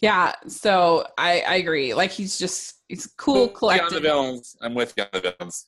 Yeah. 0.00 0.32
So 0.46 1.06
I, 1.18 1.40
I 1.40 1.54
agree. 1.56 1.94
Like 1.94 2.10
he's 2.10 2.38
just 2.38 2.76
he's 2.88 3.06
cool, 3.06 3.52
On 3.62 3.92
the 3.92 4.00
villains, 4.00 4.56
I'm 4.60 4.74
with 4.74 4.94
you 4.96 5.04
on 5.04 5.08
the 5.12 5.34
villains. 5.38 5.66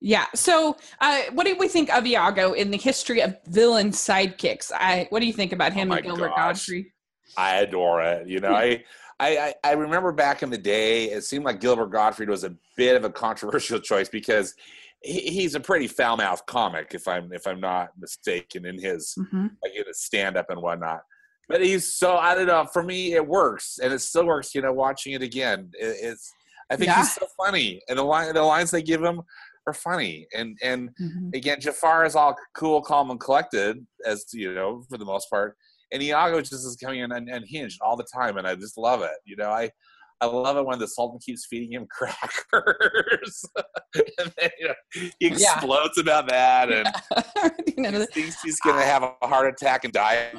Yeah. 0.00 0.26
So 0.34 0.76
uh 1.00 1.22
what 1.32 1.46
do 1.46 1.56
we 1.58 1.68
think 1.68 1.92
of 1.94 2.06
Iago 2.06 2.52
in 2.52 2.70
the 2.70 2.76
history 2.76 3.22
of 3.22 3.36
villain 3.46 3.90
sidekicks? 3.90 4.70
I 4.74 5.06
what 5.10 5.20
do 5.20 5.26
you 5.26 5.32
think 5.32 5.52
about 5.52 5.72
him 5.72 5.90
Oh 5.90 5.94
and 5.94 6.04
Gilbert 6.04 6.30
gosh. 6.30 6.36
Godfrey? 6.36 6.92
I 7.36 7.56
adore 7.56 8.02
it. 8.02 8.28
You 8.28 8.40
know, 8.40 8.52
I, 8.54 8.84
I, 9.20 9.54
I 9.62 9.72
remember 9.72 10.12
back 10.12 10.42
in 10.42 10.50
the 10.50 10.58
day, 10.58 11.04
it 11.10 11.24
seemed 11.24 11.44
like 11.44 11.60
Gilbert 11.60 11.90
Gottfried 11.90 12.28
was 12.28 12.44
a 12.44 12.54
bit 12.76 12.96
of 12.96 13.04
a 13.04 13.10
controversial 13.10 13.78
choice 13.80 14.08
because 14.08 14.54
he, 15.02 15.20
he's 15.20 15.54
a 15.54 15.60
pretty 15.60 15.86
foul 15.86 16.16
mouthed 16.16 16.46
comic, 16.46 16.94
if 16.94 17.08
I'm 17.08 17.32
if 17.32 17.46
I'm 17.46 17.60
not 17.60 17.90
mistaken, 17.98 18.66
in 18.66 18.80
his 18.80 19.14
hmm 19.16 19.46
like 19.62 19.74
in 19.74 19.84
his 19.86 20.00
stand 20.00 20.36
up 20.36 20.50
and 20.50 20.60
whatnot. 20.60 21.02
But 21.48 21.62
he's 21.62 21.94
so 21.94 22.16
I 22.16 22.34
don't 22.34 22.46
know. 22.46 22.66
For 22.72 22.82
me, 22.82 23.14
it 23.14 23.26
works, 23.26 23.78
and 23.82 23.92
it 23.92 24.00
still 24.00 24.26
works. 24.26 24.54
You 24.54 24.62
know, 24.62 24.72
watching 24.72 25.12
it 25.12 25.22
again, 25.22 25.70
it, 25.74 25.96
it's 26.00 26.32
I 26.70 26.76
think 26.76 26.90
Yeah. 26.90 26.96
he's 26.96 27.14
so 27.14 27.26
funny, 27.36 27.80
and 27.88 27.98
the 27.98 28.02
line 28.02 28.32
the 28.34 28.42
lines 28.42 28.70
they 28.70 28.82
give 28.82 29.02
him 29.02 29.20
are 29.66 29.74
funny, 29.74 30.26
and 30.34 30.56
and 30.62 30.90
hmm 30.98 31.28
again, 31.34 31.60
Jafar 31.60 32.04
is 32.06 32.14
all 32.14 32.36
cool, 32.54 32.80
calm, 32.80 33.10
and 33.10 33.18
collected, 33.20 33.84
as 34.06 34.24
you 34.32 34.54
know, 34.54 34.84
for 34.88 34.96
the 34.98 35.04
most 35.04 35.28
part. 35.30 35.56
And 35.92 36.02
Iago 36.02 36.40
just 36.40 36.52
is 36.54 36.76
coming 36.82 37.00
in 37.00 37.12
un- 37.12 37.28
unhinged 37.30 37.80
all 37.82 37.96
the 37.96 38.06
time, 38.14 38.36
and 38.38 38.46
I 38.46 38.54
just 38.54 38.78
love 38.78 39.02
it. 39.02 39.10
You 39.24 39.36
know, 39.36 39.50
I 39.50 39.70
I 40.20 40.26
love 40.26 40.56
it 40.56 40.64
when 40.64 40.78
the 40.78 40.88
Sultan 40.88 41.18
keeps 41.24 41.46
feeding 41.46 41.72
him 41.72 41.86
crackers, 41.90 43.44
and 43.94 44.32
then 44.38 44.50
you 44.58 44.68
know, 44.68 44.74
he 44.94 45.26
Yeah. 45.26 45.32
explodes 45.32 45.98
about 45.98 46.28
that, 46.28 46.70
and 46.70 46.88
You 47.76 47.90
know, 47.90 48.00
he 48.00 48.06
thinks 48.06 48.40
he's 48.40 48.60
gonna 48.60 48.84
have 48.84 49.02
a 49.20 49.26
heart 49.26 49.46
attack 49.52 49.84
and 49.84 49.92
die. 49.92 50.30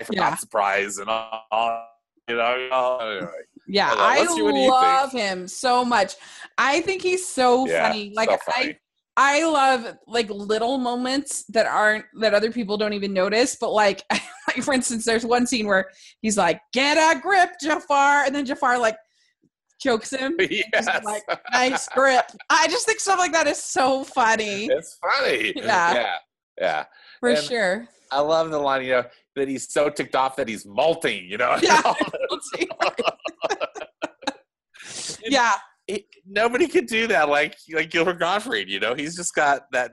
If 0.00 0.08
Yeah. 0.12 0.30
Not 0.30 0.40
surprised, 0.40 0.98
and 1.00 1.08
all, 1.08 1.86
you 2.28 2.36
know. 2.36 2.68
all- 2.72 3.00
anyway. 3.00 3.30
Yeah, 3.68 3.92
I 3.92 4.20
let's 4.20 4.34
see 4.34 4.42
what 4.42 4.54
you 4.54 4.60
think. 4.60 4.72
love 4.72 5.12
him 5.12 5.48
so 5.48 5.84
much. 5.84 6.14
I 6.56 6.80
think 6.82 7.02
he's 7.02 7.26
so 7.26 7.66
Yeah, 7.66 7.88
funny. 7.88 8.12
Like 8.14 8.30
so 8.30 8.38
funny. 8.52 8.78
I 9.16 9.40
I 9.40 9.44
love 9.44 9.96
like 10.06 10.28
little 10.30 10.76
moments 10.78 11.44
that 11.48 11.66
aren't 11.66 12.04
that 12.20 12.34
other 12.34 12.52
people 12.52 12.76
don't 12.76 12.92
even 12.92 13.12
notice. 13.14 13.56
But 13.58 13.72
like, 13.72 14.04
like 14.10 14.62
for 14.62 14.74
instance, 14.74 15.04
there's 15.04 15.24
one 15.26 15.46
scene 15.46 15.66
where 15.66 15.86
he's 16.20 16.36
like, 16.36 16.60
"Get 16.74 16.96
a 16.98 17.18
grip, 17.18 17.52
Jafar," 17.60 18.24
and 18.24 18.34
then 18.34 18.44
Jafar 18.44 18.78
like 18.78 18.96
chokes 19.80 20.10
him. 20.10 20.36
yes. 20.38 20.86
like, 21.04 21.22
Nice 21.52 21.88
grip. 21.88 22.26
I 22.50 22.68
just 22.68 22.86
think 22.86 23.00
stuff 23.00 23.18
like 23.18 23.32
that 23.32 23.46
is 23.46 23.60
so 23.62 24.04
funny 24.04 24.66
it's 24.66 24.96
funny. 25.02 25.54
Yeah. 25.56 25.94
yeah, 25.94 26.14
yeah. 26.60 26.84
for 27.20 27.30
and- 27.30 27.38
sure. 27.38 27.88
I 28.12 28.20
love 28.20 28.50
the 28.50 28.58
line, 28.58 28.84
you 28.84 28.90
know, 28.92 29.04
that 29.36 29.48
he's 29.48 29.72
so 29.72 29.88
ticked 29.90 30.14
off 30.16 30.34
that 30.36 30.48
he's 30.48 30.66
molting, 30.66 31.24
you 31.26 31.36
know. 31.38 31.56
Yeah. 31.62 31.94
yeah, 35.24 35.52
nobody 36.26 36.66
could 36.68 36.86
do 36.86 37.06
that 37.08 37.28
like 37.28 37.56
like 37.72 37.90
Gilbert 37.90 38.18
Gottfried, 38.18 38.68
you 38.68 38.80
know. 38.80 38.94
He's 38.94 39.16
just 39.16 39.34
got 39.34 39.62
that 39.72 39.92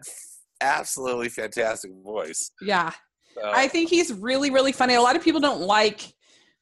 absolutely 0.62 1.30
fantastic 1.30 1.92
voice. 2.04 2.52
yeah. 2.62 2.92
So, 3.36 3.42
I 3.52 3.68
think 3.68 3.90
he's 3.90 4.14
really, 4.14 4.52
really 4.52 4.72
funny. 4.72 4.94
A 4.94 5.02
lot 5.02 5.16
of 5.16 5.24
people 5.24 5.42
don't 5.42 5.62
like 5.62 6.02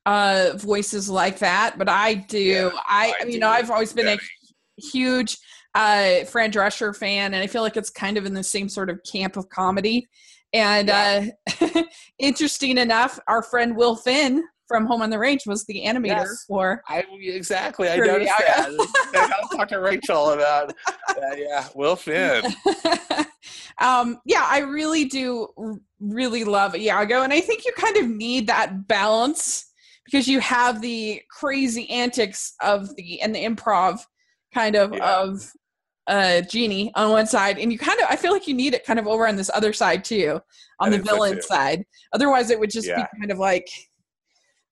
uh 0.06 0.52
voices 0.56 1.10
like 1.10 1.40
that, 1.40 1.78
but 1.78 1.90
I 1.90 2.14
do. 2.14 2.40
Yeah, 2.40 2.70
I, 2.88 3.14
I 3.22 3.26
you 3.26 3.34
do. 3.34 3.40
know, 3.40 3.50
I've 3.50 3.70
always 3.70 3.92
been 3.94 4.08
Yeah. 4.08 4.14
a 4.16 4.82
huge 4.82 5.38
uh 5.76 6.24
Fran 6.26 6.52
Drescher 6.52 6.96
fan, 6.96 7.34
and 7.34 7.44
I 7.44 7.48
feel 7.48 7.62
like 7.62 7.76
it's 7.76 7.90
kind 7.90 8.18
of 8.18 8.26
in 8.26 8.34
the 8.34 8.44
same 8.44 8.70
sort 8.70 8.90
of 8.90 9.00
camp 9.04 9.36
of 9.36 9.50
comedy. 9.50 10.08
And 10.54 10.90
uh 10.90 11.24
interesting 12.20 12.78
enough, 12.78 13.20
our 13.28 13.42
friend 13.44 13.76
Will 13.76 13.96
Finn 13.96 14.44
from 14.68 14.86
Home 14.86 15.02
on 15.02 15.10
the 15.10 15.20
Range 15.20 15.42
was 15.46 15.66
the 15.66 15.84
animator 15.86 16.26
Yes. 16.26 16.46
for 16.48 16.82
I 16.88 17.04
exactly 17.20 17.90
I 17.90 17.98
noticed 17.98 18.32
that. 18.38 18.68
I 18.70 19.28
gotta 19.30 19.58
talk 19.58 19.68
to 19.70 19.80
Rachel 19.80 20.32
about 20.32 20.74
uh, 21.10 21.36
yeah, 21.38 21.68
Will 21.76 21.96
Finn. 21.98 22.44
um, 23.82 24.20
yeah, 24.26 24.46
I 24.48 24.60
really 24.60 25.06
do 25.06 25.50
really 26.00 26.44
love 26.44 26.76
Iago, 26.76 27.22
and 27.24 27.34
I 27.34 27.42
think 27.42 27.66
you 27.66 27.74
kind 27.78 27.98
of 27.98 28.08
need 28.08 28.48
that 28.48 28.88
balance 28.88 29.66
because 30.06 30.28
you 30.28 30.40
have 30.40 30.82
the 30.82 31.22
crazy 31.30 31.90
antics 31.90 32.54
of 32.62 32.96
the 32.96 33.22
and 33.22 33.36
the 33.36 33.44
improv 33.44 34.00
kind 34.54 34.76
of 34.76 34.94
Yeah. 34.94 35.20
of 35.20 35.52
uh 36.08 36.42
Genie 36.42 36.92
on 36.96 37.12
one 37.12 37.28
side, 37.28 37.58
and 37.60 37.72
you 37.72 37.78
kind 37.78 38.00
of 38.00 38.08
I 38.10 38.16
feel 38.16 38.32
like 38.32 38.48
you 38.48 38.54
need 38.54 38.74
it 38.74 38.86
kind 38.86 39.00
of 39.00 39.08
over 39.08 39.28
on 39.28 39.36
this 39.36 39.52
other 39.54 39.74
side 39.74 40.04
too, 40.04 40.40
on 40.80 40.88
I 40.88 40.90
the 40.92 40.98
think 40.98 41.10
so, 41.10 41.16
villain 41.16 41.42
side. 41.42 41.86
Otherwise, 42.14 42.50
it 42.50 42.60
would 42.60 42.72
just 42.72 42.88
Yeah. 42.88 42.98
be 42.98 43.20
kind 43.20 43.32
of 43.32 43.38
like 43.38 43.68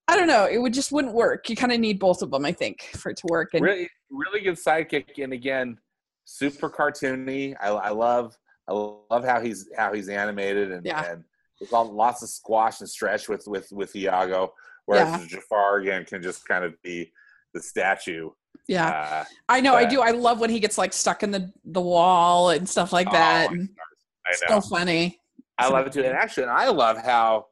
I 0.08 0.18
don't 0.18 0.28
know, 0.28 0.46
it 0.46 0.58
would 0.58 0.74
just 0.74 0.92
wouldn't 0.92 1.14
work. 1.14 1.50
You 1.50 1.56
kind 1.56 1.72
of 1.72 1.80
need 1.80 2.00
both 2.00 2.24
of 2.24 2.32
them, 2.32 2.44
I 2.44 2.52
think, 2.52 2.82
for 2.98 3.12
it 3.12 3.18
to 3.18 3.28
work. 3.30 3.50
And 3.54 3.64
really 3.64 3.88
really 4.10 4.42
good 4.42 4.56
sidekick 4.56 5.24
and 5.24 5.34
again 5.34 5.78
super 6.26 6.68
cartoony 6.70 7.56
i, 7.62 7.68
I 7.70 7.90
love 7.90 8.36
i 8.68 8.74
love 8.74 9.24
how 9.24 9.40
he's 9.40 9.68
how 9.78 9.94
he's 9.94 10.10
animated 10.10 10.72
and 10.72 10.84
Yeah. 10.86 11.12
and 11.12 11.24
there's 11.60 11.72
all, 11.74 11.92
lots 11.92 12.24
of 12.24 12.30
squash 12.30 12.80
and 12.82 12.90
stretch 12.90 13.30
with 13.30 13.46
with 13.48 13.72
with 13.72 13.96
iago 13.96 14.52
whereas 14.88 15.28
jafar 15.28 15.78
again 15.78 16.06
can 16.06 16.22
just 16.24 16.48
kind 16.48 16.64
of 16.66 16.74
be 16.84 17.12
the 17.54 17.62
statue 17.62 18.30
yeah. 18.68 18.88
uh, 18.90 19.26
I 19.48 19.62
know, 19.62 19.76
I 19.76 19.86
do. 19.86 20.02
I 20.02 20.12
love 20.12 20.40
when 20.40 20.50
he 20.50 20.60
gets 20.60 20.78
like 20.78 20.94
stuck 20.94 21.24
in 21.24 21.32
the 21.32 21.52
the 21.66 21.82
wall 21.82 22.50
and 22.52 22.68
stuff 22.68 22.94
like 22.94 23.08
oh, 23.10 23.14
that. 23.14 23.50
I 23.50 23.54
and 23.54 23.70
know 24.50 24.60
so 24.60 24.62
funny. 24.62 25.20
i 25.58 25.68
love 25.68 25.88
it 25.88 25.94
too 25.94 26.04
and 26.04 26.14
actually 26.16 26.44
and 26.44 26.52
i 26.52 26.68
love 26.70 26.98
how 26.98 27.48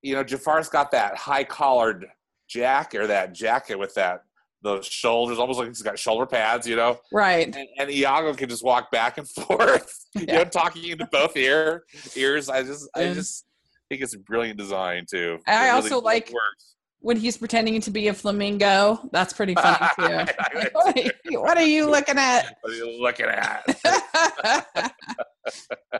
you 0.00 0.14
know 0.14 0.24
jafar's 0.24 0.68
got 0.70 0.90
that 0.92 1.14
high 1.14 1.44
collared 1.44 2.06
jacket 2.48 2.98
or 3.02 3.06
that 3.06 3.34
jacket 3.34 3.78
with 3.78 3.92
that 3.94 4.24
those 4.62 4.86
shoulders 4.86 5.38
almost 5.38 5.58
like 5.58 5.68
he's 5.68 5.82
got 5.82 5.98
shoulder 5.98 6.24
pads 6.26 6.66
you 6.66 6.74
know 6.74 6.98
Right. 7.12 7.54
and, 7.54 7.68
and 7.78 7.90
Iago 7.90 8.32
can 8.34 8.48
just 8.48 8.64
walk 8.64 8.90
back 8.90 9.18
and 9.18 9.28
forth, 9.46 10.06
you 10.14 10.26
know, 10.26 10.44
talking 10.44 10.84
into 10.88 11.06
both 11.12 11.36
ear 11.36 11.84
ears. 12.16 12.48
I 12.48 12.62
just, 12.62 12.88
I 12.94 13.12
just 13.14 13.44
think 13.88 14.02
it's 14.02 14.14
a 14.14 14.18
brilliant 14.18 14.58
design 14.58 15.04
too. 15.10 15.38
I 15.46 15.52
It 15.54 15.58
really 15.58 15.70
also 15.70 16.00
like- 16.00 16.30
works. 16.32 16.74
When 17.02 17.16
he's 17.16 17.38
pretending 17.38 17.80
to 17.80 17.90
be 17.90 18.08
a 18.08 18.14
flamingo, 18.14 19.00
that's 19.12 19.32
pretty 19.32 19.54
funny 19.62 19.88
too. 19.98 20.32
What, 20.74 20.96
are 20.96 21.00
you, 21.24 21.40
what 21.40 21.56
are 21.58 21.64
you 21.64 21.86
looking 21.90 22.18
at? 22.18 22.56
What 22.62 22.72
are 22.72 22.76
you 22.76 23.00
looking 23.02 23.26
at? 23.26 23.64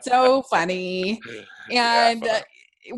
so 0.01 0.43
funny. 0.43 1.19
And 1.71 2.23
uh, 2.23 2.27
fun. 2.33 2.43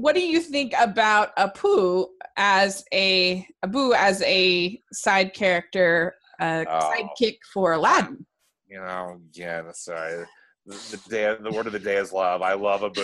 what 0.02 0.16
do 0.16 0.22
you 0.22 0.40
think 0.42 0.74
about 0.80 1.36
Apu 1.38 2.08
as 2.38 2.84
a 2.94 3.46
Abu 3.64 3.94
as 3.94 4.22
a 4.24 4.80
side 4.92 5.34
character, 5.34 6.16
uh, 6.40 6.66
Oh. 6.68 6.94
sidekick 6.94 7.38
for 7.54 7.74
Aladdin? 7.74 8.26
You 8.68 8.80
know, 8.80 9.20
again, 9.32 9.66
sorry. 9.74 10.26
The, 10.66 10.76
the 10.92 11.10
day, 11.10 11.36
the 11.42 11.52
word 11.52 11.68
of 11.68 11.74
the 11.74 11.80
day 11.80 11.98
is 11.98 12.12
love. 12.12 12.42
I 12.42 12.54
love 12.54 12.84
Abu. 12.84 13.02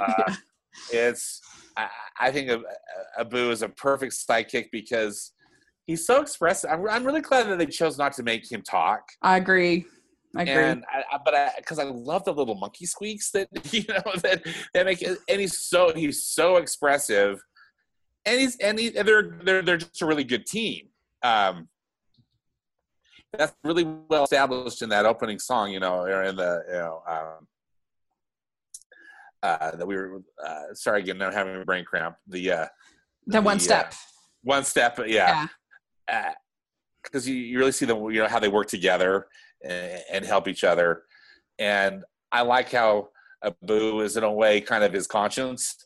uh, 0.00 0.34
it's, 0.92 1.40
I, 1.76 1.88
I 2.18 2.30
think 2.30 2.50
Abu 3.18 3.50
is 3.50 3.62
a 3.62 3.68
perfect 3.68 4.14
sidekick 4.14 4.66
because 4.72 5.32
he's 5.86 6.06
so 6.06 6.20
expressive. 6.20 6.70
I'm, 6.70 6.88
I'm 6.88 7.04
really 7.04 7.20
glad 7.20 7.48
that 7.48 7.58
they 7.58 7.66
chose 7.66 7.98
not 7.98 8.12
to 8.14 8.22
make 8.22 8.50
him 8.50 8.62
talk. 8.62 9.02
I 9.22 9.36
agree. 9.36 9.86
I 10.36 10.42
agree. 10.42 10.64
and 10.64 10.84
I, 10.92 11.16
I, 11.16 11.18
but 11.24 11.34
I 11.34 11.50
because 11.56 11.78
I 11.78 11.84
love 11.84 12.24
the 12.24 12.32
little 12.32 12.56
monkey 12.56 12.84
squeaks 12.84 13.30
that 13.30 13.48
you 13.72 13.84
know 13.88 14.02
that 14.22 14.42
that 14.74 14.86
make 14.86 15.02
it, 15.02 15.18
and 15.28 15.40
he's 15.40 15.58
so 15.58 15.92
he's 15.94 16.24
so 16.24 16.56
expressive, 16.56 17.40
and 18.24 18.40
he's 18.40 18.56
and, 18.56 18.78
he, 18.78 18.96
and 18.96 19.08
they're 19.08 19.38
they're 19.42 19.62
they're 19.62 19.76
just 19.78 20.02
a 20.02 20.06
really 20.06 20.24
good 20.24 20.46
team. 20.46 20.88
Um, 21.22 21.68
that's 23.32 23.54
really 23.64 23.84
well 23.84 24.24
established 24.24 24.82
in 24.82 24.88
that 24.90 25.06
opening 25.06 25.38
song, 25.38 25.70
you 25.72 25.80
know, 25.80 26.00
or 26.00 26.22
in 26.24 26.36
the 26.36 26.64
you 26.68 26.74
know 26.74 27.02
um, 27.08 27.46
uh, 29.42 29.76
that 29.76 29.86
we 29.86 29.96
were. 29.96 30.22
Uh, 30.44 30.74
sorry 30.74 31.00
again, 31.00 31.20
I'm 31.22 31.32
having 31.32 31.60
a 31.60 31.64
brain 31.64 31.84
cramp. 31.84 32.16
The 32.28 32.52
uh, 32.52 32.66
the 33.26 33.40
one 33.40 33.58
the, 33.58 33.64
step. 33.64 33.94
one 34.42 34.64
step, 34.64 34.98
yeah 35.06 35.46
yeah. 36.08 36.32
because 37.02 37.28
you, 37.28 37.34
you 37.34 37.58
really 37.58 37.72
see 37.72 37.86
them, 37.86 38.02
you 38.10 38.20
know, 38.20 38.28
how 38.28 38.38
they 38.38 38.48
work 38.48 38.68
together 38.68 39.26
and, 39.64 40.02
and 40.12 40.24
help 40.24 40.48
each 40.48 40.64
other. 40.64 41.02
And 41.58 42.04
I 42.32 42.42
like 42.42 42.70
how 42.70 43.08
Abu 43.44 44.00
is 44.00 44.16
in 44.16 44.24
a 44.24 44.32
way 44.32 44.60
kind 44.60 44.84
of 44.84 44.92
his 44.92 45.06
conscience 45.06 45.76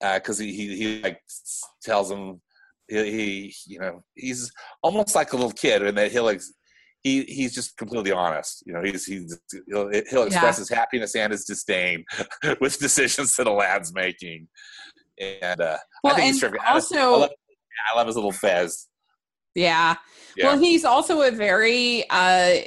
because 0.00 0.38
he, 0.38 0.52
he 0.52 0.76
he 0.76 1.02
like 1.02 1.20
tells 1.82 2.10
him 2.10 2.40
he, 2.88 3.10
he 3.10 3.54
you 3.66 3.80
know 3.80 4.02
he's 4.14 4.50
almost 4.82 5.14
like 5.14 5.32
a 5.32 5.36
little 5.36 5.50
kid 5.52 5.82
and 5.82 5.98
that 5.98 6.12
he'll 6.12 6.24
like 6.24 6.42
he 7.02 7.22
he's 7.24 7.54
just 7.54 7.76
completely 7.76 8.12
honest 8.12 8.62
you 8.66 8.72
know 8.72 8.82
he's 8.82 9.04
he's 9.06 9.38
he'll, 9.68 9.90
he'll 10.10 10.24
express 10.24 10.58
his 10.58 10.68
happiness 10.68 11.14
and 11.14 11.32
his 11.32 11.44
disdain 11.44 12.04
with 12.60 12.78
decisions 12.78 13.34
that 13.36 13.46
a 13.46 13.52
lad's 13.52 13.92
making 13.94 14.48
and 15.20 15.60
uh 15.60 15.76
Well, 16.02 16.12
I 16.12 16.16
think 16.16 16.26
and 16.26 16.34
he's 16.34 16.40
terrific. 16.40 16.60
Also, 16.68 16.96
I 16.96 17.16
love, 17.16 17.30
I 17.92 17.96
love 17.96 18.06
his 18.06 18.16
little 18.16 18.32
fez 18.32 18.88
yeah. 19.54 19.96
yeah 20.36 20.46
Well, 20.46 20.58
he's 20.58 20.84
also 20.84 21.22
a 21.22 21.30
very 21.30 22.04
uh 22.10 22.58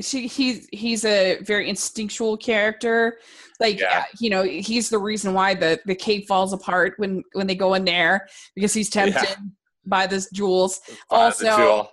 she, 0.00 0.26
he's 0.28 0.68
he's 0.72 1.04
a 1.04 1.38
very 1.42 1.68
instinctual 1.68 2.36
character. 2.36 3.18
Like 3.58 3.80
Yeah. 3.80 4.04
you 4.20 4.30
know, 4.30 4.42
he's 4.42 4.88
the 4.88 4.98
reason 4.98 5.34
why 5.34 5.54
the 5.54 5.80
the 5.86 5.94
cave 5.96 6.24
falls 6.28 6.52
apart 6.52 6.94
when 6.98 7.22
when 7.32 7.46
they 7.46 7.54
go 7.56 7.74
in 7.74 7.84
there 7.84 8.28
because 8.54 8.72
he's 8.72 8.88
tempted 8.88 9.22
Yeah. 9.28 9.34
by 9.84 10.06
this 10.06 10.30
jewels. 10.30 10.80
The 10.86 10.96
also- 11.10 11.56
jewel. 11.56 11.90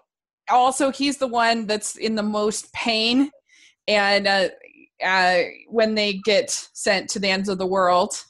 Also, 0.49 0.91
he's 0.91 1.17
the 1.17 1.27
one 1.27 1.65
that's 1.65 1.95
in 1.97 2.15
the 2.15 2.23
most 2.23 2.71
pain, 2.73 3.31
and 3.87 4.27
uh, 4.27 4.47
uh, 5.03 5.41
when 5.69 5.95
they 5.95 6.13
get 6.25 6.49
sent 6.49 7.09
to 7.09 7.19
the 7.19 7.29
ends 7.29 7.49
of 7.49 7.57
the 7.57 7.67
world, 7.67 8.23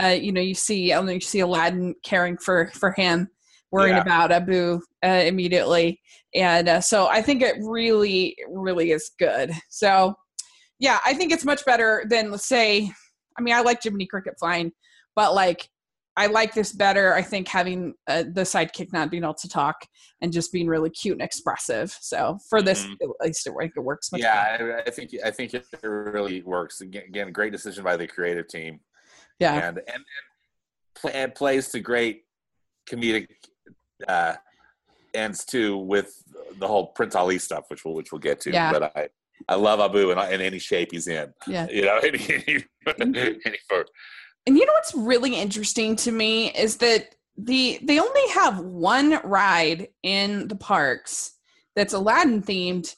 uh, 0.00 0.08
you 0.08 0.32
know, 0.32 0.40
you 0.40 0.54
see 0.54 0.92
you 0.92 1.20
see 1.20 1.40
Aladdin 1.40 1.94
caring 2.04 2.36
for 2.38 2.70
for 2.74 2.92
him, 2.92 3.28
worrying 3.70 3.96
Yeah. 3.96 4.02
about 4.02 4.32
Abu 4.32 4.80
uh, 5.04 5.08
immediately, 5.08 6.00
and 6.34 6.68
uh, 6.68 6.80
so 6.80 7.08
I 7.08 7.22
think 7.22 7.42
it 7.42 7.56
really, 7.60 8.36
really 8.48 8.92
is 8.92 9.10
good. 9.18 9.52
So, 9.68 10.14
yeah, 10.78 11.00
I 11.04 11.14
think 11.14 11.32
it's 11.32 11.44
much 11.44 11.64
better 11.64 12.04
than 12.08 12.30
let's 12.30 12.46
say. 12.46 12.90
I 13.38 13.42
mean, 13.42 13.54
I 13.54 13.60
like 13.60 13.82
Jiminy 13.82 14.06
Cricket 14.06 14.34
fine, 14.40 14.72
but 15.16 15.34
like. 15.34 15.68
I 16.20 16.26
like 16.26 16.52
this 16.52 16.70
better. 16.72 17.14
I 17.14 17.22
think 17.22 17.48
having 17.48 17.94
uh, 18.06 18.24
the 18.24 18.42
sidekick 18.42 18.92
not 18.92 19.10
being 19.10 19.22
able 19.22 19.32
to 19.34 19.48
talk 19.48 19.86
and 20.20 20.30
just 20.30 20.52
being 20.52 20.66
really 20.66 20.90
cute 20.90 21.14
and 21.14 21.22
expressive. 21.22 21.96
So 22.02 22.38
for 22.50 22.60
this, 22.60 22.84
Mhm. 22.84 22.92
at 23.00 23.26
least 23.26 23.46
it, 23.46 23.54
it 23.74 23.80
works 23.80 24.12
much 24.12 24.20
better. 24.20 24.68
yeah, 24.68 24.76
I, 24.76 24.88
I 24.88 24.90
think 24.90 25.10
I 25.24 25.30
think 25.30 25.54
it 25.54 25.64
really 25.82 26.42
works. 26.42 26.82
Again, 26.82 27.32
great 27.32 27.52
decision 27.52 27.82
by 27.84 27.96
the 27.96 28.06
creative 28.06 28.48
team, 28.48 28.80
Yeah. 29.38 29.54
and 29.68 29.78
and, 29.78 29.86
and, 29.88 30.04
play, 30.94 31.12
and 31.14 31.34
plays 31.34 31.68
to 31.70 31.80
great 31.80 32.24
comedic 32.86 33.26
uh, 34.06 34.34
ends 35.14 35.46
too 35.46 35.78
with 35.78 36.12
the 36.58 36.68
whole 36.68 36.88
Prince 36.88 37.14
Ali 37.14 37.38
stuff, 37.38 37.64
which 37.68 37.82
we'll 37.86 37.94
which 37.94 38.12
we'll 38.12 38.18
get 38.18 38.40
to. 38.42 38.52
Yeah. 38.52 38.72
But 38.72 38.82
I 38.94 39.08
I 39.48 39.54
love 39.54 39.80
Abu 39.80 40.10
in, 40.10 40.18
in 40.18 40.42
any 40.42 40.58
shape 40.58 40.88
he's 40.92 41.08
in. 41.08 41.32
Yeah. 41.46 41.66
You 41.70 41.86
know, 41.86 41.96
any, 42.04 42.20
any, 42.86 43.40
any 43.46 43.58
for, 43.66 43.86
And 44.46 44.56
you 44.56 44.64
know 44.66 44.72
what's 44.72 44.94
really 44.94 45.34
interesting 45.34 45.96
to 45.96 46.12
me 46.12 46.50
is 46.52 46.78
that 46.78 47.14
the 47.36 47.78
they 47.82 47.98
only 47.98 48.28
have 48.34 48.60
one 48.60 49.20
ride 49.24 49.88
in 50.02 50.48
the 50.48 50.56
parks 50.56 51.32
that's 51.76 51.94
Aladdin 51.94 52.42
themed, 52.42 52.94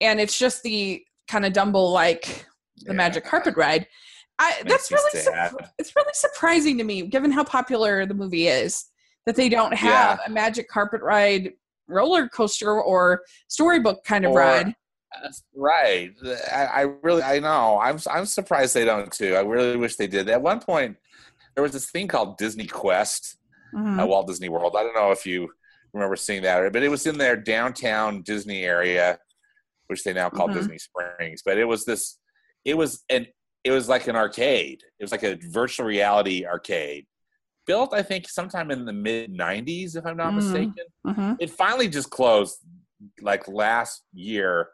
and 0.00 0.20
it's 0.20 0.38
just 0.38 0.62
the 0.62 1.04
kind 1.28 1.44
of 1.44 1.52
Dumbo 1.52 1.92
like 1.92 2.46
the 2.78 2.92
yeah. 2.92 2.92
magic 2.92 3.24
carpet 3.24 3.56
ride. 3.56 3.86
I, 4.38 4.62
that's 4.66 4.90
really 4.90 5.20
surp- 5.20 5.68
it's 5.78 5.94
really 5.94 6.10
surprising 6.12 6.78
to 6.78 6.84
me, 6.84 7.06
given 7.06 7.30
how 7.30 7.44
popular 7.44 8.04
the 8.04 8.14
movie 8.14 8.48
is, 8.48 8.86
that 9.26 9.36
they 9.36 9.48
don't 9.48 9.74
have 9.74 10.20
a 10.26 10.30
magic 10.30 10.68
carpet 10.68 11.02
ride 11.02 11.52
roller 11.86 12.28
coaster 12.28 12.80
or 12.82 13.22
storybook 13.48 14.04
kind 14.04 14.24
of 14.24 14.32
Or- 14.32 14.38
ride. 14.38 14.74
Right. 15.54 16.12
I, 16.52 16.64
I 16.64 16.80
really, 17.02 17.22
I 17.22 17.38
know. 17.40 17.78
I'm, 17.80 17.98
I'm 18.10 18.26
surprised 18.26 18.74
they 18.74 18.84
don't 18.84 19.10
too. 19.12 19.34
I 19.36 19.40
really 19.40 19.76
wish 19.76 19.96
they 19.96 20.06
did. 20.06 20.28
At 20.28 20.42
one 20.42 20.60
point, 20.60 20.96
there 21.54 21.62
was 21.62 21.72
this 21.72 21.90
thing 21.90 22.08
called 22.08 22.38
Disney 22.38 22.66
Quest 22.66 23.36
Mhm. 23.74 24.00
at 24.00 24.06
Walt 24.08 24.28
Disney 24.28 24.48
World. 24.48 24.76
I 24.78 24.82
don't 24.84 24.94
know 24.94 25.10
if 25.10 25.26
you 25.26 25.50
remember 25.92 26.14
seeing 26.16 26.42
that, 26.42 26.72
but 26.72 26.82
it 26.84 26.88
was 26.88 27.06
in 27.06 27.18
their 27.18 27.36
downtown 27.36 28.22
Disney 28.22 28.62
area, 28.64 29.18
which 29.88 30.04
they 30.04 30.12
now 30.12 30.30
call 30.30 30.48
Mhm. 30.48 30.54
Disney 30.54 30.78
Springs. 30.78 31.42
But 31.44 31.58
it 31.58 31.64
was 31.64 31.84
this, 31.84 32.18
it 32.64 32.76
was 32.76 33.04
an, 33.08 33.26
it 33.64 33.70
was 33.72 33.88
like 33.88 34.06
an 34.06 34.14
arcade. 34.16 34.82
It 34.98 35.02
was 35.04 35.10
like 35.10 35.24
a 35.24 35.38
virtual 35.50 35.86
reality 35.86 36.44
arcade, 36.46 37.06
built 37.66 37.92
I 37.94 38.02
think 38.02 38.28
sometime 38.28 38.70
in 38.70 38.84
the 38.84 38.92
mid 38.92 39.32
'90s, 39.32 39.96
if 39.96 40.04
I'm 40.06 40.16
not 40.16 40.32
Mhm. 40.32 40.36
mistaken 40.36 40.84
Mhm. 41.06 41.36
it 41.40 41.50
finally 41.50 41.88
just 41.88 42.10
closed 42.10 42.58
like 43.22 43.48
last 43.48 44.02
year 44.12 44.68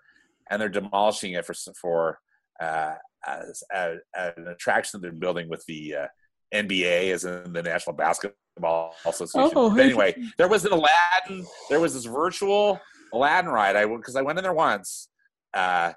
and 0.51 0.61
they're 0.61 0.69
demolishing 0.69 1.33
it 1.33 1.47
for 1.47 1.55
for 1.81 2.19
uh, 2.61 2.95
as, 3.27 3.63
as, 3.73 3.99
as 4.15 4.33
an 4.37 4.49
attraction 4.49 5.01
that 5.01 5.03
they're 5.03 5.13
building 5.17 5.49
with 5.49 5.65
the 5.67 5.95
uh, 5.95 6.07
NBA 6.55 7.13
as 7.13 7.25
in 7.25 7.53
the 7.53 7.63
National 7.63 7.95
Basketball 7.95 8.95
Association. 9.07 9.53
Oh, 9.55 9.71
but 9.71 9.81
anyway, 9.81 10.15
there 10.37 10.49
was 10.49 10.65
an 10.65 10.73
Aladdin. 10.73 11.47
There 11.69 11.81
was 11.81 11.95
this 11.95 12.05
virtual 12.05 12.81
Aladdin 13.13 13.51
ride. 13.51 13.77
I 13.77 13.87
because 13.87 14.17
I 14.17 14.23
went 14.23 14.39
in 14.39 14.43
there 14.43 14.53
once, 14.53 15.09
uh, 15.55 15.93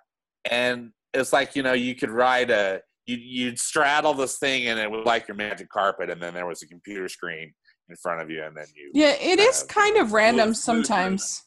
and 0.49 0.91
it's 1.13 1.33
like 1.33 1.55
you 1.55 1.63
know 1.63 1.73
you 1.73 1.95
could 1.95 2.11
ride 2.11 2.51
a 2.51 2.81
you 3.05 3.17
you'd 3.17 3.59
straddle 3.59 4.13
this 4.13 4.37
thing 4.37 4.67
and 4.67 4.79
it 4.79 4.89
was 4.89 5.05
like 5.05 5.27
your 5.27 5.35
magic 5.35 5.69
carpet, 5.69 6.09
and 6.09 6.21
then 6.21 6.33
there 6.33 6.45
was 6.45 6.61
a 6.61 6.67
computer 6.67 7.09
screen 7.09 7.53
in 7.89 7.95
front 7.95 8.21
of 8.21 8.29
you, 8.29 8.43
and 8.43 8.55
then 8.55 8.65
you 8.75 8.91
Yeah, 8.93 9.15
it 9.19 9.39
is 9.39 9.63
uh, 9.63 9.67
kind 9.67 9.97
of 9.97 10.13
random 10.13 10.53
sometimes. 10.53 11.43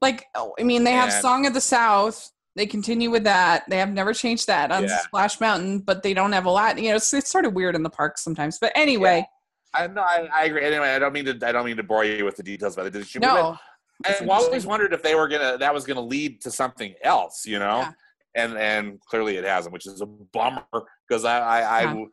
Like, 0.00 0.26
oh, 0.34 0.54
I 0.58 0.62
mean, 0.62 0.84
they 0.84 0.92
have 0.92 1.10
And- 1.10 1.20
Song 1.22 1.46
of 1.46 1.54
the 1.54 1.60
South. 1.60 2.30
They 2.56 2.66
continue 2.66 3.10
with 3.10 3.24
that. 3.24 3.62
They 3.70 3.78
have 3.78 3.90
never 3.92 4.12
changed 4.12 4.48
that 4.48 4.72
on 4.72 4.82
Yeah. 4.84 4.98
Splash 5.02 5.40
Mountain, 5.40 5.80
but 5.80 6.02
they 6.02 6.12
don't 6.14 6.32
have 6.32 6.46
a 6.46 6.50
lot. 6.50 6.78
You 6.78 6.90
know, 6.90 6.96
it's, 6.96 7.12
it's 7.14 7.30
sort 7.30 7.44
of 7.44 7.52
weird 7.54 7.76
in 7.76 7.82
the 7.84 7.90
parks 7.90 8.22
sometimes. 8.24 8.58
But 8.58 8.72
anyway, 8.74 9.24
I 9.72 9.86
know. 9.86 10.02
I, 10.02 10.28
I 10.34 10.44
agree. 10.46 10.64
Anyway, 10.64 10.88
I 10.88 10.98
don't 10.98 11.12
mean 11.12 11.26
to. 11.26 11.38
I 11.46 11.52
don't 11.52 11.64
mean 11.64 11.76
to 11.76 11.84
bore 11.84 12.04
you 12.04 12.24
with 12.24 12.36
the 12.36 12.42
details 12.42 12.74
about 12.74 12.84
the 12.92 12.98
Disney. 12.98 13.20
no, 13.20 13.56
but 14.02 14.20
I've 14.20 14.28
always 14.28 14.66
wondered 14.66 14.92
if 14.92 15.00
they 15.02 15.14
were 15.14 15.28
gonna. 15.28 15.58
That 15.58 15.72
was 15.72 15.84
gonna 15.84 16.00
lead 16.00 16.40
to 16.42 16.50
something 16.50 16.92
else, 17.04 17.46
you 17.46 17.58
know. 17.60 17.78
Yeah. 17.78 17.92
And 18.34 18.58
and 18.58 19.00
clearly 19.02 19.36
it 19.36 19.44
hasn't, 19.44 19.72
which 19.72 19.86
is 19.86 20.00
a 20.00 20.06
bummer 20.06 20.64
because 21.08 21.24
I 21.24 21.38
I, 21.38 21.60
I 21.60 21.82
Yeah. 21.94 22.04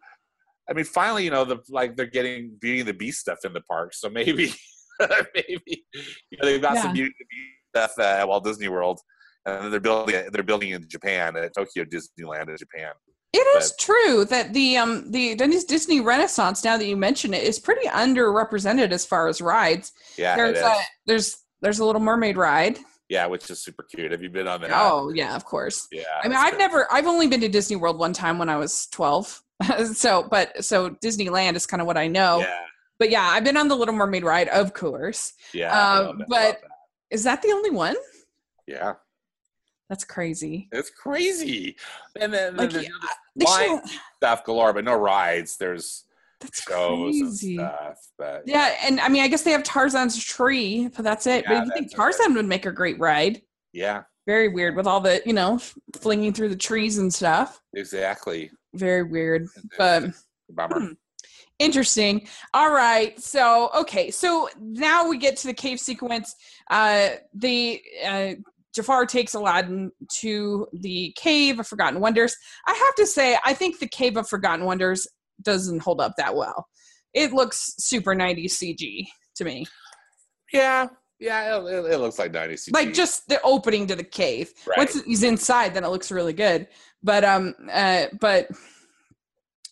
I 0.69 0.73
mean, 0.73 0.85
finally, 0.85 1.23
you 1.23 1.31
know, 1.31 1.45
the 1.45 1.57
like 1.69 1.95
they're 1.95 2.05
getting 2.05 2.51
Beauty 2.61 2.81
and 2.81 2.87
the 2.87 2.93
Beast 2.93 3.21
stuff 3.21 3.39
in 3.43 3.53
the 3.53 3.61
park, 3.61 3.93
so 3.95 4.07
maybe 4.07 4.53
maybe 5.33 5.85
you 6.29 6.37
know 6.39 6.45
they've 6.47 6.61
got 6.61 6.77
some 6.77 6.93
Beauty 6.93 7.07
and 7.07 7.13
the 7.19 7.25
Beast 7.29 7.56
stuff 7.77 7.93
uh, 7.99 8.19
at 8.19 8.27
Walt 8.27 8.43
Disney 8.43 8.67
World, 8.67 8.99
and 9.45 9.71
they're 9.71 9.79
building 9.79 10.15
they're 10.31 10.43
building 10.43 10.71
in 10.71 10.87
Japan 10.89 11.35
at 11.35 11.53
Tokyo 11.55 11.85
Disneyland 11.85 12.49
in 12.49 12.57
Japan. 12.57 12.91
It 13.33 13.45
is 13.57 13.73
true 13.79 14.25
that 14.25 14.53
the 14.53 14.77
um 14.77 15.11
the 15.11 15.35
Disney 15.35 15.61
Disney 15.67 15.99
Renaissance. 15.99 16.63
Now 16.63 16.77
that 16.77 16.85
you 16.85 16.97
mention 16.97 17.33
it, 17.33 17.43
is 17.43 17.59
pretty 17.59 17.87
underrepresented 17.87 18.91
as 18.91 19.05
far 19.05 19.27
as 19.27 19.41
rides. 19.41 19.91
Yeah, 20.17 20.35
There's 20.35 20.57
a 20.59 20.75
there's 21.05 21.37
there's 21.61 21.79
a 21.79 21.85
Little 21.85 22.01
Mermaid 22.01 22.37
ride. 22.37 22.79
yeah, 23.09 23.25
which 23.27 23.49
is 23.49 23.63
super 23.63 23.83
cute. 23.83 24.11
Have 24.11 24.21
you 24.23 24.29
been 24.29 24.47
on 24.47 24.61
that? 24.61 24.71
Oh 24.73 25.11
yeah, 25.13 25.35
of 25.35 25.45
course. 25.45 25.87
yeah. 25.91 26.03
I 26.23 26.27
mean, 26.27 26.37
I've 26.37 26.53
good. 26.53 26.59
never, 26.59 26.87
I've 26.91 27.05
only 27.07 27.27
been 27.27 27.41
to 27.41 27.49
Disney 27.49 27.75
World 27.75 27.99
one 27.99 28.13
time 28.13 28.39
when 28.39 28.49
I 28.49 28.57
was 28.57 28.87
12. 28.91 29.41
so, 29.93 30.27
but 30.29 30.63
so 30.63 30.91
Disneyland 30.91 31.55
is 31.55 31.65
kind 31.65 31.81
of 31.81 31.87
what 31.87 31.97
I 31.97 32.07
know. 32.07 32.39
Yeah, 32.39 32.55
But 32.99 33.09
yeah, 33.09 33.23
I've 33.23 33.43
been 33.43 33.57
on 33.57 33.67
the 33.67 33.75
Little 33.75 33.95
Mermaid 33.95 34.23
ride, 34.23 34.47
of 34.49 34.73
course. 34.73 35.33
yeah. 35.53 35.71
Um, 35.77 36.23
but-. 36.27 36.61
Is 37.11 37.23
that 37.23 37.41
the 37.41 37.51
only 37.51 37.69
one? 37.71 37.95
yeah, 38.67 38.93
That's 39.89 40.03
crazy. 40.03 40.67
it's 40.71 40.89
crazy. 40.89 41.75
And 42.19 42.33
then, 42.33 42.55
Like, 42.57 42.71
then 42.71 42.83
yeah, 42.83 42.89
there's 43.35 43.49
uh, 43.51 43.57
They 43.59 43.69
line 43.69 43.81
stuff 44.17 44.43
galore, 44.43 44.73
but 44.73 44.83
no 44.83 44.95
rides. 44.95 45.55
There's 45.57 46.03
That's 46.41 46.61
shows 46.63 47.15
and 47.15 47.27
crazy. 47.29 47.55
stuff. 47.55 47.97
But 48.17 48.43
Yeah, 48.45 48.75
and 48.83 48.99
I 48.99 49.07
mean, 49.09 49.23
I 49.23 49.27
guess 49.29 49.43
they 49.43 49.51
have 49.51 49.63
Tarzan's 49.63 50.21
tree, 50.21 50.89
but 50.95 51.03
that's 51.03 51.27
it. 51.27 51.45
Yeah, 51.47 51.59
but 51.59 51.65
you 51.67 51.73
think. 51.73 51.95
Tarzan 51.95 52.33
would 52.33 52.45
make 52.45 52.65
a 52.65 52.71
great 52.71 52.99
ride? 52.99 53.41
yeah, 53.73 54.03
Very 54.25 54.49
weird 54.49 54.75
with 54.75 54.87
all 54.87 54.99
the, 54.99 55.21
you 55.25 55.33
know, 55.33 55.59
flinging 55.95 56.33
through 56.33 56.49
the 56.49 56.55
trees 56.57 56.97
and 56.97 57.13
stuff. 57.13 57.61
exactly. 57.73 58.51
Very 58.73 59.03
weird, 59.03 59.47
but 59.77 60.03
Bummer. 60.49 60.79
Hmm. 60.79 60.93
Interesting. 61.59 62.27
All 62.53 62.71
right, 62.71 63.19
so 63.19 63.69
okay, 63.75 64.11
so 64.11 64.49
now 64.59 65.07
we 65.07 65.17
get 65.17 65.37
to 65.37 65.47
the 65.47 65.53
cave 65.53 65.79
sequence. 65.79 66.35
Uh, 66.69 67.09
the 67.33 67.81
uh, 68.05 68.33
Jafar 68.77 69.05
takes 69.05 69.33
Aladdin 69.33 69.91
to 70.19 70.67
the 70.71 71.13
cave 71.17 71.59
of 71.59 71.67
Forgotten 71.67 71.99
Wonders. 71.99 72.35
I 72.67 72.73
have 72.73 72.95
to 72.95 73.07
say, 73.07 73.37
I 73.43 73.53
think 73.53 73.79
the 73.79 73.87
cave 73.87 74.17
of 74.17 74.29
Forgotten 74.29 74.65
Wonders 74.65 75.07
doesn't 75.41 75.81
hold 75.81 75.99
up 75.99 76.13
that 76.17 76.35
well. 76.35 76.67
It 77.13 77.33
looks 77.33 77.73
super 77.79 78.13
90s 78.13 78.51
CG 78.51 79.07
to 79.35 79.43
me. 79.43 79.65
Yeah, 80.53 80.87
yeah. 81.19 81.57
It, 81.57 81.63
it, 81.65 81.93
it 81.93 81.97
looks 81.97 82.19
like 82.19 82.31
90s. 82.31 82.71
like 82.71 82.93
just 82.93 83.27
the 83.27 83.41
opening 83.41 83.87
to 83.87 83.95
the 83.95 84.03
cave. 84.03 84.51
Right. 84.67 84.77
Once 84.77 85.01
he's 85.03 85.23
inside, 85.23 85.73
then 85.73 85.83
it 85.83 85.89
looks 85.89 86.11
really 86.11 86.33
good. 86.33 86.67
But 87.01 87.23
um, 87.23 87.55
uh, 87.71 88.05
but 88.19 88.49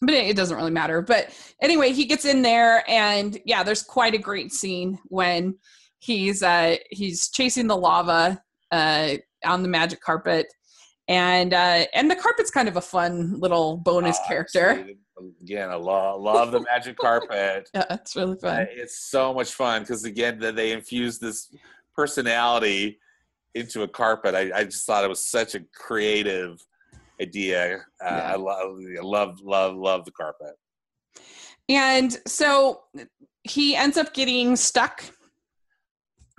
but 0.01 0.13
it, 0.13 0.35
doesn't 0.35 0.57
really 0.57 0.71
matter. 0.71 1.01
But 1.01 1.29
anyway, 1.61 1.91
he 1.91 2.05
gets 2.05 2.25
in 2.25 2.41
there, 2.41 2.83
and 2.89 3.37
yeah, 3.45 3.63
there's 3.63 3.83
quite 3.83 4.13
a 4.13 4.17
great 4.19 4.51
scene 4.51 4.99
when 5.05 5.57
he's 5.99 6.43
uh 6.43 6.75
he's 6.91 7.29
chasing 7.29 7.67
the 7.67 7.75
lava 7.77 8.41
uh 8.71 9.15
on 9.45 9.61
the 9.61 9.67
magic 9.69 10.01
carpet. 10.01 10.47
And 11.07 11.53
uh, 11.53 11.85
and 11.93 12.09
the 12.09 12.15
carpet's 12.15 12.49
kind 12.49 12.67
of 12.67 12.77
a 12.77 12.81
fun 12.81 13.39
little 13.39 13.77
bonus 13.77 14.17
Oh, 14.23 14.27
character. 14.27 14.87
Again, 15.43 15.69
I 15.69 15.75
love 15.75 16.19
love 16.21 16.51
the 16.51 16.61
magic 16.61 16.97
carpet. 16.97 17.69
Yeah, 17.75 17.85
it's 17.91 18.15
really 18.15 18.33
Uh, 18.33 18.49
fun. 18.49 18.67
it's 18.71 19.07
so 19.11 19.31
much 19.31 19.53
fun 19.53 19.83
because 19.83 20.03
again, 20.03 20.39
that 20.39 20.55
they 20.55 20.71
infuse 20.71 21.19
this 21.19 21.53
personality 21.95 22.99
into 23.53 23.83
a 23.83 23.87
carpet. 23.87 24.33
I, 24.35 24.51
I 24.53 24.63
just 24.63 24.85
thought 24.87 25.03
it 25.03 25.07
was 25.09 25.25
such 25.29 25.53
a 25.55 25.61
creative 25.75 26.59
idea. 27.22 27.78
Uh, 28.03 28.05
Yeah. 28.05 28.32
I 28.34 28.36
love, 28.36 28.78
I 28.80 29.01
love, 29.01 29.41
love, 29.41 29.76
love 29.76 30.05
the 30.05 30.11
carpet. 30.11 30.55
And 31.70 32.16
so 32.28 32.82
he 33.43 33.76
ends 33.76 33.97
up 33.97 34.13
getting 34.13 34.55
stuck 34.55 35.03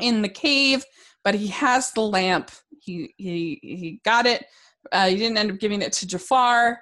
in 0.00 0.22
the 0.22 0.28
cave, 0.28 0.84
but 1.24 1.34
he 1.34 1.48
has 1.48 1.92
the 1.92 2.02
lamp. 2.02 2.50
He 2.80 3.12
he 3.16 3.58
he 3.62 4.00
got 4.04 4.26
it. 4.26 4.44
Uh, 4.92 5.08
he 5.08 5.16
didn't 5.16 5.38
end 5.38 5.50
up 5.50 5.58
giving 5.58 5.82
it 5.82 5.92
to 5.94 6.06
Jafar, 6.06 6.78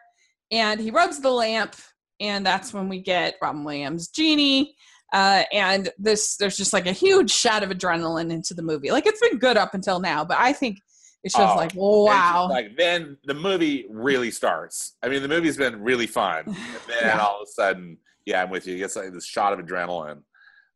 and 0.51 0.79
he 0.81 0.91
rubs 0.91 1.21
the 1.21 1.31
lamp, 1.31 1.77
and 2.21 2.45
that's 2.45 2.75
when 2.75 2.89
we 2.89 3.01
get 3.01 3.37
Robin 3.41 3.65
Williams' 3.65 4.09
genie. 4.09 4.75
Uh, 5.13 5.45
and 5.53 5.91
this 5.97 6.37
there's 6.37 6.57
just 6.57 6.73
like 6.73 6.87
a 6.87 6.93
huge 6.93 7.31
shot 7.31 7.63
of 7.63 7.71
adrenaline 7.71 8.31
into 8.33 8.53
the 8.53 8.63
movie. 8.63 8.91
Like 8.91 9.07
it's 9.07 9.21
been 9.21 9.39
good 9.39 9.57
up 9.57 9.73
until 9.73 10.01
now, 10.01 10.25
but 10.25 10.39
I 10.39 10.53
think 10.53 10.81
it's 11.25 11.35
just 11.35 11.55
Oh, 11.55 11.57
like 11.57 11.73
wow. 11.75 12.49
just 12.49 12.51
like 12.51 12.77
then 12.77 13.17
the 13.25 13.35
movie 13.35 13.87
really 13.91 14.31
starts. 14.31 14.97
I 15.03 15.09
mean, 15.09 15.23
the 15.23 15.29
movie's 15.29 15.57
been 15.57 15.81
really 15.83 16.07
fun, 16.07 16.45
and 16.47 16.57
then 16.87 17.03
Yeah. 17.03 17.19
all 17.19 17.41
of 17.43 17.49
a 17.49 17.51
sudden, 17.51 17.97
yeah, 18.27 18.43
I'm 18.43 18.51
with 18.51 18.67
you. 18.67 18.77
It 18.77 18.79
gets 18.79 18.95
like 18.97 19.13
this 19.13 19.27
shot 19.27 19.53
of 19.53 19.59
adrenaline 19.65 20.23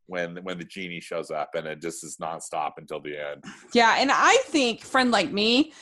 when 0.06 0.36
when 0.42 0.58
the 0.58 0.64
genie 0.64 1.00
shows 1.00 1.30
up, 1.30 1.54
and 1.54 1.66
it 1.66 1.80
just 1.82 2.02
is 2.02 2.16
nonstop 2.20 2.72
until 2.78 3.00
the 3.00 3.16
end. 3.16 3.44
Yeah, 3.72 3.96
and 3.98 4.10
I 4.12 4.38
think 4.46 4.80
Friend 4.82 5.10
Like 5.10 5.30
Me, 5.32 5.72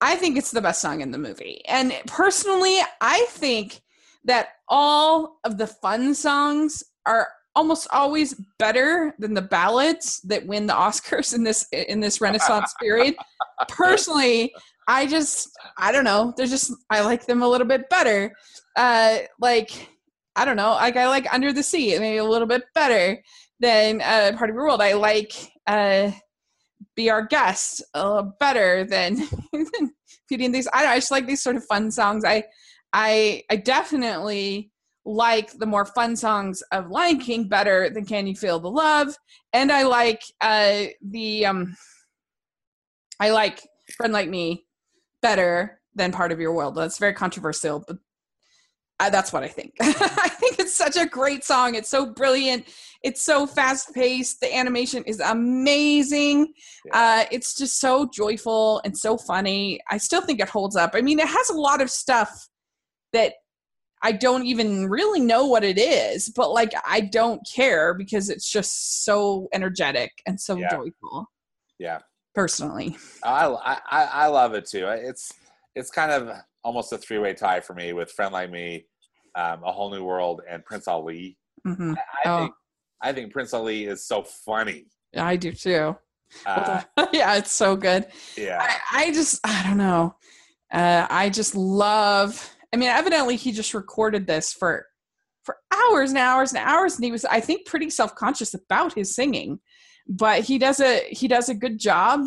I 0.00 0.16
think 0.16 0.36
it's 0.36 0.50
the 0.50 0.60
best 0.60 0.80
song 0.82 1.00
in 1.00 1.10
the 1.10 1.18
movie. 1.18 1.62
And 1.66 1.92
personally, 2.06 2.78
I 3.00 3.24
think 3.30 3.80
that 4.24 4.48
all 4.68 5.38
of 5.44 5.56
the 5.58 5.66
fun 5.66 6.14
songs 6.14 6.82
are 7.06 7.28
almost 7.56 7.86
always 7.92 8.34
better 8.58 9.14
than 9.18 9.34
the 9.34 9.42
ballads 9.42 10.20
that 10.22 10.46
win 10.46 10.66
the 10.66 10.72
Oscars 10.72 11.34
in 11.34 11.44
this 11.44 11.66
in 11.72 12.00
this 12.00 12.20
Renaissance 12.20 12.74
period. 12.80 13.14
Personally, 13.68 14.52
I 14.88 15.06
just 15.06 15.48
I 15.78 15.92
don't 15.92 16.04
know. 16.04 16.32
They're 16.36 16.46
just 16.46 16.72
I 16.90 17.02
like 17.02 17.26
them 17.26 17.42
a 17.42 17.48
little 17.48 17.66
bit 17.66 17.88
better. 17.88 18.34
Uh 18.76 19.18
like 19.40 19.88
I 20.36 20.44
don't 20.44 20.56
know, 20.56 20.72
like 20.72 20.96
I 20.96 21.08
like 21.08 21.32
Under 21.32 21.52
the 21.52 21.62
Sea 21.62 21.98
maybe 21.98 22.18
a 22.18 22.24
little 22.24 22.48
bit 22.48 22.64
better 22.74 23.22
than 23.60 24.00
uh 24.00 24.32
Part 24.36 24.50
of 24.50 24.54
Your 24.56 24.64
World. 24.64 24.82
I 24.82 24.94
like 24.94 25.32
uh 25.66 26.10
be 26.96 27.10
our 27.10 27.26
guest 27.26 27.82
uh, 27.94 28.22
better 28.40 28.84
than 28.84 29.16
than 29.52 29.92
feeding 30.28 30.52
these. 30.52 30.68
I, 30.72 30.78
don't 30.78 30.88
know, 30.88 30.92
I 30.92 30.98
just 30.98 31.10
like 31.10 31.26
these 31.26 31.42
sort 31.42 31.56
of 31.56 31.64
fun 31.64 31.90
songs. 31.90 32.24
I 32.24 32.44
I 32.92 33.42
I 33.50 33.56
definitely 33.56 34.70
like 35.04 35.52
the 35.58 35.66
more 35.66 35.84
fun 35.84 36.16
songs 36.16 36.62
of 36.72 36.90
Lion 36.90 37.18
King 37.18 37.48
better 37.48 37.90
than 37.90 38.06
Can 38.06 38.26
You 38.26 38.34
Feel 38.34 38.58
the 38.58 38.70
Love, 38.70 39.16
and 39.52 39.70
I 39.70 39.82
like 39.84 40.22
uh 40.40 40.84
the 41.02 41.46
um 41.46 41.76
I 43.20 43.30
like 43.30 43.60
Friend 43.96 44.12
Like 44.12 44.28
Me 44.28 44.66
better 45.22 45.80
than 45.94 46.12
Part 46.12 46.32
of 46.32 46.40
Your 46.40 46.52
World. 46.52 46.74
That's 46.74 46.98
very 46.98 47.14
controversial, 47.14 47.84
but 47.86 47.98
uh, 49.00 49.10
that's 49.10 49.32
what 49.32 49.42
I 49.42 49.48
think. 49.48 49.74
I 49.80 50.28
think 50.28 50.58
it's 50.58 50.74
such 50.74 50.96
a 50.96 51.06
great 51.06 51.44
song. 51.44 51.74
It's 51.74 51.88
so 51.88 52.06
brilliant. 52.06 52.66
It's 53.02 53.22
so 53.22 53.46
fast 53.46 53.92
paced. 53.92 54.40
The 54.40 54.54
animation 54.54 55.02
is 55.04 55.20
amazing. 55.20 56.52
Uh, 56.92 57.24
it's 57.30 57.56
just 57.56 57.80
so 57.80 58.08
joyful 58.12 58.80
and 58.84 58.96
so 58.96 59.16
funny. 59.16 59.80
I 59.90 59.98
still 59.98 60.22
think 60.22 60.40
it 60.40 60.48
holds 60.48 60.76
up. 60.76 60.92
I 60.94 61.00
mean, 61.00 61.18
it 61.18 61.28
has 61.28 61.50
a 61.50 61.54
lot 61.54 61.80
of 61.80 61.90
stuff 61.90 62.48
that 63.12 63.34
I 64.04 64.12
don't 64.12 64.44
even 64.44 64.86
really 64.88 65.18
know 65.20 65.46
what 65.46 65.64
it 65.64 65.78
is, 65.78 66.28
but 66.28 66.52
like 66.52 66.72
I 66.86 67.00
don't 67.00 67.40
care 67.52 67.94
because 67.94 68.28
it's 68.28 68.50
just 68.50 69.02
so 69.04 69.48
energetic 69.54 70.12
and 70.26 70.38
so 70.38 70.60
Yeah. 70.60 70.76
joyful. 70.76 71.30
Yeah. 71.78 72.00
Personally, 72.34 72.98
I, 73.24 73.46
I 73.90 74.04
I 74.04 74.26
love 74.26 74.52
it 74.52 74.66
too. 74.66 74.86
It's 74.88 75.32
it's 75.74 75.90
kind 75.90 76.12
of 76.12 76.36
almost 76.62 76.92
a 76.92 76.98
three 76.98 77.18
way 77.18 77.32
tie 77.32 77.60
for 77.60 77.72
me 77.74 77.94
with 77.94 78.10
Friend 78.12 78.30
Like 78.32 78.50
Me, 78.50 78.86
um, 79.36 79.62
A 79.64 79.72
Whole 79.72 79.90
New 79.90 80.04
World, 80.04 80.42
and 80.48 80.62
Prince 80.64 80.86
Ali. 80.86 81.38
hmm 81.64 81.94
I 81.96 82.28
Oh. 82.28 82.38
think 82.40 82.52
I 83.02 83.12
think 83.12 83.32
Prince 83.32 83.54
Ali 83.54 83.84
is 83.86 84.06
so 84.06 84.22
funny. 84.22 84.86
I 85.16 85.36
do 85.36 85.52
too. 85.52 85.96
Uh, 86.44 86.82
yeah, 87.12 87.36
it's 87.36 87.52
so 87.52 87.74
good. 87.76 88.06
yeah, 88.36 88.58
I, 88.60 88.76
I 88.92 89.12
just 89.12 89.40
I 89.46 89.62
don't 89.66 89.78
know. 89.78 90.16
Uh, 90.70 91.06
I 91.08 91.30
just 91.30 91.54
love. 91.54 92.53
I 92.74 92.76
mean, 92.76 92.88
evidently 92.88 93.36
he 93.36 93.52
just 93.52 93.72
recorded 93.72 94.26
this 94.26 94.52
for 94.52 94.84
for 95.44 95.58
hours 95.72 96.10
and 96.10 96.18
hours 96.18 96.52
and 96.52 96.58
hours, 96.58 96.96
and 96.96 97.04
he 97.04 97.12
was 97.12 97.24
I 97.24 97.38
think 97.38 97.66
pretty 97.66 97.88
self 97.88 98.16
conscious 98.16 98.52
about 98.52 98.94
his 98.94 99.14
singing, 99.14 99.60
but 100.08 100.42
he 100.42 100.58
does 100.58 100.80
a 100.80 101.04
he 101.08 101.28
does 101.28 101.48
a 101.48 101.54
good 101.54 101.78
job, 101.78 102.26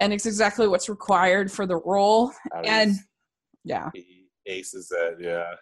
and 0.00 0.12
it's 0.12 0.26
exactly 0.26 0.66
what's 0.66 0.88
required 0.88 1.52
for 1.52 1.66
the 1.66 1.76
role. 1.76 2.32
That 2.52 2.66
And 2.66 2.90
is- 2.90 3.04
yeah, 3.62 3.90
he 3.94 4.26
aces 4.44 4.90
it. 4.90 5.18
Yeah, 5.20 5.54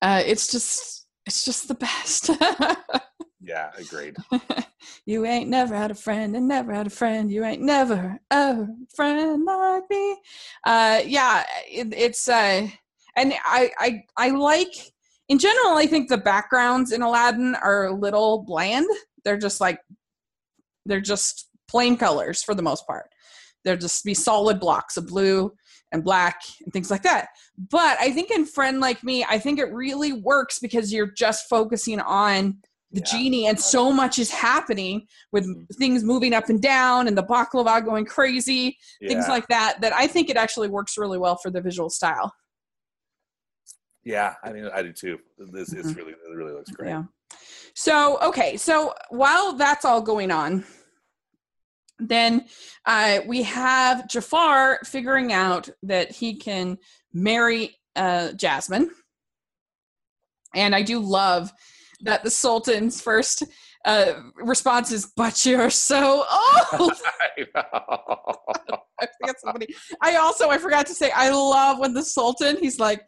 uh, 0.00 0.22
it's 0.24 0.50
just 0.50 1.06
it's 1.26 1.44
just 1.44 1.68
the 1.68 1.74
best. 1.74 2.30
yeah, 3.42 3.72
agreed. 3.76 4.16
you 5.04 5.26
ain't 5.26 5.50
never 5.50 5.76
had 5.76 5.90
a 5.90 5.94
friend 5.94 6.34
and 6.34 6.48
never 6.48 6.72
had 6.72 6.86
a 6.86 6.90
friend. 6.90 7.30
You 7.30 7.44
ain't 7.44 7.60
never 7.60 8.18
a 8.30 8.66
friend 8.96 9.44
like 9.44 9.82
me. 9.90 10.16
Uh, 10.64 11.02
yeah, 11.04 11.44
it, 11.68 11.92
it's 11.94 12.26
uh, 12.26 12.68
and 13.16 13.34
I 13.44 13.70
I 13.78 14.04
I 14.16 14.28
like 14.30 14.74
in 15.28 15.38
general. 15.38 15.76
I 15.76 15.86
think 15.86 16.08
the 16.08 16.18
backgrounds 16.18 16.92
in 16.92 17.02
Aladdin 17.02 17.54
are 17.56 17.86
a 17.86 17.94
little 17.94 18.44
bland. 18.44 18.86
They're 19.24 19.38
just 19.38 19.60
like 19.60 19.80
they're 20.86 21.00
just 21.00 21.48
plain 21.68 21.96
colors 21.96 22.42
for 22.42 22.54
the 22.54 22.62
most 22.62 22.86
part. 22.86 23.08
They'll 23.64 23.76
just 23.76 24.04
be 24.04 24.14
solid 24.14 24.58
blocks 24.58 24.96
of 24.96 25.06
blue 25.06 25.52
and 25.92 26.02
black 26.02 26.40
and 26.64 26.72
things 26.72 26.90
like 26.90 27.02
that. 27.04 27.28
But 27.70 27.98
I 28.00 28.10
think 28.10 28.30
in 28.30 28.44
Friend 28.44 28.80
Like 28.80 29.04
Me, 29.04 29.24
I 29.24 29.38
think 29.38 29.58
it 29.58 29.72
really 29.72 30.12
works 30.12 30.58
because 30.58 30.92
you're 30.92 31.12
just 31.12 31.48
focusing 31.48 32.00
on 32.00 32.58
the 32.90 33.00
Yeah. 33.00 33.04
genie 33.18 33.46
and 33.46 33.58
so 33.58 33.90
much 33.90 34.18
is 34.18 34.30
happening 34.30 35.06
with 35.32 35.46
Mhm. 35.46 35.66
things 35.78 36.04
moving 36.04 36.34
up 36.34 36.48
and 36.50 36.60
down 36.60 37.08
and 37.08 37.16
the 37.16 37.22
baklava 37.22 37.82
going 37.82 38.04
crazy 38.04 38.76
things 39.08 39.26
like 39.28 39.48
that 39.48 39.80
that 39.80 39.94
i 39.94 40.06
think 40.06 40.28
it 40.28 40.36
actually 40.36 40.68
works 40.68 40.98
really 40.98 41.16
well 41.16 41.36
for 41.36 41.50
the 41.50 41.60
visual 41.62 41.88
style 41.88 42.30
Yeah, 44.04 44.34
I 44.42 44.52
mean, 44.52 44.68
I 44.74 44.82
do 44.82 44.92
too. 44.92 45.18
This 45.38 45.72
it's 45.72 45.94
really, 45.94 46.12
it 46.12 46.36
really 46.36 46.52
looks 46.52 46.70
great. 46.70 46.90
Mm-hmm. 46.90 47.02
yeah 47.02 47.38
so 47.74 48.18
okay 48.20 48.56
so 48.56 48.94
while 49.10 49.54
that's 49.54 49.84
all 49.84 50.00
going 50.00 50.30
on 50.30 50.64
then 51.98 52.44
uh, 52.86 53.20
we 53.26 53.42
have 53.42 54.08
jafar 54.08 54.78
figuring 54.84 55.32
out 55.32 55.68
that 55.82 56.10
he 56.10 56.34
can 56.36 56.76
marry 57.12 57.76
uh, 57.96 58.32
jasmine 58.32 58.90
and 60.54 60.74
i 60.74 60.82
do 60.82 60.98
love 60.98 61.52
that 62.00 62.22
the 62.22 62.30
sultan's 62.30 63.00
first 63.00 63.44
uh, 63.84 64.12
response 64.36 64.92
is 64.92 65.10
but 65.16 65.44
you're 65.44 65.70
so 65.70 66.24
old 66.78 66.92
I 67.22 67.46
know. 67.54 68.78
I 69.00 69.32
somebody. 69.38 69.74
I 70.00 70.16
also 70.16 70.50
I 70.50 70.58
forgot 70.58 70.86
to 70.86 70.94
say 70.94 71.10
I 71.14 71.30
love 71.30 71.78
when 71.78 71.94
the 71.94 72.04
Sultan 72.04 72.56
he's 72.58 72.78
like 72.78 73.02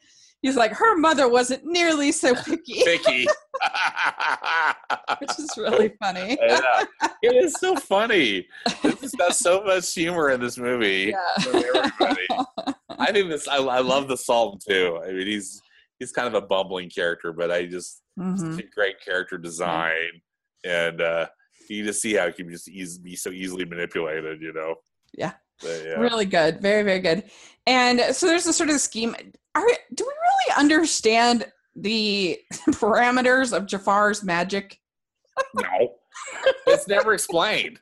He's 0.44 0.56
like, 0.56 0.72
her 0.72 0.94
mother 0.98 1.26
wasn't 1.26 1.64
nearly 1.64 2.12
so 2.12 2.34
picky, 2.44 2.84
Vicky. 2.84 3.26
which 5.18 5.38
is 5.38 5.50
really 5.56 5.92
funny. 5.98 6.36
Yeah. 6.40 6.84
It 7.22 7.34
is 7.44 7.54
so 7.54 7.74
funny. 7.76 8.46
This 8.82 9.00
has 9.00 9.12
got 9.12 9.34
so 9.34 9.64
much 9.64 9.92
humor 9.94 10.30
in 10.30 10.40
this 10.42 10.58
movie. 10.58 11.14
Yeah. 11.14 12.34
I 12.98 13.10
think 13.12 13.30
this. 13.30 13.48
I, 13.48 13.56
I 13.56 13.80
love 13.80 14.06
the 14.08 14.16
Sultan 14.18 14.58
too. 14.68 15.00
I 15.02 15.12
mean, 15.12 15.26
he's 15.26 15.62
he's 15.98 16.12
kind 16.12 16.28
of 16.28 16.34
a 16.34 16.46
bumbling 16.46 16.90
character, 16.90 17.32
but 17.32 17.50
I 17.50 17.64
just 17.66 18.02
Mhm. 18.18 18.58
a 18.58 18.62
great 18.74 19.00
character 19.04 19.38
design, 19.38 20.20
and 20.64 21.00
uh, 21.00 21.26
you 21.70 21.84
just 21.84 22.00
see 22.02 22.14
how 22.14 22.26
he 22.26 22.32
can 22.34 22.50
just 22.50 22.68
eas- 22.68 22.98
be 22.98 23.16
so 23.16 23.30
easily 23.30 23.64
manipulated. 23.64 24.42
You 24.42 24.52
know. 24.52 24.74
Yeah. 25.16 25.32
But, 25.64 25.82
yeah. 25.84 25.94
Really 25.94 26.26
good. 26.26 26.60
Very, 26.60 26.82
very 26.82 27.00
good. 27.00 27.24
And 27.66 28.00
so 28.14 28.26
there's 28.26 28.46
a 28.46 28.52
sort 28.52 28.70
of 28.70 28.80
scheme. 28.80 29.16
Are, 29.54 29.66
do 29.94 30.04
we 30.04 30.12
really 30.12 30.60
understand 30.60 31.46
the 31.74 32.38
parameters 32.70 33.56
of 33.56 33.66
Jafar's 33.66 34.22
magic? 34.22 34.78
No. 35.54 35.94
it's 36.66 36.86
never 36.86 37.14
explained. 37.14 37.80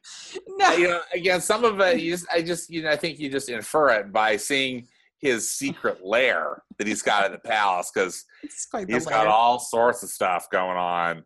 No. 0.48 0.72
you 0.72 0.88
know, 0.88 1.00
again, 1.12 1.40
some 1.40 1.64
of 1.64 1.80
it, 1.80 2.00
you 2.00 2.12
just, 2.12 2.26
I 2.32 2.42
just, 2.42 2.70
you 2.70 2.82
know, 2.82 2.90
I 2.90 2.96
think 2.96 3.18
you 3.18 3.30
just 3.30 3.48
infer 3.48 3.90
it 3.90 4.12
by 4.12 4.36
seeing 4.36 4.86
his 5.18 5.50
secret 5.52 6.04
lair 6.04 6.62
that 6.78 6.86
he's 6.86 7.02
got 7.02 7.24
at 7.24 7.32
the 7.32 7.38
palace 7.38 7.90
because 7.94 8.24
It's 8.42 8.66
quite 8.66 8.86
the 8.88 8.94
he's 8.94 9.06
got 9.06 9.26
all 9.26 9.58
sorts 9.58 10.02
of 10.02 10.08
stuff 10.08 10.48
going 10.50 10.76
on 10.76 11.24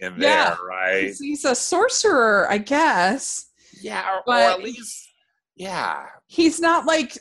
in 0.00 0.14
Yeah. 0.18 0.54
there, 0.54 0.58
right? 0.64 1.04
He's, 1.04 1.18
he's 1.18 1.44
a 1.44 1.54
sorcerer, 1.54 2.46
I 2.50 2.58
guess. 2.58 3.50
Yeah, 3.80 4.20
or, 4.26 4.32
or 4.32 4.34
at 4.36 4.62
least, 4.62 5.05
yeah, 5.56 6.06
He's 6.28 6.60
not 6.60 6.86
like 6.86 7.16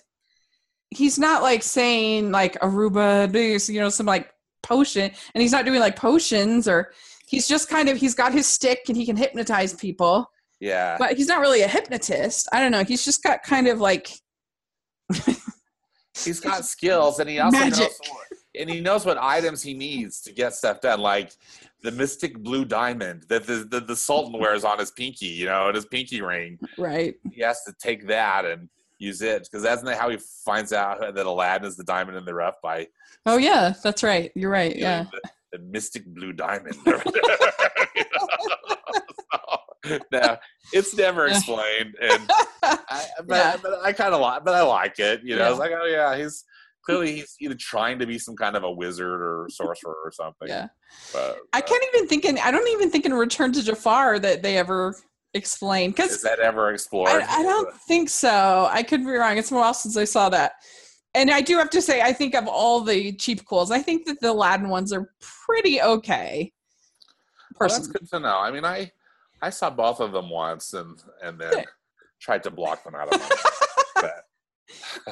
he's 0.90 1.20
not 1.20 1.42
like 1.42 1.64
saying 1.64 2.32
like 2.32 2.60
Aruba, 2.60 3.70
you 3.70 3.80
know, 3.80 3.90
some 3.90 4.06
like 4.06 4.32
potion, 4.64 5.12
and 5.34 5.42
he's 5.42 5.52
not 5.52 5.66
doing 5.66 5.80
like 5.80 5.96
potions 5.96 6.68
or 6.68 6.92
he's 7.28 7.48
just 7.48 7.70
kind 7.70 7.90
of 7.90 7.98
he's 7.98 8.16
got 8.16 8.34
his 8.34 8.48
stick 8.48 8.82
and 8.88 8.98
he 8.98 9.06
can 9.06 9.16
hypnotize 9.16 9.74
people, 9.74 10.30
yeah. 10.60 10.98
but 10.98 11.18
he's 11.18 11.28
not 11.28 11.40
really 11.40 11.62
a 11.62 11.68
hypnotist. 11.68 12.48
I 12.52 12.60
don't 12.60 12.72
know. 12.72 12.84
He's 12.84 13.06
just 13.06 13.24
got 13.24 13.44
kind 13.44 13.68
of 13.68 13.80
like 13.80 14.10
he's 16.24 16.40
got 16.40 16.66
skills, 16.66 17.20
and 17.20 17.30
he 17.30 17.40
also 17.40 17.60
Magic. 17.60 17.80
knows, 17.80 18.00
and 18.60 18.70
he 18.70 18.82
knows 18.82 19.06
what 19.06 19.18
items 19.20 19.62
he 19.62 19.74
needs 19.76 20.22
to 20.22 20.34
get 20.34 20.54
stuff 20.54 20.82
done, 20.82 21.00
like 21.00 21.32
the 21.86 21.92
mystic 21.92 22.38
blue 22.40 22.66
diamond 22.66 23.24
that 23.30 23.46
the, 23.48 23.66
the 23.70 23.80
the 23.80 23.96
Sultan 23.96 24.40
wears 24.40 24.64
on 24.64 24.80
his 24.80 24.92
pinky, 24.92 25.28
you 25.28 25.46
know, 25.46 25.68
and 25.68 25.76
his 25.76 25.86
pinky 25.86 26.22
ring. 26.22 26.60
right. 26.78 27.16
he 27.32 27.42
has 27.42 27.64
to 27.64 27.74
take 27.80 28.08
that 28.08 28.44
and 28.46 28.68
use 28.98 29.22
it 29.22 29.44
because 29.44 29.62
that's 29.64 29.84
not 29.84 29.96
how 29.98 30.10
he 30.10 30.18
finds 30.46 30.72
out 30.74 31.00
that 31.16 31.26
Aladdin 31.26 31.68
is 31.68 31.76
the 31.78 31.84
diamond 31.84 32.18
in 32.18 32.26
the 32.26 32.34
rough 32.34 32.56
by 32.64 32.88
Oh 33.26 33.38
yeah, 33.38 33.74
that's 33.84 34.04
right. 34.04 34.32
You're 34.36 34.52
right. 34.52 34.76
Yeah. 34.76 35.06
the, 35.12 35.22
the 35.58 35.60
mystic 35.66 36.06
blue 36.06 36.34
diamond. 36.34 36.76
no, 40.12 40.38
it's 40.74 40.96
never 40.96 41.28
explained, 41.34 41.96
and 42.02 42.30
I, 42.64 43.06
but, 43.28 43.36
Yeah. 43.36 43.58
but 43.62 43.80
I 43.84 43.94
kind 43.94 44.14
of 44.14 44.22
like, 44.22 44.44
but 44.44 44.56
I 44.56 44.62
like 44.62 45.00
it. 45.00 45.22
You 45.24 45.36
know, 45.36 45.44
Yeah. 45.46 45.50
it's 45.52 45.60
like, 45.60 45.72
oh 45.80 45.86
yeah, 45.86 46.16
he's 46.18 46.44
clearly 46.86 47.16
he's 47.16 47.36
either 47.40 47.56
trying 47.56 48.00
to 48.00 48.06
be 48.06 48.18
some 48.18 48.36
kind 48.36 48.56
of 48.56 48.64
a 48.64 48.72
wizard 48.72 49.22
or 49.22 49.48
sorcerer 49.50 49.96
or 50.04 50.12
something. 50.12 50.48
Yeah. 50.48 50.68
But, 51.12 51.40
I 51.54 51.60
uh, 51.60 51.62
can't 51.62 51.84
even 51.94 52.08
think 52.08 52.26
in 52.26 52.38
I 52.38 52.52
don't 52.52 52.68
even 52.70 52.90
think 52.90 53.06
in 53.06 53.14
Return 53.14 53.52
to 53.54 53.64
Jafar 53.64 54.20
that 54.20 54.42
they 54.42 54.58
ever 54.58 54.96
explain 55.34 55.92
because 55.92 56.12
Is 56.12 56.22
that 56.22 56.40
ever 56.40 56.72
explored? 56.72 57.10
I, 57.10 57.40
I 57.40 57.44
don't 57.44 57.74
think 57.74 58.10
so. 58.10 58.70
I 58.72 58.84
could 58.84 59.02
be 59.02 59.12
wrong. 59.12 59.38
It's 59.38 59.50
been 59.50 59.58
a 59.58 59.62
while 59.62 59.74
since 59.74 59.98
I 59.98 60.06
saw 60.06 60.30
that. 60.30 60.54
And 61.14 61.32
I 61.32 61.42
do 61.42 61.58
have 61.58 61.70
to 61.72 61.82
say, 61.82 62.02
I 62.02 62.12
think 62.12 62.36
of 62.36 62.48
all 62.48 62.82
the 62.82 63.14
cheapquels, 63.14 63.72
I 63.72 63.82
think 63.82 64.06
that 64.06 64.20
the 64.20 64.32
Aladdin 64.32 64.68
ones 64.68 64.92
are 64.92 65.10
pretty 65.46 65.82
okay. 65.82 66.52
Well, 67.60 67.70
that's 67.70 67.88
good 67.88 68.10
to 68.10 68.20
know. 68.20 68.38
I 68.38 68.52
mean, 68.52 68.66
I 68.66 68.92
I 69.42 69.50
saw 69.50 69.70
both 69.70 70.02
of 70.02 70.12
them 70.12 70.30
once 70.30 70.74
and 70.74 71.02
and 71.24 71.40
then 71.40 71.64
tried 72.20 72.44
to 72.44 72.52
block 72.52 72.84
them 72.84 72.96
out 72.96 73.14
of 73.14 73.20
my 74.02 74.12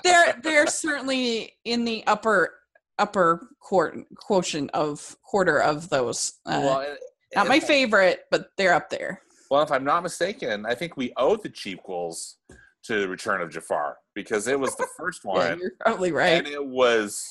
they're 0.03 0.39
they're 0.43 0.67
certainly 0.67 1.53
in 1.65 1.85
the 1.85 2.03
upper 2.07 2.53
upper 2.99 3.47
quart, 3.59 3.97
quotient 4.15 4.69
of 4.73 5.15
quarter 5.23 5.59
of 5.61 5.89
those. 5.89 6.33
Uh, 6.45 6.59
well, 6.63 6.95
not 7.35 7.47
my 7.47 7.59
favorite, 7.59 8.25
but 8.31 8.49
they're 8.57 8.73
up 8.73 8.89
there. 8.89 9.21
Well, 9.49 9.61
if 9.63 9.71
I'm 9.71 9.83
not 9.83 10.03
mistaken, 10.03 10.65
I 10.65 10.75
think 10.75 10.97
we 10.97 11.13
owe 11.17 11.35
the 11.35 11.49
cheap 11.49 11.79
cheapquels 11.83 12.35
to 12.83 13.01
the 13.01 13.07
Return 13.07 13.41
of 13.41 13.49
Jafar 13.51 13.97
because 14.13 14.47
it 14.47 14.59
was 14.59 14.75
the 14.75 14.87
first 14.97 15.21
Yeah, 15.25 15.31
one, 15.31 15.59
you're 15.59 15.71
probably 15.79 16.11
right. 16.11 16.33
and 16.33 16.47
it 16.47 16.65
was. 16.65 17.23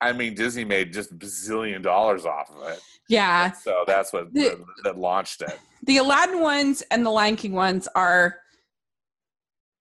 I 0.00 0.12
mean, 0.12 0.34
Disney 0.34 0.64
made 0.64 0.92
just 0.92 1.12
a 1.12 1.14
bazillion 1.14 1.80
dollars 1.80 2.26
off 2.26 2.50
of 2.50 2.68
it, 2.68 2.80
Yeah, 3.08 3.52
so 3.52 3.84
that's 3.86 4.12
what 4.12 4.34
The- 4.34 4.48
that, 4.48 4.58
that 4.82 4.98
launched 4.98 5.42
it. 5.42 5.56
the 5.84 5.98
Aladdin 5.98 6.40
ones 6.40 6.82
and 6.90 7.06
the 7.06 7.10
Lion 7.10 7.36
King 7.36 7.52
ones 7.52 7.86
are 7.94 8.36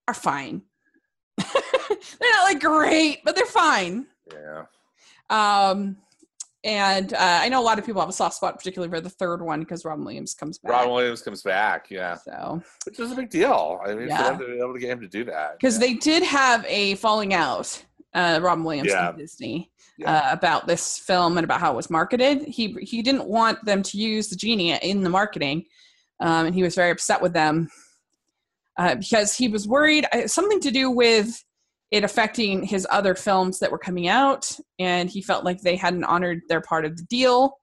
are 0.07 0.13
fine. 0.13 0.61
They're 2.19 2.31
not 2.31 2.43
like 2.43 2.59
great, 2.61 3.23
but 3.23 3.35
they're 3.35 3.45
fine. 3.45 4.05
Yeah, 4.31 4.63
Um, 5.29 5.97
and 6.63 7.13
uh, 7.13 7.17
I 7.41 7.49
know 7.49 7.59
a 7.59 7.63
lot 7.63 7.79
of 7.79 7.85
people 7.85 8.01
have 8.01 8.09
a 8.09 8.13
soft 8.13 8.35
spot, 8.35 8.57
particularly 8.57 8.89
for 8.91 9.01
the 9.01 9.09
third 9.09 9.41
one 9.41 9.61
because 9.61 9.83
Robin 9.83 10.05
Williams 10.05 10.33
comes 10.35 10.59
back. 10.59 10.71
Robin 10.71 10.91
Williams 10.93 11.21
comes 11.21 11.41
back, 11.41 11.89
yeah, 11.89 12.15
so 12.15 12.61
which 12.85 12.99
is 12.99 13.11
a 13.11 13.15
big 13.15 13.29
deal. 13.29 13.79
I 13.85 13.93
mean, 13.95 14.07
Yeah. 14.07 14.17
for 14.17 14.23
them 14.23 14.39
to 14.39 14.45
be 14.45 14.59
able 14.59 14.73
to 14.73 14.79
get 14.79 14.91
him 14.91 15.01
to 15.01 15.07
do 15.07 15.23
that, 15.25 15.57
because 15.59 15.75
yeah. 15.79 15.87
they 15.87 15.93
did 15.95 16.23
have 16.23 16.65
a 16.67 16.95
falling 16.95 17.33
out, 17.33 17.83
uh, 18.13 18.39
Robin 18.41 18.63
Williams 18.63 18.89
Yeah. 18.89 19.09
and 19.09 19.17
Disney. 19.17 19.69
Yeah. 19.97 20.13
Uh, 20.13 20.29
about 20.31 20.65
this 20.65 20.97
film 20.97 21.37
and 21.37 21.43
about 21.43 21.59
how 21.59 21.73
it 21.73 21.75
was 21.75 21.89
marketed, 21.91 22.41
he 22.47 22.71
he 22.81 23.03
didn't 23.03 23.25
want 23.27 23.63
them 23.65 23.83
to 23.83 23.97
use 23.97 24.29
the 24.29 24.35
genie 24.35 24.71
in 24.81 25.03
the 25.03 25.09
marketing, 25.09 25.65
um, 26.21 26.47
and 26.47 26.55
he 26.55 26.63
was 26.63 26.73
very 26.73 26.89
upset 26.89 27.21
with 27.21 27.33
them 27.33 27.69
uh, 28.79 28.95
because 28.95 29.35
he 29.35 29.47
was 29.47 29.67
worried 29.67 30.07
uh, 30.13 30.25
something 30.27 30.59
to 30.61 30.71
do 30.71 30.89
with 30.89 31.43
it 31.91 32.05
affecting 32.05 32.63
his 32.63 32.87
other 32.89 33.13
films 33.13 33.59
that 33.59 33.71
were 33.71 33.77
coming 33.77 34.07
out, 34.07 34.49
and 34.79 35.09
he 35.09 35.21
felt 35.21 35.43
like 35.43 35.61
they 35.61 35.75
hadn't 35.75 36.05
honored 36.05 36.41
their 36.47 36.61
part 36.61 36.85
of 36.85 36.95
the 36.95 37.03
deal. 37.03 37.57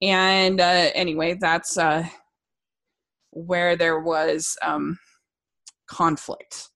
And 0.00 0.60
uh, 0.60 0.90
anyway, 0.94 1.36
that's 1.40 1.76
uh, 1.76 2.06
where 3.30 3.76
there 3.76 4.00
was 4.00 4.56
um, 4.62 4.98
conflict 5.88 6.68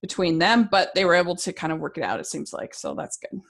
between 0.00 0.38
them, 0.38 0.68
but 0.70 0.94
they 0.94 1.04
were 1.04 1.14
able 1.14 1.34
to 1.36 1.52
kind 1.52 1.72
of 1.72 1.80
work 1.80 1.98
it 1.98 2.04
out. 2.04 2.20
It 2.20 2.26
seems 2.26 2.52
like 2.52 2.74
so 2.74 2.94
that's 2.94 3.18
good. 3.18 3.40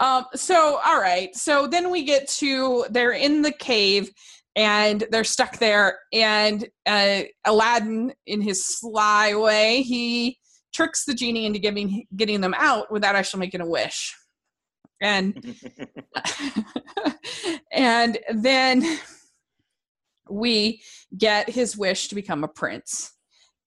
Um, 0.00 0.24
so 0.34 0.80
all 0.84 1.00
right, 1.00 1.34
so 1.34 1.66
then 1.66 1.90
we 1.90 2.02
get 2.02 2.28
to 2.28 2.86
they're 2.90 3.12
in 3.12 3.42
the 3.42 3.52
cave 3.52 4.10
and 4.56 5.04
they're 5.10 5.24
stuck 5.24 5.58
there, 5.58 5.98
and 6.12 6.66
uh, 6.86 7.22
Aladdin, 7.44 8.12
in 8.26 8.40
his 8.40 8.66
sly 8.66 9.34
way, 9.34 9.82
he 9.82 10.38
tricks 10.76 11.04
the 11.04 11.14
genie 11.14 11.46
into 11.46 11.58
giving 11.58 12.06
getting 12.16 12.40
them 12.40 12.54
out 12.56 12.90
without 12.92 13.16
actually 13.16 13.40
making 13.40 13.60
a 13.60 13.66
wish, 13.66 14.14
and 15.00 15.56
and 17.72 18.18
then 18.30 18.98
we 20.28 20.82
get 21.16 21.48
his 21.48 21.76
wish 21.76 22.08
to 22.08 22.14
become 22.14 22.44
a 22.44 22.48
prince. 22.48 23.12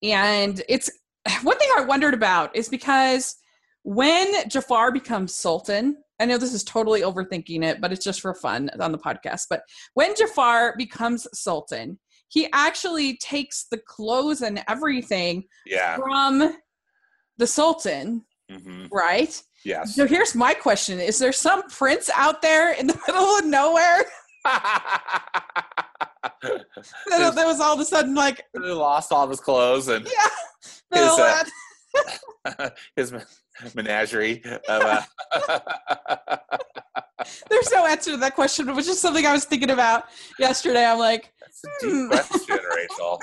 And 0.04 0.62
it's 0.70 0.90
one 1.44 1.58
thing 1.58 1.70
I 1.78 1.82
wondered 1.82 2.14
about 2.14 2.56
is 2.56 2.70
because 2.70 3.36
when 3.84 4.48
Jafar 4.50 4.92
becomes 4.92 5.36
sultan, 5.36 5.98
I 6.20 6.26
know 6.26 6.38
this 6.38 6.54
is 6.54 6.64
totally 6.64 7.02
overthinking 7.02 7.64
it, 7.64 7.80
but 7.82 7.92
it's 7.92 8.04
just 8.04 8.22
for 8.22 8.34
fun 8.34 8.70
on 8.80 8.92
the 8.92 8.98
podcast. 8.98 9.44
But 9.50 9.62
when 9.94 10.16
Jafar 10.16 10.76
becomes 10.78 11.28
sultan, 11.34 11.98
he 12.28 12.48
actually 12.54 13.18
takes 13.18 13.66
the 13.72 13.78
clothes 13.78 14.42
and 14.42 14.64
everything 14.68 15.46
yeah, 15.66 15.98
from 15.98 16.56
the 17.40 17.48
sultan, 17.48 18.24
hmm 18.52 18.86
right? 18.92 19.42
yes. 19.66 19.96
So 19.96 20.06
here's 20.06 20.36
my 20.36 20.54
question 20.54 21.00
Is 21.00 21.18
there 21.18 21.32
some 21.32 21.64
prince 21.70 22.10
out 22.16 22.42
there 22.42 22.74
in 22.74 22.88
the 22.88 23.00
middle 23.08 23.24
of 23.38 23.46
nowhere 23.46 24.06
that, 24.46 25.24
that 27.10 27.46
was 27.46 27.60
all 27.60 27.74
of 27.74 27.80
a 27.80 27.86
sudden 27.86 28.14
like, 28.14 28.44
he 28.54 28.60
lost 28.60 29.12
all 29.12 29.24
of 29.24 29.30
his 29.30 29.40
clothes 29.40 29.88
and 29.88 30.06
yeah, 30.06 30.30
His, 30.94 31.20
uh, 31.20 31.44
his 32.96 33.12
men- 33.12 33.26
menagerie 33.76 34.42
of 34.46 34.62
uh, 34.70 35.02
there's 37.50 37.72
no 37.72 37.86
answer 37.86 38.12
to 38.12 38.18
that 38.18 38.36
question, 38.36 38.74
which 38.76 38.88
is 38.88 39.00
something 39.00 39.26
I 39.26 39.34
was 39.34 39.46
thinking 39.46 39.72
about 39.72 40.06
yesterday. 40.38 40.86
I'm 40.86 41.00
like, 41.00 41.34
That's 41.42 41.64
a 41.66 41.86
deep 41.86 41.92
Hmm. 41.94 42.08
question, 42.08 42.60
Rachel. 42.76 43.22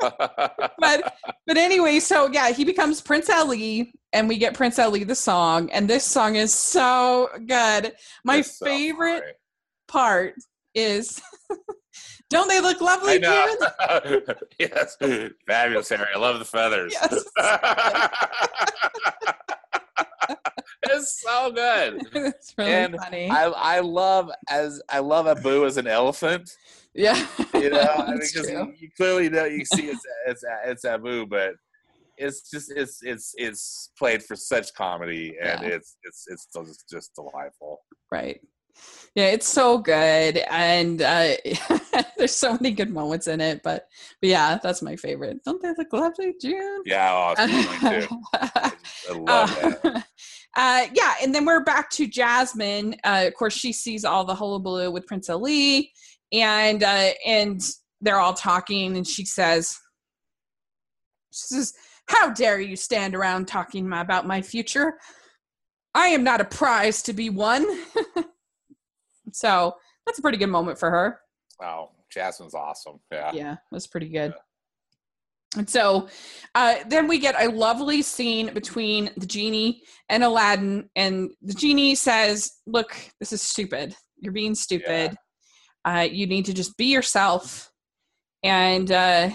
but 0.78 1.14
but 1.46 1.56
anyway, 1.56 2.00
so 2.00 2.28
yeah, 2.32 2.50
he 2.52 2.64
becomes 2.64 3.00
Prince 3.00 3.28
Ali, 3.30 3.92
and 4.12 4.28
we 4.28 4.38
get 4.38 4.54
Prince 4.54 4.78
Ali 4.78 5.04
the 5.04 5.14
song, 5.14 5.70
and 5.70 5.88
this 5.88 6.04
song 6.04 6.36
is 6.36 6.52
so 6.54 7.28
good. 7.46 7.92
My 8.24 8.38
It's 8.38 8.58
favorite 8.58 9.38
part 9.88 10.34
is, 10.74 11.20
"Don't 12.30 12.48
they 12.48 12.60
look 12.60 12.80
lovely. 12.80 13.20
Karen?" 13.20 13.56
yes, 14.58 14.96
fabulous, 15.46 15.88
Harry. 15.88 16.06
I 16.14 16.18
love 16.18 16.38
the 16.38 16.44
feathers. 16.44 16.92
Yes. 16.92 17.24
it's 20.84 21.20
so 21.20 21.50
good. 21.52 22.00
it's 22.14 22.54
really 22.56 22.70
And 22.72 22.96
funny. 22.96 23.30
I 23.30 23.44
I 23.46 23.80
love 23.80 24.30
as 24.48 24.80
I 24.88 25.00
love 25.00 25.26
Abu 25.26 25.64
as 25.66 25.76
an 25.76 25.86
elephant. 25.86 26.50
Yeah. 26.94 27.26
You 27.54 27.70
know, 27.70 27.80
I 27.98 28.10
mean, 28.10 28.18
because 28.18 28.48
you, 28.48 28.88
clearly 28.96 29.28
know 29.28 29.44
you 29.44 29.64
see 29.64 29.86
it's 29.86 30.04
it's 30.26 30.44
it's 30.66 30.84
Abu, 30.84 31.26
but 31.26 31.54
it's 32.16 32.50
just 32.50 32.72
it's 32.74 32.98
it's 33.02 33.34
it's 33.36 33.90
played 33.98 34.22
for 34.22 34.36
such 34.36 34.72
comedy 34.74 35.36
and 35.40 35.62
Yeah. 35.62 35.68
it's 35.68 35.96
it's 36.04 36.26
it's 36.28 36.46
just, 36.54 36.88
just 36.90 37.14
delightful. 37.14 37.78
Right. 38.12 38.40
Yeah, 39.14 39.26
it's 39.26 39.48
so 39.48 39.78
good, 39.78 40.38
and 40.48 41.02
uh, 41.02 41.32
there's 42.16 42.34
so 42.34 42.52
many 42.52 42.70
good 42.70 42.90
moments 42.90 43.26
in 43.26 43.40
it. 43.40 43.62
But, 43.62 43.88
but 44.20 44.30
yeah, 44.30 44.58
that's 44.62 44.82
my 44.82 44.94
favorite. 44.94 45.42
Don't 45.44 45.60
they 45.60 45.72
look 45.76 45.92
lovely, 45.92 46.34
June? 46.40 46.82
Yeah, 46.86 47.34
oh, 47.36 47.46
too. 47.46 48.06
I, 48.32 48.72
I 49.10 49.12
love 49.12 49.60
that. 49.82 49.84
Uh, 49.84 50.00
uh, 50.56 50.86
yeah, 50.94 51.14
and 51.22 51.34
then 51.34 51.44
we're 51.44 51.64
back 51.64 51.90
to 51.90 52.06
Jasmine. 52.06 52.94
Uh, 53.02 53.24
of 53.26 53.34
course, 53.34 53.54
she 53.54 53.72
sees 53.72 54.04
all 54.04 54.24
the 54.24 54.34
hullabaloo 54.34 54.90
with 54.92 55.06
Prince 55.06 55.28
Ali, 55.28 55.92
and 56.32 56.82
uh, 56.82 57.10
and 57.26 57.60
they're 58.00 58.20
all 58.20 58.34
talking, 58.34 58.96
and 58.96 59.06
she 59.06 59.24
says, 59.24 59.76
"She 61.32 61.54
says, 61.54 61.72
how 62.06 62.30
dare 62.30 62.60
you 62.60 62.76
stand 62.76 63.14
around 63.14 63.46
talking 63.46 63.92
about 63.92 64.26
my 64.26 64.42
future? 64.42 64.94
I 65.94 66.08
am 66.08 66.24
not 66.24 66.40
a 66.40 66.44
prize 66.44 67.02
to 67.02 67.12
be 67.12 67.30
won." 67.30 67.66
so 69.32 69.74
that's 70.06 70.18
a 70.18 70.22
pretty 70.22 70.38
good 70.38 70.48
moment 70.48 70.78
for 70.78 70.90
her 70.90 71.20
Oh, 71.62 71.90
Jasmine's 72.10 72.54
awesome. 72.54 73.00
Yeah. 73.12 73.32
yeah, 73.32 73.56
that's 73.70 73.86
pretty 73.86 74.08
good. 74.08 74.34
And 75.56 75.68
so 75.68 76.08
uh, 76.54 76.76
then 76.88 77.08
we 77.08 77.18
get 77.18 77.34
a 77.38 77.48
lovely 77.48 78.02
scene 78.02 78.54
between 78.54 79.10
the 79.16 79.26
genie 79.26 79.82
and 80.08 80.22
Aladdin, 80.22 80.88
and 80.94 81.30
the 81.42 81.54
genie 81.54 81.96
says, 81.96 82.52
"Look, 82.66 82.96
this 83.18 83.32
is 83.32 83.42
stupid. 83.42 83.96
You're 84.18 84.32
being 84.32 84.54
stupid. 84.54 85.16
Uh, 85.84 86.06
you 86.10 86.26
need 86.26 86.44
to 86.46 86.54
just 86.54 86.76
be 86.76 86.86
yourself, 86.86 87.72
and 88.42 88.90
uh, 88.92 89.30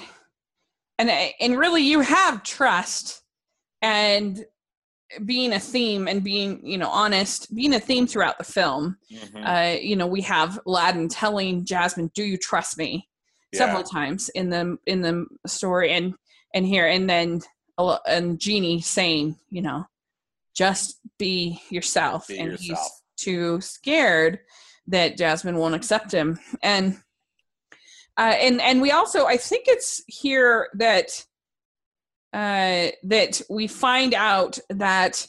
and 0.99 1.09
and 1.39 1.57
really, 1.57 1.81
you 1.83 2.01
have 2.01 2.43
trust 2.43 3.21
and." 3.81 4.45
being 5.23 5.53
a 5.53 5.59
theme 5.59 6.07
and 6.07 6.23
being 6.23 6.59
you 6.65 6.77
know 6.79 6.89
honest 6.89 7.53
being 7.55 7.75
a 7.75 7.79
theme 7.79 8.07
throughout 8.07 8.37
the 8.39 8.43
film 8.43 8.97
Mhm. 9.11 9.45
uh, 9.47 9.79
you 9.79 9.95
know, 9.95 10.07
we 10.07 10.21
have 10.21 10.59
Aladdin 10.65 11.07
telling 11.07 11.63
Jasmine, 11.63 12.09
"Do 12.15 12.23
you 12.23 12.37
trust 12.37 12.77
me?" 12.77 13.07
several 13.53 13.83
times 13.83 14.29
in 14.29 14.49
the 14.49 14.77
in 14.87 15.01
the 15.01 15.25
story, 15.47 15.91
and 15.93 16.15
and 16.55 16.65
here, 16.65 16.87
and 16.87 17.07
then 17.09 17.41
and 18.07 18.39
Genie 18.39 18.81
saying, 18.81 19.37
you 19.49 19.61
know, 19.61 19.85
just 20.55 20.99
be 21.19 21.61
yourself, 21.69 22.27
Be 22.27 22.39
and 22.39 22.51
yourself. 22.53 22.79
he's 23.17 23.23
too 23.25 23.61
scared 23.61 24.39
that 24.87 25.17
Jasmine 25.17 25.57
won't 25.57 25.75
accept 25.75 26.11
him, 26.11 26.39
and 26.61 26.97
uh, 28.17 28.35
and 28.39 28.61
and 28.61 28.81
we 28.81 28.91
also, 28.91 29.25
I 29.25 29.37
think 29.37 29.65
it's 29.67 30.03
here 30.07 30.69
that 30.75 31.25
uh, 32.33 32.91
that 33.03 33.41
we 33.49 33.67
find 33.67 34.13
out 34.13 34.59
that 34.69 35.27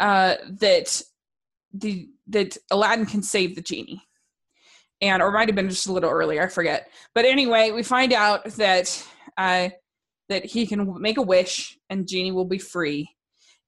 uh, 0.00 0.36
that 0.60 1.02
the 1.72 2.08
that 2.28 2.56
Aladdin 2.70 3.06
can 3.06 3.22
save 3.22 3.54
the 3.54 3.62
genie. 3.62 4.02
And 5.00 5.20
or 5.20 5.32
might 5.32 5.48
have 5.48 5.56
been 5.56 5.68
just 5.68 5.88
a 5.88 5.92
little 5.92 6.10
earlier, 6.10 6.44
I 6.44 6.48
forget. 6.48 6.88
But 7.12 7.24
anyway, 7.24 7.72
we 7.72 7.82
find 7.82 8.12
out 8.12 8.44
that 8.44 9.04
uh, 9.36 9.70
that 10.28 10.44
he 10.44 10.66
can 10.66 11.00
make 11.00 11.18
a 11.18 11.22
wish 11.22 11.76
and 11.90 12.06
genie 12.06 12.32
will 12.32 12.44
be 12.44 12.58
free. 12.58 13.10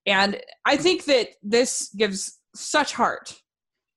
And 0.07 0.41
I 0.65 0.77
think 0.77 1.05
that 1.07 1.31
this 1.43 1.91
gives 1.97 2.39
such 2.55 2.93
heart 2.93 3.41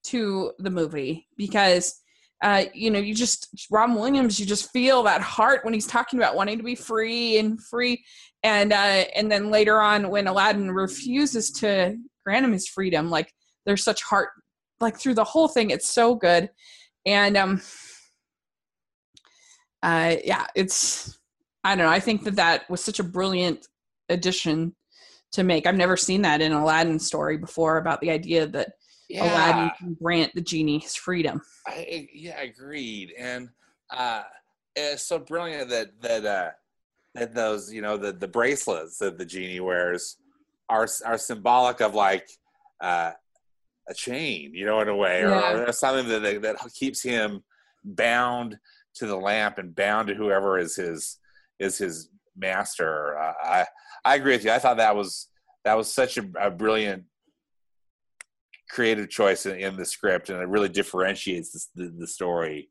to 0.08 0.52
the 0.60 0.70
movie 0.70 1.28
because 1.38 2.02
uh, 2.44 2.66
you 2.74 2.92
know, 2.92 3.00
you 3.00 3.16
just 3.16 3.68
Robin 3.72 3.96
Williams, 3.96 4.40
you 4.40 4.46
just 4.46 4.72
feel 4.72 5.02
that 5.04 5.22
heart 5.22 5.66
when 5.66 5.74
he's 5.74 5.88
talking 5.88 6.20
about 6.20 6.36
wanting 6.36 6.58
to 6.58 6.64
be 6.64 6.76
free 6.76 7.40
and 7.40 7.62
free. 7.64 8.04
And 8.44 8.72
uh, 8.72 9.06
and 9.16 9.32
then 9.32 9.50
later 9.50 9.82
on, 9.82 10.10
when 10.10 10.28
Aladdin 10.28 10.72
refuses 10.72 11.50
to 11.54 11.98
grant 12.24 12.46
him 12.46 12.52
his 12.52 12.68
freedom, 12.68 13.10
like 13.10 13.34
there's 13.66 13.84
such 13.84 14.04
heart, 14.04 14.30
like 14.80 15.00
through 15.00 15.16
the 15.16 15.24
whole 15.24 15.48
thing, 15.48 15.72
it's 15.72 15.90
so 15.90 16.14
good. 16.14 16.50
And 17.08 17.36
um, 17.38 17.62
uh, 19.82 20.18
yeah, 20.24 20.46
it's 20.56 21.18
I 21.64 21.76
don't 21.76 21.86
know. 21.86 21.92
I 21.92 22.00
think 22.00 22.24
that 22.26 22.36
that 22.36 22.70
was 22.70 22.84
such 22.84 23.00
a 23.00 23.04
brilliant 23.04 23.68
addition 24.10 24.76
to 25.32 25.44
make. 25.44 25.66
I've 25.66 25.76
never 25.76 25.98
seen 25.98 26.22
that 26.22 26.42
in 26.42 26.52
Aladdin 26.52 27.00
story 27.00 27.38
before 27.38 27.78
about 27.78 28.00
the 28.00 28.12
idea 28.12 28.46
that 28.46 28.74
Aladdin 29.12 29.64
Yeah, 29.66 29.70
can 29.78 29.94
grant 30.02 30.34
the 30.36 30.42
genie 30.42 30.80
his 30.80 30.96
freedom. 30.96 31.42
I, 31.66 32.08
yeah, 32.14 32.40
agreed. 32.42 33.14
And 33.18 33.50
uh, 33.90 34.24
it's 34.76 35.04
so 35.04 35.20
brilliant 35.20 35.70
that 35.70 36.02
that 36.02 36.26
uh, 36.26 36.52
that 37.16 37.34
those 37.34 37.72
you 37.72 37.82
know 37.82 37.98
the 37.98 38.12
the 38.12 38.28
bracelets 38.28 38.98
that 39.00 39.18
the 39.18 39.26
genie 39.26 39.60
wears 39.60 40.18
are 40.70 40.88
are 41.06 41.18
symbolic 41.18 41.82
of 41.82 41.96
like 41.96 42.28
uh, 42.82 43.12
a 43.90 43.94
chain, 43.94 44.54
you 44.54 44.66
know, 44.66 44.82
in 44.82 44.90
a 44.90 44.96
way, 44.96 45.22
or, 45.24 45.30
Yeah. 45.30 45.52
or 45.68 45.72
something 45.72 46.08
that 46.10 46.20
that 46.24 46.42
that 46.42 46.74
keeps 46.74 47.02
him 47.02 47.44
bound 47.84 48.60
to 48.96 49.06
the 49.06 49.16
lamp 49.16 49.58
and 49.58 49.76
bound 49.76 50.08
to 50.10 50.16
whoever 50.16 50.58
is 50.60 50.76
his 50.76 51.18
is 51.60 51.78
his 51.78 52.10
master. 52.36 53.18
Uh, 53.18 53.34
I 53.44 53.66
I 54.04 54.16
agree 54.16 54.34
with 54.34 54.44
you. 54.46 54.52
I 54.52 54.60
thought 54.60 54.78
that 54.78 54.96
was 54.96 55.30
that 55.64 55.76
was 55.78 55.94
such 55.94 56.18
a, 56.18 56.26
a 56.40 56.52
brilliant 56.52 57.04
creative 58.70 59.10
choice 59.10 59.46
in, 59.46 59.58
in 59.58 59.76
the 59.76 59.86
script, 59.86 60.30
and 60.30 60.42
it 60.42 60.48
really 60.48 60.70
differentiates 60.70 61.52
this, 61.52 61.70
the 61.76 61.94
the 61.98 62.08
story. 62.08 62.70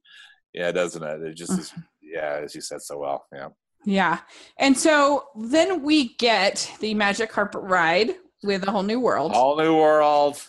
Yeah, 0.55 0.73
doesn't 0.73 1.03
it? 1.03 1.23
It 1.23 1.35
just 1.35 1.53
is. 1.53 1.71
Mm-hmm. 1.71 1.81
Yeah, 2.03 2.41
as 2.43 2.55
you 2.55 2.61
said 2.61 2.83
so 2.83 2.99
well. 2.99 3.27
Yeah. 3.33 3.49
Yeah. 3.85 4.19
And 4.59 4.77
so 4.77 5.27
then 5.37 5.83
we 5.83 6.15
get 6.17 6.71
the 6.81 6.95
magic 6.95 7.31
carpet 7.31 7.63
ride 7.63 8.15
with 8.43 8.67
a 8.67 8.71
whole 8.71 8.83
new 8.83 9.01
world. 9.01 9.33
Whole 9.33 9.57
new 9.57 9.77
world. 9.77 10.43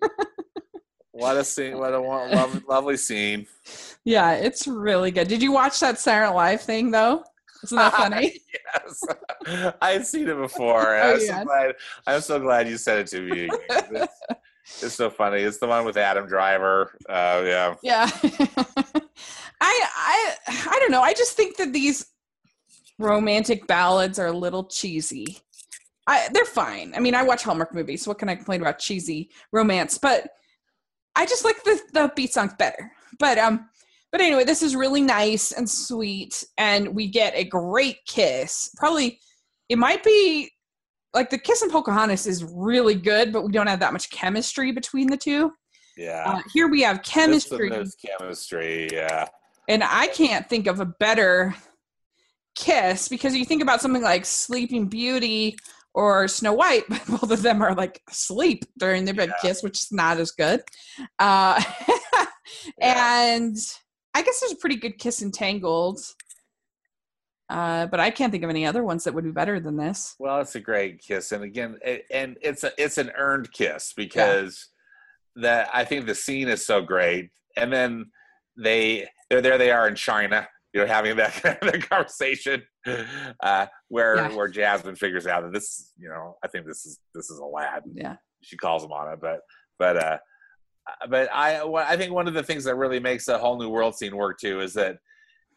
what 1.12 1.36
a 1.36 1.44
scene! 1.44 1.78
What 1.78 1.92
a 1.92 2.00
lovely, 2.00 2.62
lovely 2.68 2.96
scene. 2.96 3.46
Yeah, 4.04 4.32
it's 4.32 4.66
really 4.66 5.10
good. 5.10 5.28
Did 5.28 5.42
you 5.42 5.52
watch 5.52 5.80
that 5.80 6.04
Night 6.04 6.28
Live 6.30 6.62
thing 6.62 6.90
though? 6.90 7.24
Isn't 7.64 7.78
that 7.78 7.94
funny? 7.94 8.40
yes, 8.74 9.02
I 9.80 9.92
had 9.92 10.06
seen 10.06 10.28
it 10.28 10.36
before. 10.36 10.96
Oh, 10.96 11.14
I'm 11.14 11.20
so 11.20 11.44
glad. 11.44 11.74
I'm 12.06 12.20
so 12.20 12.40
glad 12.40 12.68
you 12.68 12.76
said 12.76 12.98
it 12.98 13.06
to 13.08 13.20
me. 13.22 13.48
It's 14.80 14.94
so 14.94 15.10
funny. 15.10 15.38
It's 15.38 15.58
the 15.58 15.66
one 15.66 15.84
with 15.84 15.96
Adam 15.96 16.26
Driver. 16.26 16.96
Uh, 17.08 17.42
yeah. 17.44 17.74
yeah. 17.82 18.10
I 19.60 19.86
I 19.96 20.34
I 20.48 20.78
don't 20.80 20.90
know. 20.90 21.02
I 21.02 21.12
just 21.12 21.36
think 21.36 21.56
that 21.58 21.72
these 21.72 22.06
romantic 22.98 23.66
ballads 23.66 24.18
are 24.18 24.28
a 24.28 24.32
little 24.32 24.64
cheesy. 24.64 25.38
I, 26.06 26.28
they're 26.32 26.44
fine. 26.44 26.92
I 26.94 27.00
mean, 27.00 27.14
I 27.14 27.22
watch 27.22 27.42
Hallmark 27.42 27.74
movies, 27.74 28.02
so 28.02 28.10
what 28.10 28.18
can 28.18 28.28
I 28.28 28.34
complain 28.34 28.60
about 28.60 28.78
cheesy 28.78 29.30
romance? 29.52 29.96
But 29.98 30.28
I 31.16 31.26
just 31.26 31.44
like 31.44 31.62
the 31.64 31.80
the 31.92 32.12
beat 32.14 32.32
songs 32.32 32.52
better. 32.58 32.90
But 33.18 33.38
um, 33.38 33.68
but 34.12 34.20
anyway, 34.20 34.44
this 34.44 34.62
is 34.62 34.76
really 34.76 35.02
nice 35.02 35.52
and 35.52 35.68
sweet, 35.68 36.44
and 36.58 36.94
we 36.94 37.06
get 37.08 37.34
a 37.34 37.44
great 37.44 37.98
kiss. 38.06 38.70
Probably, 38.76 39.18
it 39.68 39.78
might 39.78 40.04
be 40.04 40.50
like 41.14 41.30
the 41.30 41.38
kiss 41.38 41.62
in 41.62 41.70
Pocahontas 41.70 42.26
is 42.26 42.44
really 42.44 42.94
good, 42.94 43.32
but 43.32 43.44
we 43.44 43.52
don't 43.52 43.66
have 43.68 43.80
that 43.80 43.92
much 43.92 44.10
chemistry 44.10 44.72
between 44.72 45.06
the 45.08 45.16
two. 45.16 45.52
Yeah. 45.96 46.24
Uh, 46.26 46.42
here 46.52 46.68
we 46.68 46.82
have 46.82 47.02
chemistry, 47.02 47.70
There's 47.70 47.94
chemistry. 47.94 48.88
Yeah. 48.92 49.28
and 49.68 49.82
I 49.84 50.08
can't 50.08 50.48
think 50.48 50.66
of 50.66 50.80
a 50.80 50.84
better 50.86 51.54
kiss 52.56 53.08
because 53.08 53.34
you 53.36 53.44
think 53.44 53.62
about 53.62 53.80
something 53.80 54.02
like 54.02 54.24
Sleeping 54.24 54.86
Beauty 54.88 55.56
or 55.94 56.26
Snow 56.26 56.52
White, 56.52 56.82
but 56.88 57.06
both 57.06 57.30
of 57.30 57.42
them 57.42 57.62
are 57.62 57.74
like 57.74 58.02
asleep 58.10 58.64
during 58.78 59.04
their 59.04 59.14
big 59.14 59.30
Yeah. 59.30 59.48
kiss, 59.48 59.62
which 59.62 59.78
is 59.78 59.92
not 59.92 60.18
as 60.18 60.32
good. 60.32 60.62
Uh, 61.18 61.62
Yeah. 62.78 63.22
and 63.30 63.56
I 64.14 64.22
guess 64.22 64.40
there's 64.40 64.52
a 64.52 64.56
pretty 64.56 64.76
good 64.76 64.98
kiss 64.98 65.22
in 65.22 65.32
Tangled. 65.32 66.00
Uh, 67.50 67.86
but 67.86 68.00
I 68.00 68.10
can't 68.10 68.32
think 68.32 68.42
of 68.42 68.50
any 68.50 68.64
other 68.66 68.82
ones 68.82 69.04
that 69.04 69.12
would 69.14 69.24
be 69.24 69.30
better 69.30 69.60
than 69.60 69.76
this. 69.76 70.14
Well, 70.18 70.40
it's 70.40 70.54
a 70.54 70.60
great 70.60 71.00
kiss, 71.00 71.32
and 71.32 71.44
again, 71.44 71.78
it, 71.82 72.04
and 72.10 72.36
it's 72.40 72.64
a 72.64 72.72
it's 72.78 72.96
an 72.98 73.10
earned 73.16 73.52
kiss 73.52 73.92
because 73.94 74.68
that 75.36 75.68
I 75.74 75.84
think 75.84 76.06
the 76.06 76.14
scene 76.14 76.48
is 76.48 76.64
so 76.64 76.80
great, 76.80 77.30
and 77.56 77.72
then 77.72 78.06
they 78.56 79.08
they're 79.28 79.42
there 79.42 79.58
they 79.58 79.70
are 79.70 79.86
in 79.88 79.94
China, 79.94 80.48
you 80.72 80.80
know, 80.80 80.86
having 80.86 81.16
that 81.16 81.32
kind 81.60 81.74
of 81.74 81.88
conversation 81.88 82.62
uh, 83.42 83.66
where 83.88 84.16
Yeah. 84.16 84.34
where 84.34 84.48
Jasmine 84.48 84.96
figures 84.96 85.26
out 85.26 85.42
that 85.42 85.52
this, 85.52 85.92
you 85.98 86.08
know, 86.08 86.36
I 86.42 86.48
think 86.48 86.66
this 86.66 86.86
is 86.86 86.98
this 87.14 87.28
is 87.30 87.38
Aladdin. 87.40 87.92
Yeah. 87.94 88.16
She 88.42 88.56
calls 88.56 88.82
him 88.84 88.92
on 88.92 89.12
it, 89.12 89.18
but 89.20 89.40
but 89.78 89.96
uh, 89.96 90.18
but 91.10 91.28
I 91.32 91.60
I 91.62 91.96
think 91.98 92.12
one 92.12 92.26
of 92.26 92.32
the 92.34 92.42
things 92.42 92.64
that 92.64 92.76
really 92.76 93.00
makes 93.00 93.28
a 93.28 93.36
whole 93.36 93.58
new 93.58 93.68
world 93.68 93.96
scene 93.96 94.16
work 94.16 94.38
too 94.38 94.60
is 94.60 94.72
that 94.74 94.96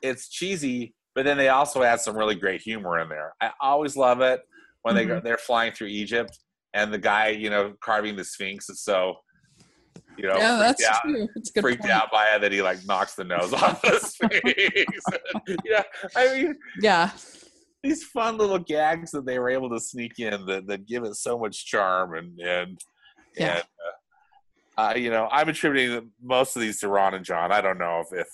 it's 0.01 0.27
cheesy, 0.29 0.95
but 1.17 1.25
then 1.25 1.35
they 1.35 1.49
also 1.49 1.81
add 1.81 1.99
some 1.99 2.15
really 2.15 2.35
great 2.35 2.61
humor 2.61 2.99
in 2.99 3.09
there. 3.09 3.33
I 3.41 3.49
always 3.59 3.97
love 3.97 4.21
it 4.21 4.39
when 4.83 4.93
they 4.93 5.03
go, 5.03 5.19
they're 5.19 5.39
flying 5.39 5.71
through 5.71 5.87
Egypt 5.87 6.37
and 6.75 6.93
the 6.93 6.99
guy, 6.99 7.29
you 7.29 7.49
know, 7.49 7.73
carving 7.83 8.15
the 8.15 8.23
Sphinx 8.23 8.69
is 8.69 8.83
so, 8.83 9.15
you 10.15 10.27
know, 10.27 10.37
yeah, 10.37 10.59
freaked 10.59 10.79
that's 10.81 10.95
out, 10.95 11.01
true. 11.01 11.27
It's 11.35 11.49
good 11.49 11.61
freaked 11.61 11.81
point. 11.81 11.91
out 11.91 12.11
by 12.11 12.35
it 12.35 12.41
that 12.41 12.51
he 12.51 12.61
like 12.61 12.85
knocks 12.85 13.15
the 13.15 13.23
nose 13.23 13.51
off 13.63 13.81
the 13.81 13.97
Sphinx. 13.97 15.57
yeah, 15.65 15.81
I 16.15 16.35
mean, 16.35 16.55
Yeah, 16.83 17.09
these 17.81 18.03
fun 18.03 18.37
little 18.37 18.59
gags 18.59 19.09
that 19.09 19.25
they 19.25 19.39
were 19.39 19.49
able 19.49 19.71
to 19.71 19.79
sneak 19.79 20.19
in 20.19 20.45
that, 20.45 20.67
that 20.67 20.85
give 20.85 21.03
it 21.03 21.15
so 21.15 21.39
much 21.39 21.65
charm 21.65 22.13
and 22.13 22.39
and 22.39 22.79
Yeah. 23.35 23.55
and 23.55 23.63
uh, 24.77 24.81
uh, 24.81 24.93
you 24.95 25.09
know 25.09 25.27
I'm 25.31 25.49
attributing 25.49 26.11
most 26.21 26.55
of 26.55 26.61
these 26.61 26.79
to 26.81 26.89
Ron 26.89 27.15
and 27.15 27.25
John. 27.25 27.51
I 27.51 27.61
don't 27.61 27.79
know 27.79 28.03
if, 28.05 28.19
if 28.19 28.27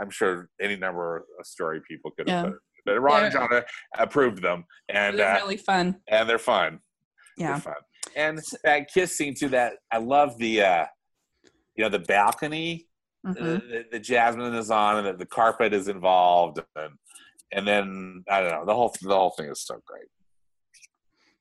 I'm 0.00 0.10
sure 0.10 0.48
any 0.60 0.76
number 0.76 1.24
of 1.38 1.46
story 1.46 1.80
people 1.86 2.10
could 2.12 2.28
have 2.28 2.44
Yeah. 2.46 2.50
put 2.50 2.58
but 2.86 2.98
Ron 3.00 3.24
and 3.24 3.32
They're- 3.34 3.48
John 3.48 3.62
approved 3.98 4.40
them 4.42 4.64
and 4.88 5.18
they're 5.18 5.34
uh, 5.36 5.40
really 5.40 5.58
fun. 5.58 6.00
and 6.08 6.28
they're 6.28 6.38
fun. 6.38 6.80
Yeah. 7.36 7.48
They're 7.52 7.60
fun. 7.60 7.74
And 8.16 8.40
that 8.64 8.88
kiss 8.92 9.16
scene 9.16 9.34
too. 9.34 9.48
That 9.50 9.74
I 9.92 9.98
love 9.98 10.38
the 10.38 10.62
uh, 10.62 10.86
you 11.76 11.84
know 11.84 11.90
the 11.90 11.98
balcony 11.98 12.86
Mhm. 13.26 13.34
the, 13.34 13.42
the, 13.42 13.84
the 13.92 13.98
jasmine 14.00 14.54
is 14.54 14.70
on 14.70 14.96
and 14.96 15.06
the, 15.08 15.12
the 15.12 15.26
carpet 15.26 15.74
is 15.74 15.88
involved 15.88 16.58
and 16.74 16.94
and 17.52 17.68
then 17.68 18.24
I 18.30 18.40
don't 18.40 18.50
know 18.52 18.64
the 18.64 18.74
whole 18.74 18.94
the 19.02 19.14
whole 19.14 19.30
thing 19.30 19.50
is 19.50 19.60
so 19.60 19.78
great. 19.86 20.06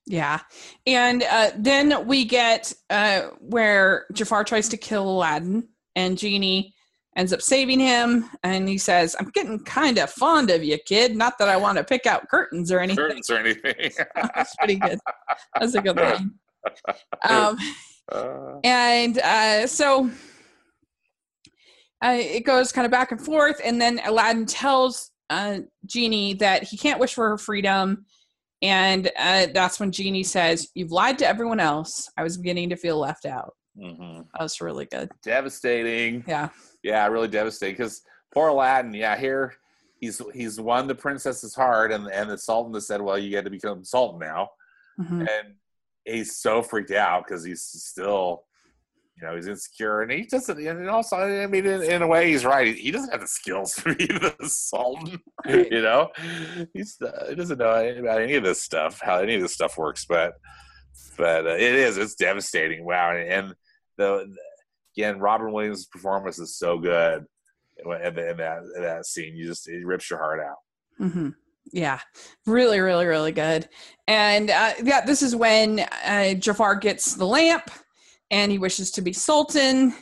Yeah. 0.05 0.39
And 0.87 1.23
uh, 1.23 1.51
then 1.57 2.05
we 2.07 2.25
get 2.25 2.73
uh, 2.89 3.27
where 3.39 4.07
Jafar 4.13 4.43
tries 4.43 4.67
to 4.69 4.77
kill 4.77 5.07
Aladdin 5.09 5.69
and 5.95 6.17
Genie 6.17 6.73
ends 7.19 7.33
up 7.33 7.41
saving 7.41 7.79
him. 7.79 8.29
And 8.43 8.67
he 8.69 8.77
says, 8.77 9.15
I'm 9.19 9.29
getting 9.31 9.59
kind 9.65 9.97
of 9.99 10.09
fond 10.09 10.49
of 10.49 10.63
you, 10.63 10.77
kid. 10.85 11.15
Not 11.15 11.37
that 11.37 11.49
I 11.49 11.57
want 11.57 11.77
to 11.77 11.83
pick 11.83 12.05
out 12.07 12.27
curtains 12.29 12.71
or 12.71 12.79
anything. 12.79 12.95
Curtains 12.95 13.29
or 13.29 13.37
anything. 13.37 13.91
That's 14.15 14.55
pretty 14.55 14.75
good. 14.77 14.99
That's 15.59 15.75
a 15.75 15.81
good 15.81 15.97
line. 15.97 16.31
Um, 17.29 17.57
Uh, 18.11 18.59
and 18.63 19.19
uh, 19.19 19.67
so 19.67 20.09
uh, 22.03 22.17
it 22.19 22.43
goes 22.45 22.71
kind 22.71 22.85
of 22.85 22.91
back 22.91 23.11
and 23.11 23.21
forth. 23.21 23.61
And 23.63 23.79
then 23.79 23.99
Aladdin 24.05 24.45
tells 24.45 25.11
uh, 25.29 25.59
Genie 25.85 26.33
that 26.35 26.63
he 26.63 26.75
can't 26.77 26.99
wish 26.99 27.13
for 27.13 27.29
her 27.29 27.37
freedom. 27.37 28.05
And 28.61 29.09
uh, 29.17 29.47
that's 29.53 29.79
when 29.79 29.91
Genie 29.91 30.23
says, 30.23 30.67
You've 30.75 30.91
lied 30.91 31.17
to 31.19 31.27
everyone 31.27 31.59
else. 31.59 32.09
I 32.17 32.23
was 32.23 32.37
beginning 32.37 32.69
to 32.71 32.75
feel 32.75 32.97
left 32.97 33.25
out. 33.25 33.53
mhm. 33.77 34.25
That 34.33 34.41
was 34.41 34.59
really 34.59 34.85
good. 34.85 35.09
Devastating. 35.23 36.23
Yeah. 36.27 36.49
Yeah, 36.83 37.05
really 37.07 37.27
devastating. 37.27 37.75
Because 37.75 38.01
poor 38.33 38.49
Aladdin. 38.49 38.93
Yeah, 38.93 39.17
here 39.17 39.53
he's 39.99 40.21
he's 40.33 40.59
won 40.59 40.87
the 40.87 40.95
princess's 40.95 41.55
heart, 41.55 41.91
and 41.91 42.07
and 42.07 42.29
the 42.29 42.37
sultan 42.37 42.73
has 42.73 42.87
said, 42.87 43.01
"Well, 43.01 43.17
you 43.17 43.31
got 43.35 43.43
to 43.43 43.49
become 43.49 43.83
sultan 43.83 44.19
now." 44.19 44.49
Mhm. 44.99 45.21
and 45.21 45.55
he's 46.03 46.35
so 46.35 46.61
freaked 46.61 46.91
out 46.91 47.23
because 47.25 47.43
he's 47.43 47.61
still 47.61 48.43
you 49.15 49.25
know 49.25 49.35
he's 49.35 49.47
insecure 49.47 50.01
and 50.01 50.11
he 50.11 50.23
doesn't 50.23 50.59
and 50.59 50.89
also 50.89 51.15
i 51.17 51.45
mean 51.47 51.65
in, 51.65 51.81
in 51.83 52.01
a 52.01 52.07
way 52.07 52.29
he's 52.29 52.43
right 52.43 52.67
he, 52.67 52.73
he 52.73 52.91
doesn't 52.91 53.11
have 53.11 53.21
the 53.21 53.27
skills 53.27 53.75
to 53.75 53.95
be 53.95 54.07
the 54.07 54.35
sultan 54.47 55.19
you 55.47 55.81
know 55.81 56.09
he's 56.73 56.97
uh, 57.01 57.27
he 57.29 57.35
doesn't 57.35 57.59
know 57.59 57.71
about 57.99 58.21
any 58.21 58.35
of 58.35 58.43
this 58.43 58.61
stuff 58.61 58.99
how 59.01 59.19
any 59.19 59.35
of 59.35 59.41
this 59.41 59.53
stuff 59.53 59.77
works 59.77 60.05
but 60.05 60.33
but 61.17 61.45
uh, 61.47 61.51
it 61.51 61.75
is 61.75 61.97
it's 61.97 62.15
devastating 62.15 62.83
wow 62.83 63.11
and 63.11 63.55
the, 63.97 64.25
the 64.33 64.37
again 64.99 65.19
robin 65.19 65.51
williams 65.51 65.85
performance 65.85 66.39
is 66.39 66.57
so 66.57 66.77
good 66.77 67.25
in, 67.77 67.91
in, 67.91 68.19
in 68.19 68.37
that 68.37 68.59
in 68.75 68.81
that 68.81 69.05
scene 69.05 69.35
you 69.35 69.47
just 69.47 69.67
it 69.67 69.85
rips 69.85 70.09
your 70.09 70.19
heart 70.19 70.39
out 70.39 70.57
hmm 70.97 71.29
Yeah, 71.71 71.99
really, 72.45 72.79
really, 72.79 73.05
really 73.05 73.31
good. 73.31 73.69
And 74.07 74.49
uh, 74.49 74.73
yeah, 74.83 75.05
this 75.05 75.21
is 75.21 75.35
when 75.35 75.81
uh, 76.03 76.33
Jafar 76.33 76.75
gets 76.75 77.13
the 77.13 77.25
lamp, 77.27 77.69
and 78.31 78.51
he 78.51 78.57
wishes 78.57 78.91
to 78.91 79.01
be 79.01 79.13
sultan, 79.13 79.93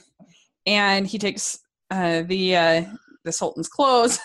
and 0.66 1.06
he 1.06 1.20
takes 1.20 1.60
uh, 1.92 2.24
the 2.26 2.56
uh, 2.56 2.84
the 3.26 3.32
sultan's 3.32 3.68
clothes, 3.68 4.20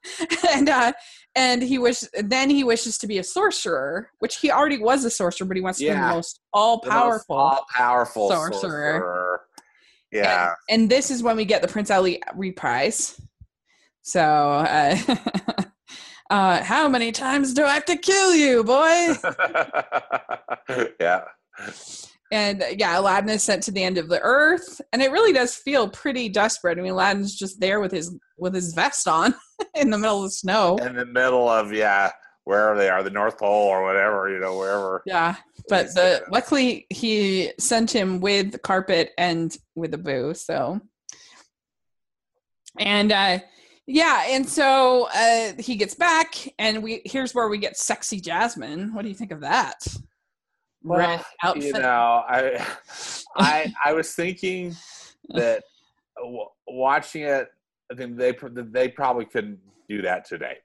and 0.50 0.68
uh, 0.68 0.92
and 1.36 1.62
he 1.62 1.78
wish 1.78 2.02
then 2.14 2.50
he 2.50 2.64
wishes 2.64 2.98
to 2.98 3.06
be 3.06 3.18
a 3.18 3.24
sorcerer, 3.24 4.10
which 4.18 4.36
he 4.38 4.50
already 4.50 4.78
was 4.78 5.04
a 5.04 5.10
sorcerer, 5.10 5.46
but 5.46 5.56
he 5.56 5.62
wants 5.62 5.78
to 5.78 5.84
be 5.86 5.92
the 5.92 6.14
most 6.14 6.40
all 6.52 6.80
powerful, 6.80 7.36
all-powerful 7.36 8.28
sorcerer. 8.28 8.60
sorcerer. 8.60 9.40
Yeah 10.12 10.52
and 10.70 10.90
this 10.90 11.10
is 11.10 11.22
when 11.22 11.36
we 11.36 11.44
get 11.44 11.62
the 11.62 11.68
Prince 11.68 11.90
Ali 11.90 12.22
reprise. 12.34 13.20
So, 14.08 14.22
uh, 14.22 14.96
uh, 16.30 16.62
how 16.62 16.88
many 16.88 17.12
times 17.12 17.52
do 17.52 17.64
I 17.64 17.74
have 17.74 17.84
to 17.84 17.96
kill 17.96 18.34
you, 18.34 18.64
boy? 18.64 19.14
yeah. 20.98 21.24
and 22.32 22.64
yeah, 22.78 22.98
Aladdin 22.98 23.28
is 23.28 23.42
sent 23.42 23.64
to 23.64 23.70
the 23.70 23.82
end 23.82 23.98
of 23.98 24.08
the 24.08 24.20
earth, 24.22 24.80
and 24.94 25.02
it 25.02 25.10
really 25.10 25.34
does 25.34 25.54
feel 25.54 25.90
pretty 25.90 26.30
desperate. 26.30 26.78
I 26.78 26.80
mean, 26.80 26.92
Aladdin's 26.92 27.36
just 27.36 27.60
there 27.60 27.80
with 27.80 27.92
his 27.92 28.16
with 28.38 28.54
his 28.54 28.72
vest 28.72 29.06
on 29.06 29.34
in 29.74 29.90
the 29.90 29.98
middle 29.98 30.24
of 30.24 30.30
the 30.30 30.30
snow. 30.30 30.78
In 30.78 30.96
the 30.96 31.04
middle 31.04 31.46
of 31.46 31.70
yeah, 31.72 32.10
wherever 32.48 32.78
they 32.78 32.88
are, 32.88 33.02
the 33.02 33.10
North 33.10 33.36
Pole 33.36 33.68
or 33.68 33.82
whatever, 33.82 34.30
you 34.30 34.40
know, 34.40 34.56
wherever. 34.56 35.02
Yeah, 35.04 35.34
but 35.68 35.94
the 35.94 36.22
uh, 36.22 36.30
luckily 36.32 36.86
he 36.88 37.52
sent 37.60 37.94
him 37.94 38.20
with 38.20 38.52
the 38.52 38.58
carpet 38.58 39.10
and 39.18 39.54
with 39.74 39.92
Abu. 39.92 40.32
So, 40.32 40.80
and 42.78 43.12
uh, 43.12 43.40
yeah, 43.86 44.24
and 44.28 44.48
so 44.48 45.08
uh, 45.14 45.52
he 45.58 45.76
gets 45.76 45.94
back, 45.94 46.36
and 46.58 46.82
we 46.82 47.02
here's 47.04 47.34
where 47.34 47.48
we 47.48 47.58
get 47.58 47.76
sexy 47.76 48.18
Jasmine. 48.18 48.94
What 48.94 49.02
do 49.02 49.10
you 49.10 49.14
think 49.14 49.30
of 49.30 49.40
that? 49.42 49.86
Red 50.82 51.22
outfit. 51.44 51.64
you 51.64 51.72
know, 51.74 52.24
I, 52.26 52.66
I, 53.36 53.74
I 53.84 53.92
was 53.92 54.14
thinking 54.14 54.74
that 55.34 55.64
watching 56.66 57.24
it, 57.24 57.48
I 57.92 57.94
think 57.94 58.16
they 58.16 58.34
they 58.72 58.88
probably 58.88 59.26
couldn't 59.26 59.58
do 59.86 60.00
that 60.00 60.24
today. 60.24 60.56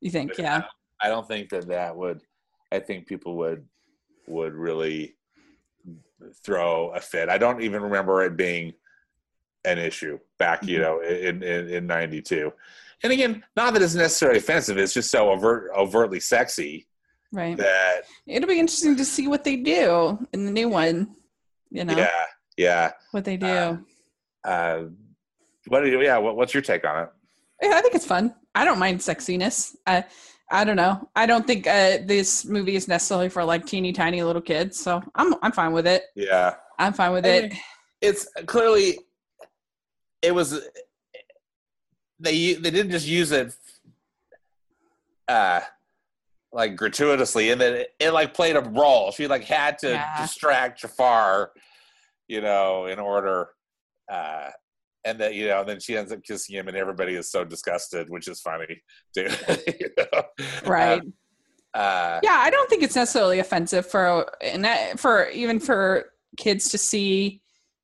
You 0.00 0.10
think? 0.10 0.36
Yeah. 0.36 0.62
I 1.00 1.08
don't 1.08 1.26
think 1.26 1.50
that 1.50 1.68
that 1.68 1.96
would. 1.96 2.20
I 2.72 2.78
think 2.80 3.06
people 3.06 3.36
would 3.38 3.64
would 4.26 4.52
really 4.54 5.14
throw 6.44 6.90
a 6.90 7.00
fit. 7.00 7.28
I 7.28 7.38
don't 7.38 7.62
even 7.62 7.82
remember 7.82 8.22
it 8.24 8.36
being 8.36 8.74
an 9.64 9.78
issue 9.78 10.18
back, 10.38 10.64
you 10.64 10.78
Mhm. 10.78 10.82
know, 10.82 11.00
in 11.00 11.42
in, 11.42 11.68
in 11.68 11.86
'92. 11.86 12.52
And 13.02 13.12
again, 13.12 13.44
not 13.56 13.72
that 13.74 13.82
it's 13.82 13.94
necessarily 13.94 14.38
offensive. 14.38 14.76
It's 14.76 14.92
just 14.92 15.10
so 15.10 15.30
overt, 15.30 15.70
overtly 15.76 16.18
sexy 16.20 16.88
Right. 17.30 17.56
that 17.58 18.02
It'll 18.26 18.48
be 18.48 18.58
interesting 18.58 18.96
to 18.96 19.04
see 19.04 19.28
what 19.28 19.44
they 19.44 19.56
do 19.56 20.18
in 20.32 20.44
the 20.46 20.50
new 20.50 20.68
one. 20.68 21.14
You 21.70 21.84
know 21.84 21.96
yeah, 21.96 22.24
yeah. 22.56 22.92
what 23.12 23.24
they 23.24 23.36
do. 23.36 23.46
Uh, 23.46 23.76
Uh, 24.44 24.84
what 25.68 25.80
do 25.82 25.88
you? 25.90 26.00
Yeah. 26.02 26.16
What, 26.18 26.36
what's 26.36 26.54
your 26.54 26.62
take 26.62 26.84
on 26.86 27.04
it? 27.04 27.10
Yeah, 27.62 27.72
I 27.76 27.82
think 27.82 27.94
it's 27.94 28.06
fun. 28.06 28.34
I 28.54 28.64
don't 28.64 28.78
mind 28.78 29.00
sexiness. 29.00 29.76
I 29.86 30.04
I 30.50 30.64
don't 30.64 30.76
know. 30.76 31.08
I 31.14 31.26
don't 31.26 31.46
think 31.46 31.66
uh, 31.66 31.98
this 32.04 32.44
movie 32.44 32.74
is 32.76 32.88
necessarily 32.88 33.28
for 33.28 33.44
like 33.44 33.66
teeny 33.66 33.92
tiny 33.92 34.22
little 34.22 34.42
kids, 34.42 34.78
so 34.80 35.02
I'm 35.14 35.34
I'm 35.42 35.52
fine 35.52 35.72
with 35.72 35.86
it. 35.86 36.04
Yeah. 36.14 36.54
I'm 36.78 36.92
fine 36.92 37.12
with 37.12 37.26
I 37.26 37.28
it. 37.30 37.50
mean, 37.52 37.60
it's 38.00 38.28
clearly 38.46 38.98
it 40.22 40.34
was 40.34 40.52
they 42.20 42.54
they 42.54 42.70
didn't 42.70 42.90
just 42.90 43.06
use 43.06 43.30
it 43.32 43.54
uh 45.28 45.60
like 46.52 46.76
gratuitously 46.76 47.50
and 47.50 47.60
then 47.60 47.74
it, 47.74 47.88
it 48.00 48.10
like 48.10 48.32
played 48.34 48.56
a 48.56 48.60
role 48.60 49.12
she 49.12 49.26
like 49.26 49.44
had 49.44 49.78
to 49.78 49.90
Yeah. 49.90 50.20
distract 50.22 50.80
Jafar 50.80 51.52
you 52.26 52.40
know 52.40 52.86
in 52.86 52.98
order 52.98 53.48
uh 54.10 54.50
and 55.08 55.18
that 55.20 55.34
you 55.34 55.48
know 55.48 55.64
then 55.64 55.80
she 55.80 55.96
ends 55.96 56.12
up 56.12 56.22
kissing 56.22 56.56
him 56.56 56.68
and 56.68 56.76
everybody 56.76 57.14
is 57.14 57.30
so 57.30 57.44
disgusted 57.44 58.08
which 58.10 58.28
is 58.28 58.40
funny 58.40 58.82
too 59.14 59.28
you 59.80 59.88
know? 59.96 60.22
Right. 60.66 61.02
uh 61.74 62.20
yeah, 62.22 62.36
I 62.38 62.50
don't 62.50 62.68
think 62.68 62.82
it's 62.82 62.96
necessarily 62.96 63.38
offensive 63.38 63.86
for 63.86 64.30
and 64.42 64.64
that, 64.64 64.98
for 65.00 65.28
even 65.30 65.60
for 65.60 66.12
kids 66.36 66.68
to 66.70 66.78
see 66.78 67.40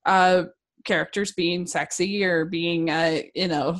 uh 0.06 0.44
characters 0.84 1.32
being 1.32 1.66
sexy 1.66 2.24
or 2.24 2.44
being 2.44 2.90
uh 2.90 3.20
you 3.34 3.48
know 3.48 3.78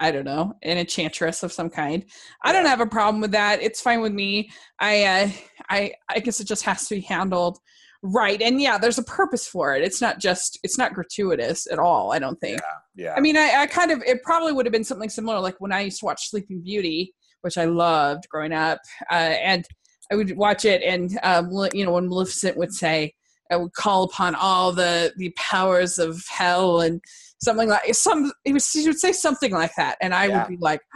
I 0.00 0.12
don't 0.12 0.24
know, 0.24 0.54
an 0.62 0.78
enchantress 0.78 1.42
of 1.42 1.52
some 1.52 1.70
kind. 1.70 2.04
I 2.44 2.52
don't 2.52 2.66
have 2.66 2.80
a 2.80 2.86
problem 2.86 3.20
with 3.20 3.32
that. 3.32 3.60
It's 3.60 3.80
fine 3.80 4.00
with 4.00 4.12
me. 4.12 4.48
I 4.78 5.04
uh 5.04 5.30
I 5.68 5.92
I 6.08 6.20
guess 6.20 6.38
it 6.40 6.46
just 6.46 6.62
has 6.64 6.86
to 6.88 6.94
be 6.96 7.00
handled 7.00 7.58
right. 8.02 8.40
And 8.40 8.60
yeah, 8.60 8.78
there's 8.78 8.98
a 8.98 9.02
purpose 9.04 9.46
for 9.46 9.74
it. 9.76 9.82
It's 9.82 10.00
not 10.00 10.18
just 10.18 10.58
it's 10.62 10.78
not 10.78 10.94
gratuitous 10.94 11.66
at 11.70 11.78
all, 11.78 12.12
I 12.12 12.18
don't 12.18 12.38
think. 12.40 12.60
yeah 12.60 13.04
yeah. 13.04 13.14
I 13.16 13.20
mean, 13.20 13.36
I, 13.36 13.60
I 13.62 13.66
kind 13.66 13.92
of, 13.92 14.02
it 14.02 14.22
probably 14.24 14.52
would 14.52 14.66
have 14.66 14.72
been 14.72 14.82
something 14.84 15.08
similar 15.08 15.38
like 15.40 15.54
when 15.60 15.72
I 15.72 15.82
used 15.82 16.00
to 16.00 16.04
watch 16.06 16.28
Sleeping 16.30 16.60
Beauty, 16.62 17.14
which 17.42 17.56
I 17.56 17.64
loved 17.64 18.28
growing 18.28 18.52
up. 18.52 18.80
Uh, 19.10 19.14
and 19.14 19.64
I 20.10 20.16
would 20.16 20.36
watch 20.36 20.64
it, 20.64 20.82
and, 20.82 21.16
um, 21.22 21.50
you 21.72 21.84
know, 21.84 21.92
when 21.92 22.08
Maleficent 22.08 22.56
would 22.56 22.72
say, 22.74 23.14
I 23.52 23.56
would 23.56 23.72
call 23.72 24.02
upon 24.02 24.34
all 24.34 24.72
the, 24.72 25.12
the 25.16 25.30
powers 25.36 25.98
of 26.00 26.24
hell 26.28 26.80
and 26.80 27.00
something 27.38 27.68
like 27.68 27.94
some, 27.94 28.32
it 28.44 28.52
was, 28.52 28.66
she 28.66 28.86
would 28.86 28.98
say 28.98 29.12
something 29.12 29.52
like 29.52 29.74
that. 29.76 29.96
And 30.00 30.12
I 30.12 30.26
Yeah. 30.26 30.38
would 30.38 30.48
be 30.48 30.56
like, 30.60 30.80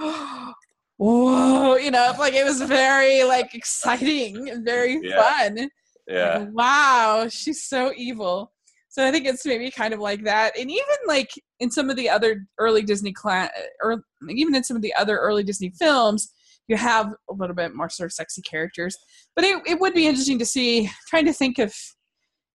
whoa, 0.99 1.77
you 1.77 1.91
know, 1.91 2.13
like 2.19 2.35
it 2.35 2.45
was 2.45 2.61
very 2.63 3.23
like 3.25 3.55
exciting 3.55 4.49
and 4.51 4.65
very 4.65 4.99
Yeah. 5.03 5.23
fun. 5.23 5.69
Yeah. 6.07 6.39
Like, 6.39 6.49
wow, 6.53 7.27
she's 7.31 7.65
so 7.65 7.93
evil. 7.97 8.53
So 8.89 9.07
I 9.07 9.11
think 9.11 9.25
it's 9.27 9.47
maybe 9.47 9.71
kind 9.71 9.95
of 9.95 10.01
like 10.01 10.25
that, 10.25 10.59
and 10.59 10.71
even 10.71 10.85
like 11.07 11.31
in 11.61 11.71
some 11.71 11.89
of 11.89 11.97
the 11.97 12.11
other 12.11 12.45
early 12.59 12.83
Disney 12.83 13.13
cla- 13.13 13.51
or 13.83 14.05
even 14.29 14.55
in 14.55 14.65
some 14.65 14.77
of 14.77 14.83
the 14.83 14.93
other 14.95 15.17
early 15.19 15.43
Disney 15.43 15.73
films, 15.79 16.31
you 16.69 16.77
have 16.77 17.07
a 17.31 17.33
little 17.33 17.57
bit 17.57 17.75
more 17.75 17.89
sort 17.89 18.07
of 18.09 18.13
sexy 18.13 18.43
characters. 18.43 18.95
But 19.35 19.45
it, 19.47 19.63
it 19.67 19.81
would 19.81 19.95
be 19.95 20.07
interesting 20.07 20.39
to 20.41 20.45
see. 20.45 20.91
Trying 21.09 21.25
to 21.25 21.33
think 21.33 21.59
of 21.59 21.75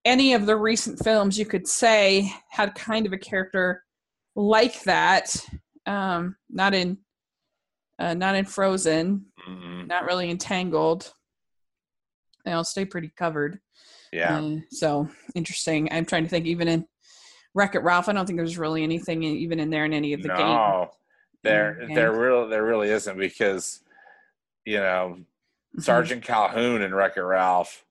any 0.05 0.33
of 0.33 0.45
the 0.45 0.55
recent 0.57 1.03
films 1.03 1.39
you 1.39 1.45
could 1.45 1.67
say 1.67 2.31
had 2.51 2.75
kind 2.75 3.05
of 3.07 3.13
a 3.13 3.17
character 3.17 3.83
like 4.35 4.83
that. 4.83 5.35
Um, 5.87 6.35
not 6.51 6.75
in, 6.75 6.97
uh, 7.97 8.13
not 8.13 8.35
in 8.35 8.45
Frozen, 8.45 9.25
Mhm. 9.49 9.87
not 9.87 10.05
really 10.05 10.29
in 10.29 10.37
Tangled. 10.37 11.11
They 12.47 12.53
all 12.53 12.63
stay 12.63 12.85
pretty 12.85 13.11
covered. 13.17 13.59
Yeah. 14.13 14.39
Uh, 14.39 14.55
so 14.71 15.09
interesting. 15.35 15.89
I'm 15.91 16.05
trying 16.05 16.23
to 16.23 16.29
think. 16.29 16.45
Even 16.45 16.69
in 16.69 16.87
Wreck 17.53 17.75
It 17.75 17.79
Ralph, 17.83 18.07
I 18.07 18.13
don't 18.13 18.25
think 18.25 18.37
there's 18.39 18.57
really 18.57 18.83
anything 18.83 19.23
in, 19.23 19.35
even 19.35 19.59
in 19.59 19.69
there 19.69 19.83
in 19.83 19.91
any 19.91 20.13
of 20.13 20.21
the 20.21 20.29
game. 20.29 20.37
no, 20.47 20.89
there, 21.43 21.85
there 21.93 22.13
real, 22.17 22.47
there 22.47 22.63
really 22.63 22.89
isn't 22.89 23.17
because, 23.17 23.81
you 24.63 24.77
know, 24.77 25.17
Mhm. 25.77 25.83
Sergeant 25.83 26.23
Calhoun 26.23 26.81
and 26.83 26.95
Wreck 26.95 27.17
It 27.17 27.21
Ralph, 27.21 27.83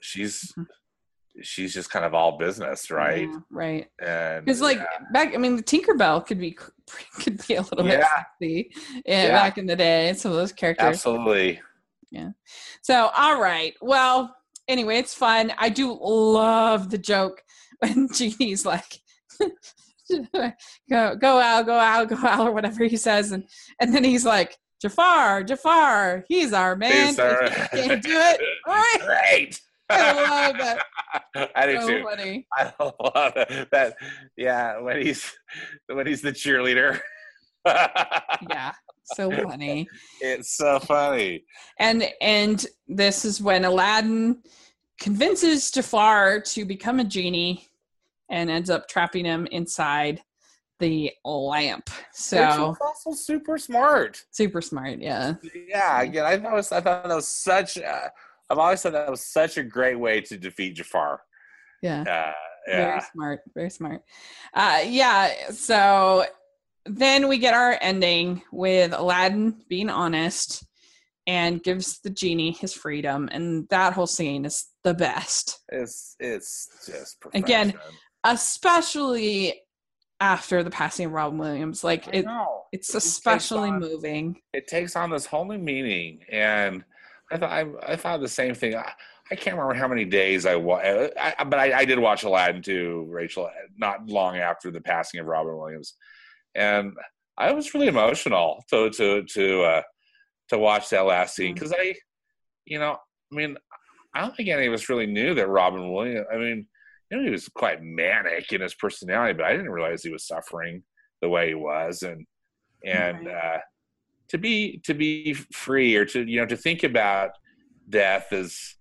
she's, 0.00 0.50
Mhm. 0.56 0.66
she's 1.42 1.74
just 1.74 1.90
kind 1.90 2.06
of 2.06 2.14
all 2.14 2.38
business, 2.38 2.90
right? 2.90 3.28
Yeah, 3.30 3.38
right. 3.50 3.86
And 4.00 4.46
Because 4.46 4.62
like 4.62 4.78
yeah, 4.78 4.86
back, 5.12 5.34
I 5.34 5.36
mean, 5.36 5.56
the 5.56 5.62
Tinkerbell 5.62 6.24
could 6.26 6.38
be 6.40 6.52
could 7.20 7.46
be 7.46 7.56
a 7.56 7.60
little 7.60 7.84
bit 7.84 8.02
sexy 8.02 8.72
yeah, 9.04 9.24
Yeah. 9.26 9.28
back 9.32 9.58
in 9.58 9.66
the 9.66 9.76
day. 9.76 10.14
Some 10.14 10.30
of 10.30 10.38
those 10.38 10.52
characters. 10.52 10.86
absolutely. 10.86 11.60
So, 12.82 13.10
all 13.16 13.40
right. 13.40 13.74
Well, 13.80 14.34
anyway, 14.68 14.98
it's 14.98 15.14
fun. 15.14 15.52
I 15.58 15.68
do 15.68 15.96
love 16.00 16.90
the 16.90 16.98
joke 16.98 17.42
when 17.80 18.08
Genie's 18.12 18.64
like, 18.66 19.00
"Go, 20.90 21.16
go 21.16 21.40
out, 21.40 21.66
go 21.66 21.78
out, 21.78 22.08
go 22.08 22.16
out," 22.16 22.46
or 22.48 22.52
whatever 22.52 22.84
he 22.84 22.96
says, 22.96 23.32
and 23.32 23.44
and 23.80 23.94
then 23.94 24.04
he's 24.04 24.24
like, 24.24 24.56
"Jafar, 24.82 25.42
Jafar, 25.44 26.24
he's 26.28 26.52
our 26.52 26.76
man. 26.76 27.18
Are- 27.18 27.44
If 27.44 27.70
can't 27.70 28.02
do 28.02 28.10
it." 28.12 28.40
All 28.66 28.74
right. 28.74 28.98
Great. 29.04 29.60
I 29.90 30.12
love 30.12 30.56
that. 30.58 31.50
I 31.54 31.66
do 31.66 31.80
So 31.80 31.86
too. 31.88 32.02
funny. 32.04 32.46
I 32.56 32.72
love 32.80 33.32
that. 33.34 33.68
that. 33.70 33.96
Yeah, 34.36 34.80
when 34.80 35.02
he's 35.02 35.30
when 35.86 36.06
he's 36.06 36.22
the 36.22 36.32
cheerleader. 36.32 37.00
Yeah, 37.66 38.72
so 39.04 39.30
funny. 39.30 39.88
it's 40.20 40.56
so 40.56 40.78
funny. 40.80 41.44
and 41.78 42.08
and 42.20 42.66
this 42.88 43.24
is 43.24 43.40
when 43.42 43.64
Aladdin 43.64 44.42
convinces 45.00 45.70
Jafar 45.70 46.40
to 46.40 46.64
become 46.64 47.00
a 47.00 47.04
genie 47.04 47.68
and 48.30 48.50
ends 48.50 48.70
up 48.70 48.88
trapping 48.88 49.24
him 49.24 49.46
inside 49.50 50.22
the 50.80 51.12
lamp. 51.24 51.90
So 52.12 52.68
was 52.68 52.78
also 52.80 53.12
super 53.12 53.58
smart. 53.58 54.24
super 54.30 54.60
smart, 54.60 54.98
yeah. 55.00 55.34
Yeah, 55.68 56.02
again, 56.02 56.24
I 56.24 56.38
thought 56.38 56.52
it 56.52 56.56
was, 56.56 56.72
I 56.72 56.80
thought 56.80 57.08
that 57.08 57.14
was 57.14 57.28
such. 57.28 57.78
Uh, 57.78 58.08
I've 58.50 58.58
always 58.58 58.82
thought 58.82 58.92
that 58.92 59.10
was 59.10 59.24
such 59.24 59.56
a 59.56 59.62
great 59.62 59.98
way 59.98 60.20
to 60.22 60.36
defeat 60.36 60.76
Jafar. 60.76 61.20
Yeah. 61.82 62.02
Uh, 62.02 62.32
Very 62.66 62.82
yeah, 62.82 63.00
smart. 63.12 63.40
Very 63.54 63.70
smart. 63.70 64.02
Uh 64.52 64.80
yeah, 64.86 65.50
so 65.50 66.24
then 66.86 67.28
we 67.28 67.38
get 67.38 67.54
our 67.54 67.78
ending 67.80 68.42
with 68.52 68.92
Aladdin 68.92 69.62
being 69.68 69.88
honest 69.90 70.64
and 71.26 71.62
gives 71.62 72.00
the 72.00 72.10
genie 72.10 72.52
his 72.52 72.74
freedom 72.74 73.28
and 73.32 73.66
that 73.70 73.94
whole 73.94 74.06
scene 74.06 74.44
is 74.44 74.66
the 74.82 74.92
best. 74.94 75.60
it's 75.70 76.16
it's 76.20 76.68
just 76.86 77.16
Again, 77.32 77.72
especially 78.24 79.62
after 80.20 80.62
the 80.62 80.70
passing 80.70 81.06
of 81.06 81.12
Robin 81.12 81.38
Williams. 81.38 81.82
Like 81.82 82.06
it, 82.12 82.24
it's 82.72 82.90
It 82.94 82.98
especially 82.98 83.70
on- 83.70 83.80
moving. 83.80 84.36
it 84.52 84.66
takes 84.68 84.96
on 84.96 85.10
this 85.10 85.26
whole 85.26 85.44
new 85.44 85.58
meaning 85.58 86.20
and 86.30 86.84
i 87.32 87.38
thought 87.38 87.50
i, 87.50 87.64
I 87.92 87.96
thought 87.96 88.20
the 88.20 88.28
same 88.28 88.54
thing 88.54 88.74
I, 88.76 88.92
I 89.30 89.34
can't 89.34 89.56
remember 89.56 89.74
how 89.74 89.88
many 89.88 90.04
days 90.04 90.44
i 90.44 90.54
watched 90.56 90.86
I, 91.18 91.42
but 91.44 91.58
I, 91.58 91.78
I 91.80 91.84
did 91.86 91.98
watch 91.98 92.22
aladdin 92.24 92.60
too 92.62 93.06
rachel 93.08 93.48
not 93.78 94.06
long 94.06 94.36
after 94.36 94.70
the 94.70 94.80
passing 94.80 95.20
of 95.20 95.26
robin 95.26 95.56
williams 95.56 95.94
and 96.54 96.92
i 97.38 97.52
was 97.52 97.74
really 97.74 97.88
emotional 97.88 98.64
to 98.68 98.90
to 98.90 99.22
to 99.24 99.62
uh 99.62 99.82
to 100.48 100.58
watch 100.58 100.90
that 100.90 101.06
last 101.06 101.34
scene 101.34 101.54
because 101.54 101.72
i 101.72 101.94
you 102.64 102.78
know 102.78 102.96
i 103.32 103.34
mean 103.34 103.56
i 104.14 104.20
don't 104.20 104.36
think 104.36 104.48
any 104.48 104.66
of 104.66 104.72
us 104.72 104.88
really 104.88 105.06
knew 105.06 105.34
that 105.34 105.48
robin 105.48 105.92
williams 105.92 106.26
i 106.32 106.36
mean 106.36 106.66
you 107.10 107.16
know 107.16 107.24
he 107.24 107.30
was 107.30 107.48
quite 107.48 107.82
manic 107.82 108.52
in 108.52 108.60
his 108.60 108.74
personality 108.74 109.32
but 109.32 109.46
i 109.46 109.52
didn't 109.52 109.70
realize 109.70 110.02
he 110.02 110.10
was 110.10 110.26
suffering 110.26 110.82
the 111.24 111.28
way 111.28 111.48
he 111.48 111.54
was. 111.54 112.02
And 112.02 112.26
and 112.84 113.28
uh 113.28 113.58
to 114.28 114.38
be 114.38 114.80
to 114.84 114.92
be 114.94 115.32
free 115.32 115.96
or 115.96 116.04
to 116.04 116.22
you 116.22 116.38
know 116.38 116.46
to 116.46 116.56
think 116.56 116.82
about 116.82 117.30
death 117.88 118.32
as 118.32 118.74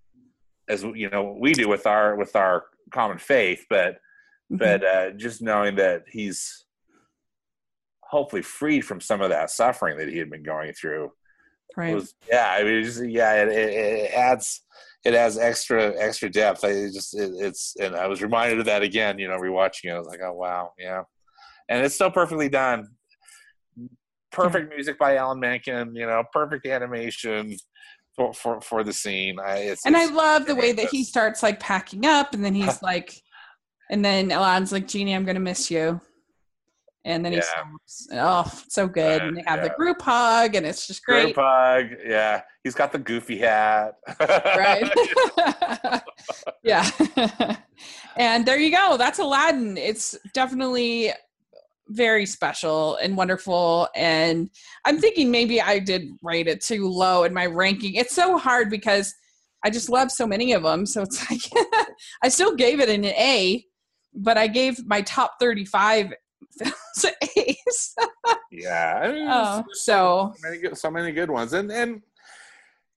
as 0.68 0.84
you 0.84 1.10
know 1.10 1.36
we 1.40 1.54
do 1.54 1.70
with 1.70 1.88
our 1.88 2.16
with 2.16 2.36
our 2.36 2.66
common 2.92 3.18
faith 3.18 3.66
but 3.70 3.96
Mm-hmm. 4.52 4.58
but 4.58 4.84
uh 4.86 5.12
just 5.12 5.42
knowing 5.42 5.78
that 5.78 6.04
he's 6.12 6.63
hopefully 8.14 8.44
freed 8.44 8.86
from 8.86 9.02
some 9.02 9.22
of 9.22 9.32
that 9.32 9.50
suffering 9.50 9.98
that 9.98 10.08
he 10.08 10.20
had 10.20 10.30
been 10.30 10.44
going 10.44 10.72
through. 10.74 11.12
Right. 11.76 11.96
was 11.96 12.14
yeah 12.30 12.56
i 12.56 12.64
mean 12.64 12.76
it's 12.76 12.98
just, 12.98 13.10
yeah 13.10 13.42
it, 13.42 13.48
it, 13.48 13.74
it 13.74 14.14
adds 14.14 14.62
it 15.04 15.16
adds 15.16 15.40
extra 15.40 15.92
extra 15.98 16.30
depth. 16.30 16.64
I 16.64 16.74
just 16.94 17.18
it, 17.18 17.32
it's 17.40 17.76
and 17.82 17.96
i 17.96 18.06
was 18.06 18.22
reminded 18.22 18.60
of 18.60 18.66
that 18.66 18.84
again 18.84 19.18
you 19.18 19.28
know 19.28 19.38
rewatching 19.38 19.86
it. 19.86 19.94
I 19.94 19.98
was 19.98 20.08
like 20.08 20.22
oh 20.24 20.34
wow 20.34 20.74
yeah. 20.78 21.02
And 21.70 21.84
it's 21.84 21.96
so 21.96 22.12
perfectly 22.12 22.50
done. 22.50 22.90
Perfect 24.32 24.70
music 24.70 25.00
by 25.00 25.16
alan 25.16 25.40
menken 25.40 25.96
you 25.96 26.06
know 26.06 26.24
perfect 26.32 26.68
animation 26.68 27.58
for 28.16 28.34
for, 28.34 28.62
for 28.62 28.84
the 28.84 28.94
scene. 28.94 29.40
I, 29.40 29.58
it's, 29.58 29.86
and 29.86 29.98
I 29.98 30.06
love 30.06 30.46
the 30.46 30.56
way 30.56 30.74
that 30.74 30.90
he 30.90 31.04
starts 31.04 31.42
like 31.42 31.60
packing 31.60 32.06
up, 32.06 32.34
and 32.34 32.46
then 32.46 32.54
he's 32.54 32.82
like, 32.90 33.14
and 33.90 34.06
then 34.06 34.32
Aladdin's 34.32 34.72
like, 34.72 34.88
"Genie, 34.88 35.16
I'm 35.16 35.26
gonna 35.26 35.40
miss 35.40 35.72
you," 35.72 36.00
and 37.06 37.24
then 37.26 37.34
he 37.34 37.40
Yeah. 37.40 37.44
stops. 37.44 38.08
Oh, 38.14 38.62
so 38.70 38.88
good. 38.88 39.22
Uh, 39.22 39.26
and 39.26 39.38
they 39.38 39.44
have 39.46 39.62
the 39.62 39.70
group 39.70 40.02
hug, 40.02 40.56
and 40.56 40.66
it's 40.66 40.88
just 40.88 41.06
great. 41.06 41.34
Group 41.36 41.46
hug, 41.46 41.88
yeah. 42.06 42.42
He's 42.64 42.76
got 42.76 42.92
the 42.92 43.00
goofy 43.00 43.38
hat. 43.40 43.96
right 44.20 44.90
yeah 46.64 46.90
and 48.16 48.46
there 48.46 48.58
you 48.58 48.72
go 48.72 48.96
that's 48.98 49.20
aladdin 49.20 49.78
it's 49.78 50.18
definitely 50.34 51.12
very 51.90 52.26
special 52.26 52.96
and 52.98 53.18
wonderful 53.18 53.90
and 53.96 54.50
i'm 54.86 55.00
thinking 55.00 55.30
maybe 55.30 55.62
i 55.62 55.78
did 55.80 56.08
rate 56.22 56.48
it 56.48 56.62
too 56.62 56.88
low 56.88 57.24
in 57.24 57.34
my 57.34 57.46
ranking 57.46 57.96
it's 57.96 58.16
so 58.16 58.38
hard 58.38 58.70
because 58.70 59.14
i 59.66 59.70
just 59.70 59.90
love 59.90 60.10
so 60.12 60.26
many 60.26 60.54
of 60.54 60.64
them 60.64 60.86
so 60.86 61.02
it's 61.02 61.30
like 61.30 61.66
i 62.24 62.30
still 62.30 62.56
gave 62.56 62.80
it 62.80 62.88
an 62.90 63.04
a 63.06 63.64
but 64.16 64.38
i 64.38 64.48
gave 64.48 64.86
my 64.86 65.02
top 65.02 65.34
35 65.40 66.14
films 66.58 67.16
a's 67.38 67.96
yeah. 68.52 69.00
I 69.04 69.12
mean, 69.12 69.28
oh 69.30 69.64
there's 69.68 69.84
so 69.84 70.34
many 70.44 70.58
good, 70.60 70.78
so 70.78 70.92
many 70.92 71.12
good 71.12 71.30
ones, 71.32 71.54
and 71.54 71.72
and 71.72 72.02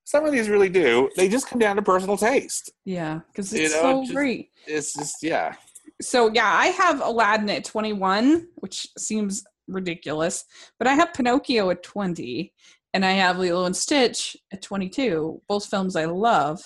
some 0.05 0.25
of 0.25 0.33
these 0.33 0.49
really 0.49 0.69
do. 0.69 1.11
They 1.17 1.29
just 1.29 1.49
come 1.49 1.59
down 1.59 1.77
to 1.77 1.83
personal 1.83 2.17
taste. 2.17 2.71
yeah 2.85 3.21
because 3.33 3.53
You 3.53 3.65
it's 3.65 3.75
know, 3.75 3.81
so 3.83 4.03
just- 4.03 4.15
great 4.15 4.51
It's 4.67 4.95
just 4.95 5.17
yeah. 5.23 5.55
so 6.01 6.31
yeah, 6.33 6.53
I 6.53 6.67
have 6.69 7.01
Aladdin 7.01 7.51
at 7.51 7.65
21, 7.65 8.49
which 8.57 8.87
seems 8.99 9.43
ridiculous, 9.69 10.45
but 10.79 10.87
I 10.87 10.95
have 10.95 11.13
Pinocchio 11.15 11.71
at 11.71 11.83
20, 11.83 12.53
and 12.95 13.05
I 13.05 13.13
have 13.13 13.39
Lilo 13.39 13.65
and 13.65 13.77
Stitch 13.77 14.37
at 14.53 14.63
22. 14.63 15.43
Both 15.49 15.67
films 15.67 15.97
I 15.97 16.05
love. 16.05 16.61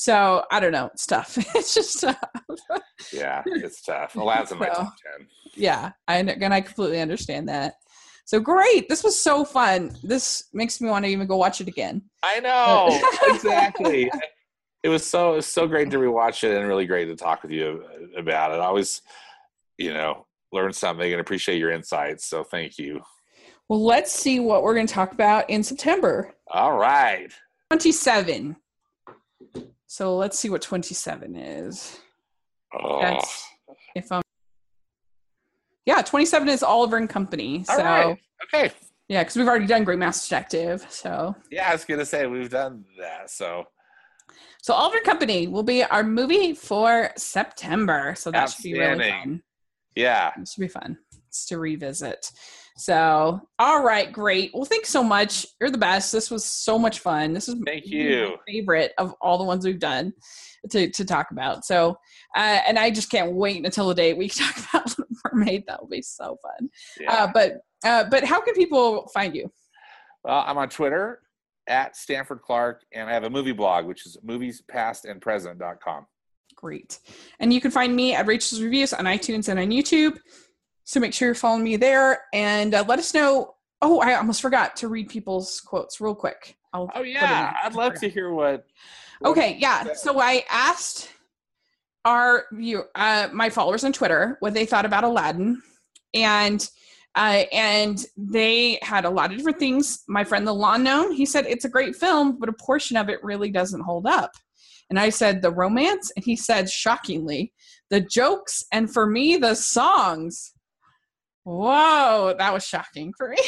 So 0.00 0.44
I 0.52 0.60
don't 0.60 0.70
know, 0.70 0.90
it's 0.94 1.06
tough. 1.06 1.36
it's 1.56 1.74
just 1.74 2.00
tough. 2.02 2.16
Yeah, 3.12 3.42
it's 3.46 3.82
tough. 3.82 4.14
Aladdin's 4.16 4.52
in 4.52 4.58
my 4.60 4.66
So- 4.68 4.74
top 4.74 4.94
ten. 5.18 5.26
yeah, 5.56 5.90
I 6.06 6.18
and 6.18 6.54
I 6.54 6.60
completely 6.60 7.00
understand 7.00 7.48
that. 7.48 7.74
So 8.24 8.38
great, 8.38 8.88
this 8.88 9.02
was 9.02 9.20
so 9.20 9.44
fun. 9.44 9.96
This 10.04 10.44
makes 10.52 10.80
me 10.80 10.88
want 10.88 11.04
to 11.04 11.10
even 11.10 11.26
go 11.26 11.36
watch 11.36 11.60
it 11.60 11.66
again. 11.66 12.02
I 12.22 12.38
know 12.38 12.96
exactly. 13.34 14.08
It 14.84 14.88
was 14.88 15.04
so 15.04 15.32
it 15.32 15.36
was 15.36 15.46
so 15.46 15.66
great 15.66 15.90
to 15.90 15.98
rewatch 15.98 16.44
it 16.44 16.56
and 16.56 16.68
really 16.68 16.86
great 16.86 17.06
to 17.06 17.16
talk 17.16 17.42
with 17.42 17.50
you 17.50 17.82
about 18.16 18.52
it. 18.52 18.60
I 18.60 18.66
always, 18.66 19.02
you 19.78 19.92
know, 19.92 20.26
learn 20.52 20.72
something 20.72 21.10
and 21.10 21.20
appreciate 21.20 21.58
your 21.58 21.72
insights. 21.72 22.24
So 22.24 22.44
thank 22.44 22.78
you. 22.78 23.00
Well, 23.68 23.84
let's 23.84 24.12
see 24.12 24.38
what 24.38 24.62
we're 24.62 24.74
going 24.74 24.86
to 24.86 24.94
talk 24.94 25.10
about 25.12 25.50
in 25.50 25.64
September. 25.64 26.32
All 26.52 26.78
right. 26.78 27.32
27. 27.72 28.54
So 29.88 30.16
let's 30.16 30.38
see 30.38 30.50
what 30.50 30.60
27 30.60 31.34
is. 31.34 31.98
Oh, 32.74 33.00
That's 33.00 33.44
if 33.96 34.12
I'm 34.12 34.20
Yeah, 35.86 36.02
27 36.02 36.48
is 36.50 36.62
Oliver 36.62 36.98
and 36.98 37.08
Company. 37.08 37.64
So 37.64 37.82
right. 37.82 38.18
Okay. 38.54 38.70
yeah, 39.08 39.22
because 39.22 39.36
we've 39.36 39.48
already 39.48 39.66
done 39.66 39.84
Great 39.84 39.98
Mouse 39.98 40.28
Detective. 40.28 40.86
So 40.90 41.34
Yeah, 41.50 41.70
I 41.70 41.72
was 41.72 41.86
gonna 41.86 42.04
say 42.04 42.26
we've 42.26 42.50
done 42.50 42.84
that. 43.00 43.30
So 43.30 43.64
So 44.60 44.74
Oliver 44.74 44.98
and 44.98 45.06
Company 45.06 45.48
will 45.48 45.62
be 45.62 45.82
our 45.82 46.04
movie 46.04 46.52
for 46.52 47.10
September. 47.16 48.14
So 48.14 48.30
that 48.30 48.50
should 48.50 48.62
be 48.64 48.78
really 48.78 49.08
fun. 49.10 49.42
Yeah. 49.96 50.32
It 50.38 50.48
should 50.48 50.60
be 50.60 50.68
fun. 50.68 50.98
It's 51.28 51.46
to 51.46 51.58
revisit. 51.58 52.30
So, 52.78 53.40
all 53.58 53.82
right, 53.82 54.12
great. 54.12 54.52
Well, 54.54 54.64
thanks 54.64 54.88
so 54.88 55.02
much. 55.02 55.44
You're 55.60 55.70
the 55.70 55.78
best. 55.78 56.12
This 56.12 56.30
was 56.30 56.44
so 56.44 56.78
much 56.78 57.00
fun. 57.00 57.32
This 57.32 57.48
is 57.48 57.56
thank 57.66 57.86
you 57.86 58.36
favorite 58.46 58.92
of 58.98 59.14
all 59.20 59.36
the 59.36 59.44
ones 59.44 59.64
we've 59.64 59.80
done 59.80 60.12
to 60.70 60.88
to 60.88 61.04
talk 61.04 61.32
about. 61.32 61.64
So, 61.64 61.98
uh, 62.36 62.60
and 62.66 62.78
I 62.78 62.90
just 62.90 63.10
can't 63.10 63.32
wait 63.32 63.64
until 63.64 63.88
the 63.88 63.94
day 63.96 64.14
we 64.14 64.28
talk 64.28 64.56
about 64.56 64.96
Little 64.96 65.16
Mermaid. 65.24 65.64
That 65.66 65.80
will 65.82 65.88
be 65.88 66.02
so 66.02 66.38
fun. 66.40 66.70
Yeah. 67.00 67.12
Uh, 67.12 67.30
but 67.34 67.60
uh, 67.84 68.04
but 68.04 68.22
how 68.22 68.40
can 68.40 68.54
people 68.54 69.08
find 69.12 69.34
you? 69.34 69.50
Well, 70.22 70.44
I'm 70.46 70.56
on 70.56 70.68
Twitter 70.68 71.20
at 71.66 71.96
Stanford 71.96 72.42
Clark, 72.42 72.82
and 72.92 73.10
I 73.10 73.12
have 73.12 73.24
a 73.24 73.30
movie 73.30 73.52
blog, 73.52 73.86
which 73.86 74.06
is 74.06 74.16
moviespastandpresent.com. 74.24 76.06
Great. 76.54 76.98
And 77.40 77.52
you 77.52 77.60
can 77.60 77.70
find 77.70 77.94
me 77.94 78.14
at 78.14 78.26
Rachel's 78.26 78.62
Reviews 78.62 78.92
on 78.92 79.04
iTunes 79.04 79.48
and 79.48 79.60
on 79.60 79.70
YouTube. 79.70 80.18
So 80.88 81.00
make 81.00 81.12
sure 81.12 81.28
you're 81.28 81.34
following 81.34 81.64
me 81.64 81.76
there 81.76 82.22
and 82.32 82.74
uh, 82.74 82.82
let 82.88 82.98
us 82.98 83.12
know. 83.12 83.56
Oh, 83.82 84.00
I 84.00 84.14
almost 84.14 84.40
forgot 84.40 84.74
to 84.76 84.88
read 84.88 85.10
people's 85.10 85.60
quotes 85.60 86.00
real 86.00 86.14
quick. 86.14 86.56
I'll 86.72 86.90
oh, 86.94 87.02
yeah. 87.02 87.52
I'd 87.62 87.74
love 87.74 88.00
to 88.00 88.08
hear 88.08 88.32
what. 88.32 88.64
what 89.18 89.32
okay. 89.32 89.58
Yeah. 89.60 89.92
So 89.92 90.18
I 90.18 90.44
asked 90.48 91.10
our 92.06 92.46
you 92.58 92.84
uh, 92.94 93.28
my 93.34 93.50
followers 93.50 93.84
on 93.84 93.92
Twitter 93.92 94.38
what 94.40 94.54
they 94.54 94.64
thought 94.64 94.86
about 94.86 95.04
Aladdin. 95.04 95.60
And 96.14 96.66
uh, 97.14 97.44
and 97.52 98.06
they 98.16 98.78
had 98.80 99.04
a 99.04 99.10
lot 99.10 99.30
of 99.30 99.36
different 99.36 99.58
things. 99.58 100.04
My 100.08 100.24
friend 100.24 100.46
the 100.46 100.54
lawn 100.54 100.84
gnome, 100.84 101.12
he 101.12 101.26
said 101.26 101.44
it's 101.44 101.66
a 101.66 101.68
great 101.68 101.96
film, 101.96 102.38
but 102.38 102.48
a 102.48 102.54
portion 102.54 102.96
of 102.96 103.10
it 103.10 103.22
really 103.22 103.50
doesn't 103.50 103.82
hold 103.82 104.06
up. 104.06 104.30
And 104.88 104.98
I 104.98 105.10
said 105.10 105.42
the 105.42 105.50
romance, 105.50 106.10
and 106.16 106.24
he 106.24 106.34
said 106.34 106.70
shockingly 106.70 107.52
the 107.90 108.00
jokes, 108.00 108.64
and 108.72 108.90
for 108.90 109.06
me 109.06 109.36
the 109.36 109.54
songs. 109.54 110.54
Whoa, 111.48 112.34
that 112.36 112.52
was 112.52 112.62
shocking 112.66 113.14
for 113.16 113.30
me. 113.30 113.38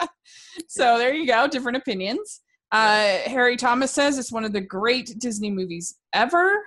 so 0.68 0.96
there 0.96 1.12
you 1.12 1.26
go, 1.26 1.46
different 1.46 1.76
opinions. 1.76 2.40
Uh, 2.70 3.18
Harry 3.26 3.58
Thomas 3.58 3.90
says 3.90 4.16
it's 4.16 4.32
one 4.32 4.42
of 4.42 4.54
the 4.54 4.62
great 4.62 5.18
Disney 5.18 5.50
movies 5.50 5.98
ever. 6.14 6.62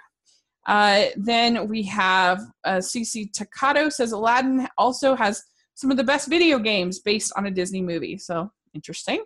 Uh, 0.68 1.06
then 1.16 1.68
we 1.68 1.82
have 1.84 2.40
uh, 2.66 2.78
CC 2.78 3.32
Takato 3.32 3.92
says 3.92 4.12
Aladdin 4.12 4.68
also 4.78 5.16
has 5.16 5.42
some 5.74 5.90
of 5.90 5.98
the 5.98 6.04
best 6.04 6.30
video 6.30 6.60
games 6.60 7.00
based 7.00 7.34
on 7.36 7.48
a 7.48 7.52
Disney 7.52 7.82
movie. 7.82 8.20
So 8.20 8.52
interesting. 8.76 9.24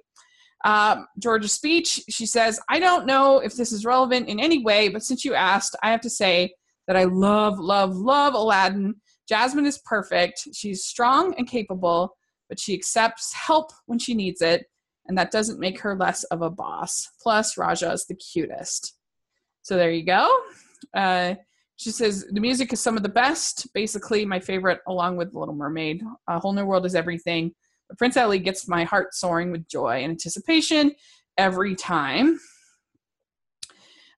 Um, 0.63 1.07
Georgia's 1.17 1.51
speech, 1.51 2.01
she 2.09 2.25
says, 2.25 2.57
I 2.69 2.79
don't 2.79 3.05
know 3.05 3.39
if 3.39 3.53
this 3.53 3.73
is 3.73 3.83
relevant 3.83 4.29
in 4.29 4.39
any 4.39 4.63
way, 4.63 4.87
but 4.87 5.03
since 5.03 5.25
you 5.25 5.33
asked, 5.33 5.75
I 5.83 5.91
have 5.91 6.01
to 6.01 6.09
say 6.09 6.53
that 6.87 6.95
I 6.95 7.03
love, 7.03 7.59
love, 7.59 7.97
love 7.97 8.33
Aladdin. 8.33 8.95
Jasmine 9.29 9.67
is 9.67 9.77
perfect. 9.85 10.47
She's 10.53 10.83
strong 10.83 11.35
and 11.37 11.47
capable, 11.47 12.17
but 12.49 12.59
she 12.59 12.73
accepts 12.73 13.31
help 13.33 13.71
when 13.85 13.99
she 13.99 14.15
needs 14.15 14.41
it, 14.41 14.65
and 15.07 15.15
that 15.17 15.29
doesn't 15.29 15.59
make 15.59 15.79
her 15.81 15.95
less 15.95 16.23
of 16.25 16.41
a 16.41 16.49
boss. 16.49 17.07
Plus, 17.21 17.55
Rajah 17.55 17.91
is 17.91 18.07
the 18.07 18.15
cutest. 18.15 18.95
So 19.61 19.77
there 19.77 19.91
you 19.91 20.03
go. 20.03 20.27
Uh, 20.95 21.35
she 21.75 21.91
says 21.91 22.25
the 22.31 22.41
music 22.41 22.73
is 22.73 22.81
some 22.81 22.97
of 22.97 23.03
the 23.03 23.09
best. 23.09 23.71
Basically, 23.73 24.25
my 24.25 24.39
favorite, 24.39 24.79
along 24.87 25.15
with 25.15 25.35
Little 25.35 25.55
Mermaid. 25.55 26.03
A 26.27 26.39
Whole 26.39 26.53
New 26.53 26.65
World 26.65 26.85
is 26.85 26.95
everything. 26.95 27.53
But 27.87 27.97
Prince 27.97 28.17
Ali 28.17 28.39
gets 28.39 28.67
my 28.67 28.83
heart 28.83 29.13
soaring 29.13 29.51
with 29.51 29.67
joy 29.67 30.03
and 30.03 30.11
anticipation 30.11 30.93
every 31.37 31.75
time. 31.75 32.39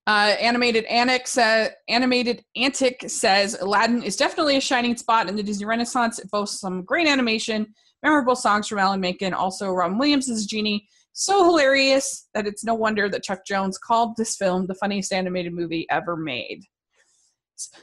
Uh, 0.07 0.35
animated 0.39 0.83
Annex, 0.85 1.37
uh, 1.37 1.69
animated 1.87 2.43
Antic 2.55 3.03
says 3.07 3.55
Aladdin 3.61 4.01
is 4.01 4.15
definitely 4.15 4.57
a 4.57 4.61
shining 4.61 4.97
spot 4.97 5.29
in 5.29 5.35
the 5.35 5.43
Disney 5.43 5.65
Renaissance. 5.65 6.17
It 6.17 6.31
boasts 6.31 6.59
some 6.59 6.83
great 6.83 7.07
animation, 7.07 7.67
memorable 8.01 8.35
songs 8.35 8.67
from 8.67 8.79
Alan 8.79 8.99
Menken, 8.99 9.33
also 9.33 9.69
Robin 9.69 9.99
Williams 9.99 10.45
Genie. 10.47 10.87
So 11.13 11.43
hilarious 11.43 12.29
that 12.33 12.47
it's 12.47 12.63
no 12.63 12.73
wonder 12.73 13.09
that 13.09 13.23
Chuck 13.23 13.45
Jones 13.45 13.77
called 13.77 14.15
this 14.17 14.35
film 14.35 14.65
the 14.65 14.75
funniest 14.75 15.13
animated 15.13 15.53
movie 15.53 15.85
ever 15.89 16.15
made. 16.15 16.63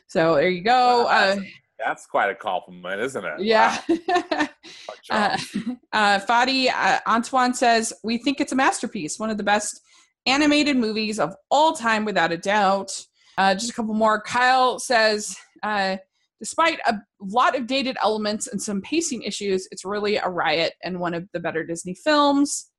So 0.08 0.34
there 0.34 0.48
you 0.48 0.64
go. 0.64 1.04
Wow, 1.04 1.08
that's, 1.08 1.40
uh, 1.40 1.42
that's, 1.78 2.06
quite 2.06 2.30
a 2.30 2.34
compliment, 2.34 3.00
isn't 3.00 3.24
it? 3.24 3.40
Yeah. 3.40 3.80
Wow. 3.88 4.48
uh, 5.10 5.38
uh, 5.92 6.18
Fadi 6.18 6.68
uh, 6.74 6.98
Antoine 7.06 7.54
says, 7.54 7.92
We 8.02 8.18
think 8.18 8.40
it's 8.40 8.52
a 8.52 8.56
masterpiece, 8.56 9.20
one 9.20 9.30
of 9.30 9.36
the 9.36 9.44
best 9.44 9.80
animated 10.28 10.76
movies 10.76 11.18
of 11.18 11.34
all 11.50 11.72
time, 11.72 12.04
without 12.04 12.32
a 12.32 12.36
doubt. 12.36 12.90
Uh, 13.36 13.54
just 13.54 13.70
a 13.70 13.74
couple 13.74 13.94
more. 13.94 14.20
Kyle 14.20 14.78
says, 14.78 15.36
uh, 15.62 15.96
Despite 16.40 16.78
a 16.86 16.94
lot 17.20 17.56
of 17.56 17.66
dated 17.66 17.96
elements 18.02 18.46
and 18.46 18.62
some 18.62 18.80
pacing 18.80 19.22
issues, 19.22 19.66
it's 19.72 19.84
really 19.84 20.16
a 20.16 20.28
riot 20.28 20.74
and 20.84 21.00
one 21.00 21.14
of 21.14 21.28
the 21.32 21.40
better 21.40 21.64
Disney 21.64 21.94
films. 21.94 22.70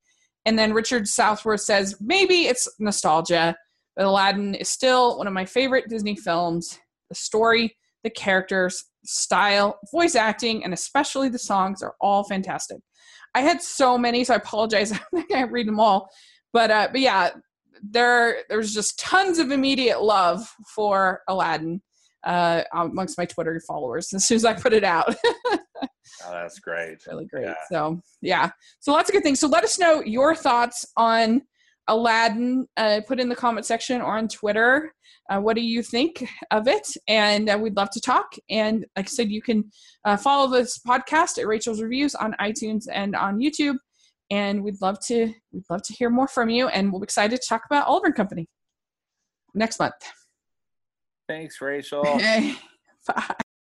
And 0.46 0.58
then 0.58 0.74
Richard 0.74 1.08
Southworth 1.08 1.62
says, 1.62 1.96
maybe 2.00 2.46
it's 2.46 2.70
nostalgia, 2.80 3.58
but 3.98 4.06
Aladdin 4.06 4.56
is 4.56 4.70
still 4.70 5.18
one 5.18 5.28
of 5.28 5.34
my 5.34 5.46
favorite 5.46 5.90
Disney 5.90 6.16
films 6.16 6.80
the 7.10 7.16
story, 7.16 7.76
the 8.04 8.10
characters, 8.12 8.86
style, 9.04 9.80
voice 9.92 10.14
acting, 10.14 10.64
and 10.64 10.76
especially 10.76 11.28
the 11.28 11.40
songs 11.40 11.82
are 11.82 11.96
all 12.00 12.24
fantastic. 12.24 12.78
I 13.34 13.42
had 13.42 13.64
so 13.64 13.98
many, 13.98 14.24
so 14.24 14.36
I 14.36 14.38
apologize. 14.38 14.92
I 15.16 15.24
can't 15.24 15.52
read 15.52 15.68
them 15.68 15.80
all, 15.80 16.08
but 16.54 16.72
uh, 16.72 16.90
but 16.92 17.02
yeah, 17.02 17.32
there 17.82 18.38
there's 18.50 18.74
just 18.74 19.00
tons 19.00 19.40
of 19.40 19.52
immediate 19.52 20.02
love 20.02 20.52
for 20.76 21.22
Aladdin 21.28 21.82
uh, 22.24 22.64
amongst 22.74 23.18
my 23.18 23.26
Twitter 23.26 23.62
followers 23.68 24.12
as 24.14 24.26
soon 24.26 24.38
as 24.38 24.46
I 24.46 24.54
put 24.54 24.74
it 24.74 24.84
out. 24.84 25.16
oh, 25.46 25.60
that's 26.32 26.60
great. 26.60 27.06
really 27.08 27.26
great. 27.26 27.46
Yeah. 27.46 27.54
So 27.72 28.02
yeah, 28.22 28.50
so 28.80 28.92
lots 28.92 29.10
of 29.10 29.14
good 29.14 29.24
things. 29.24 29.40
So 29.40 29.48
let 29.48 29.64
us 29.64 29.80
know 29.80 30.02
your 30.02 30.36
thoughts 30.36 30.86
on 30.98 31.42
Aladdin. 31.88 32.68
Uh, 32.78 33.02
put 33.08 33.20
in 33.20 33.30
the 33.30 33.36
comment 33.36 33.66
section 33.66 34.02
or 34.02 34.18
on 34.18 34.28
Twitter. 34.28 34.94
Uh, 35.30 35.40
what 35.40 35.56
do 35.56 35.62
you 35.62 35.84
think 35.84 36.28
of 36.50 36.68
it? 36.68 36.88
And 37.08 37.50
uh, 37.50 37.58
we'd 37.62 37.76
love 37.76 37.92
to 37.92 38.02
talk. 38.02 38.34
And 38.50 38.86
like 38.96 39.06
I 39.06 39.10
said, 39.10 39.30
you 39.30 39.42
can 39.44 39.64
uh, 40.04 40.18
follow 40.18 40.50
this 40.50 40.80
podcast 40.80 41.38
at 41.38 41.48
Rachel's 41.48 41.82
Reviews 41.82 42.16
on 42.16 42.36
iTunes 42.42 42.86
and 42.92 43.16
on 43.16 43.40
YouTube. 43.40 43.76
And 44.32 44.64
we'd 44.64 44.82
love 44.82 45.00
to 45.08 45.34
we'd 45.52 45.64
love 45.70 45.82
to 45.84 45.94
hear 45.94 46.10
more 46.10 46.28
from 46.28 46.50
you. 46.50 46.68
And 46.68 46.94
we're 46.94 47.04
excited 47.04 47.42
to 47.42 47.48
talk 47.48 47.64
about 47.66 47.88
Oliver 47.88 48.08
and 48.08 48.16
Company 48.16 48.48
next 49.54 49.80
month. 49.80 49.96
Thanks, 51.28 51.62
Rachel. 51.62 52.04
Bye. 53.08 53.36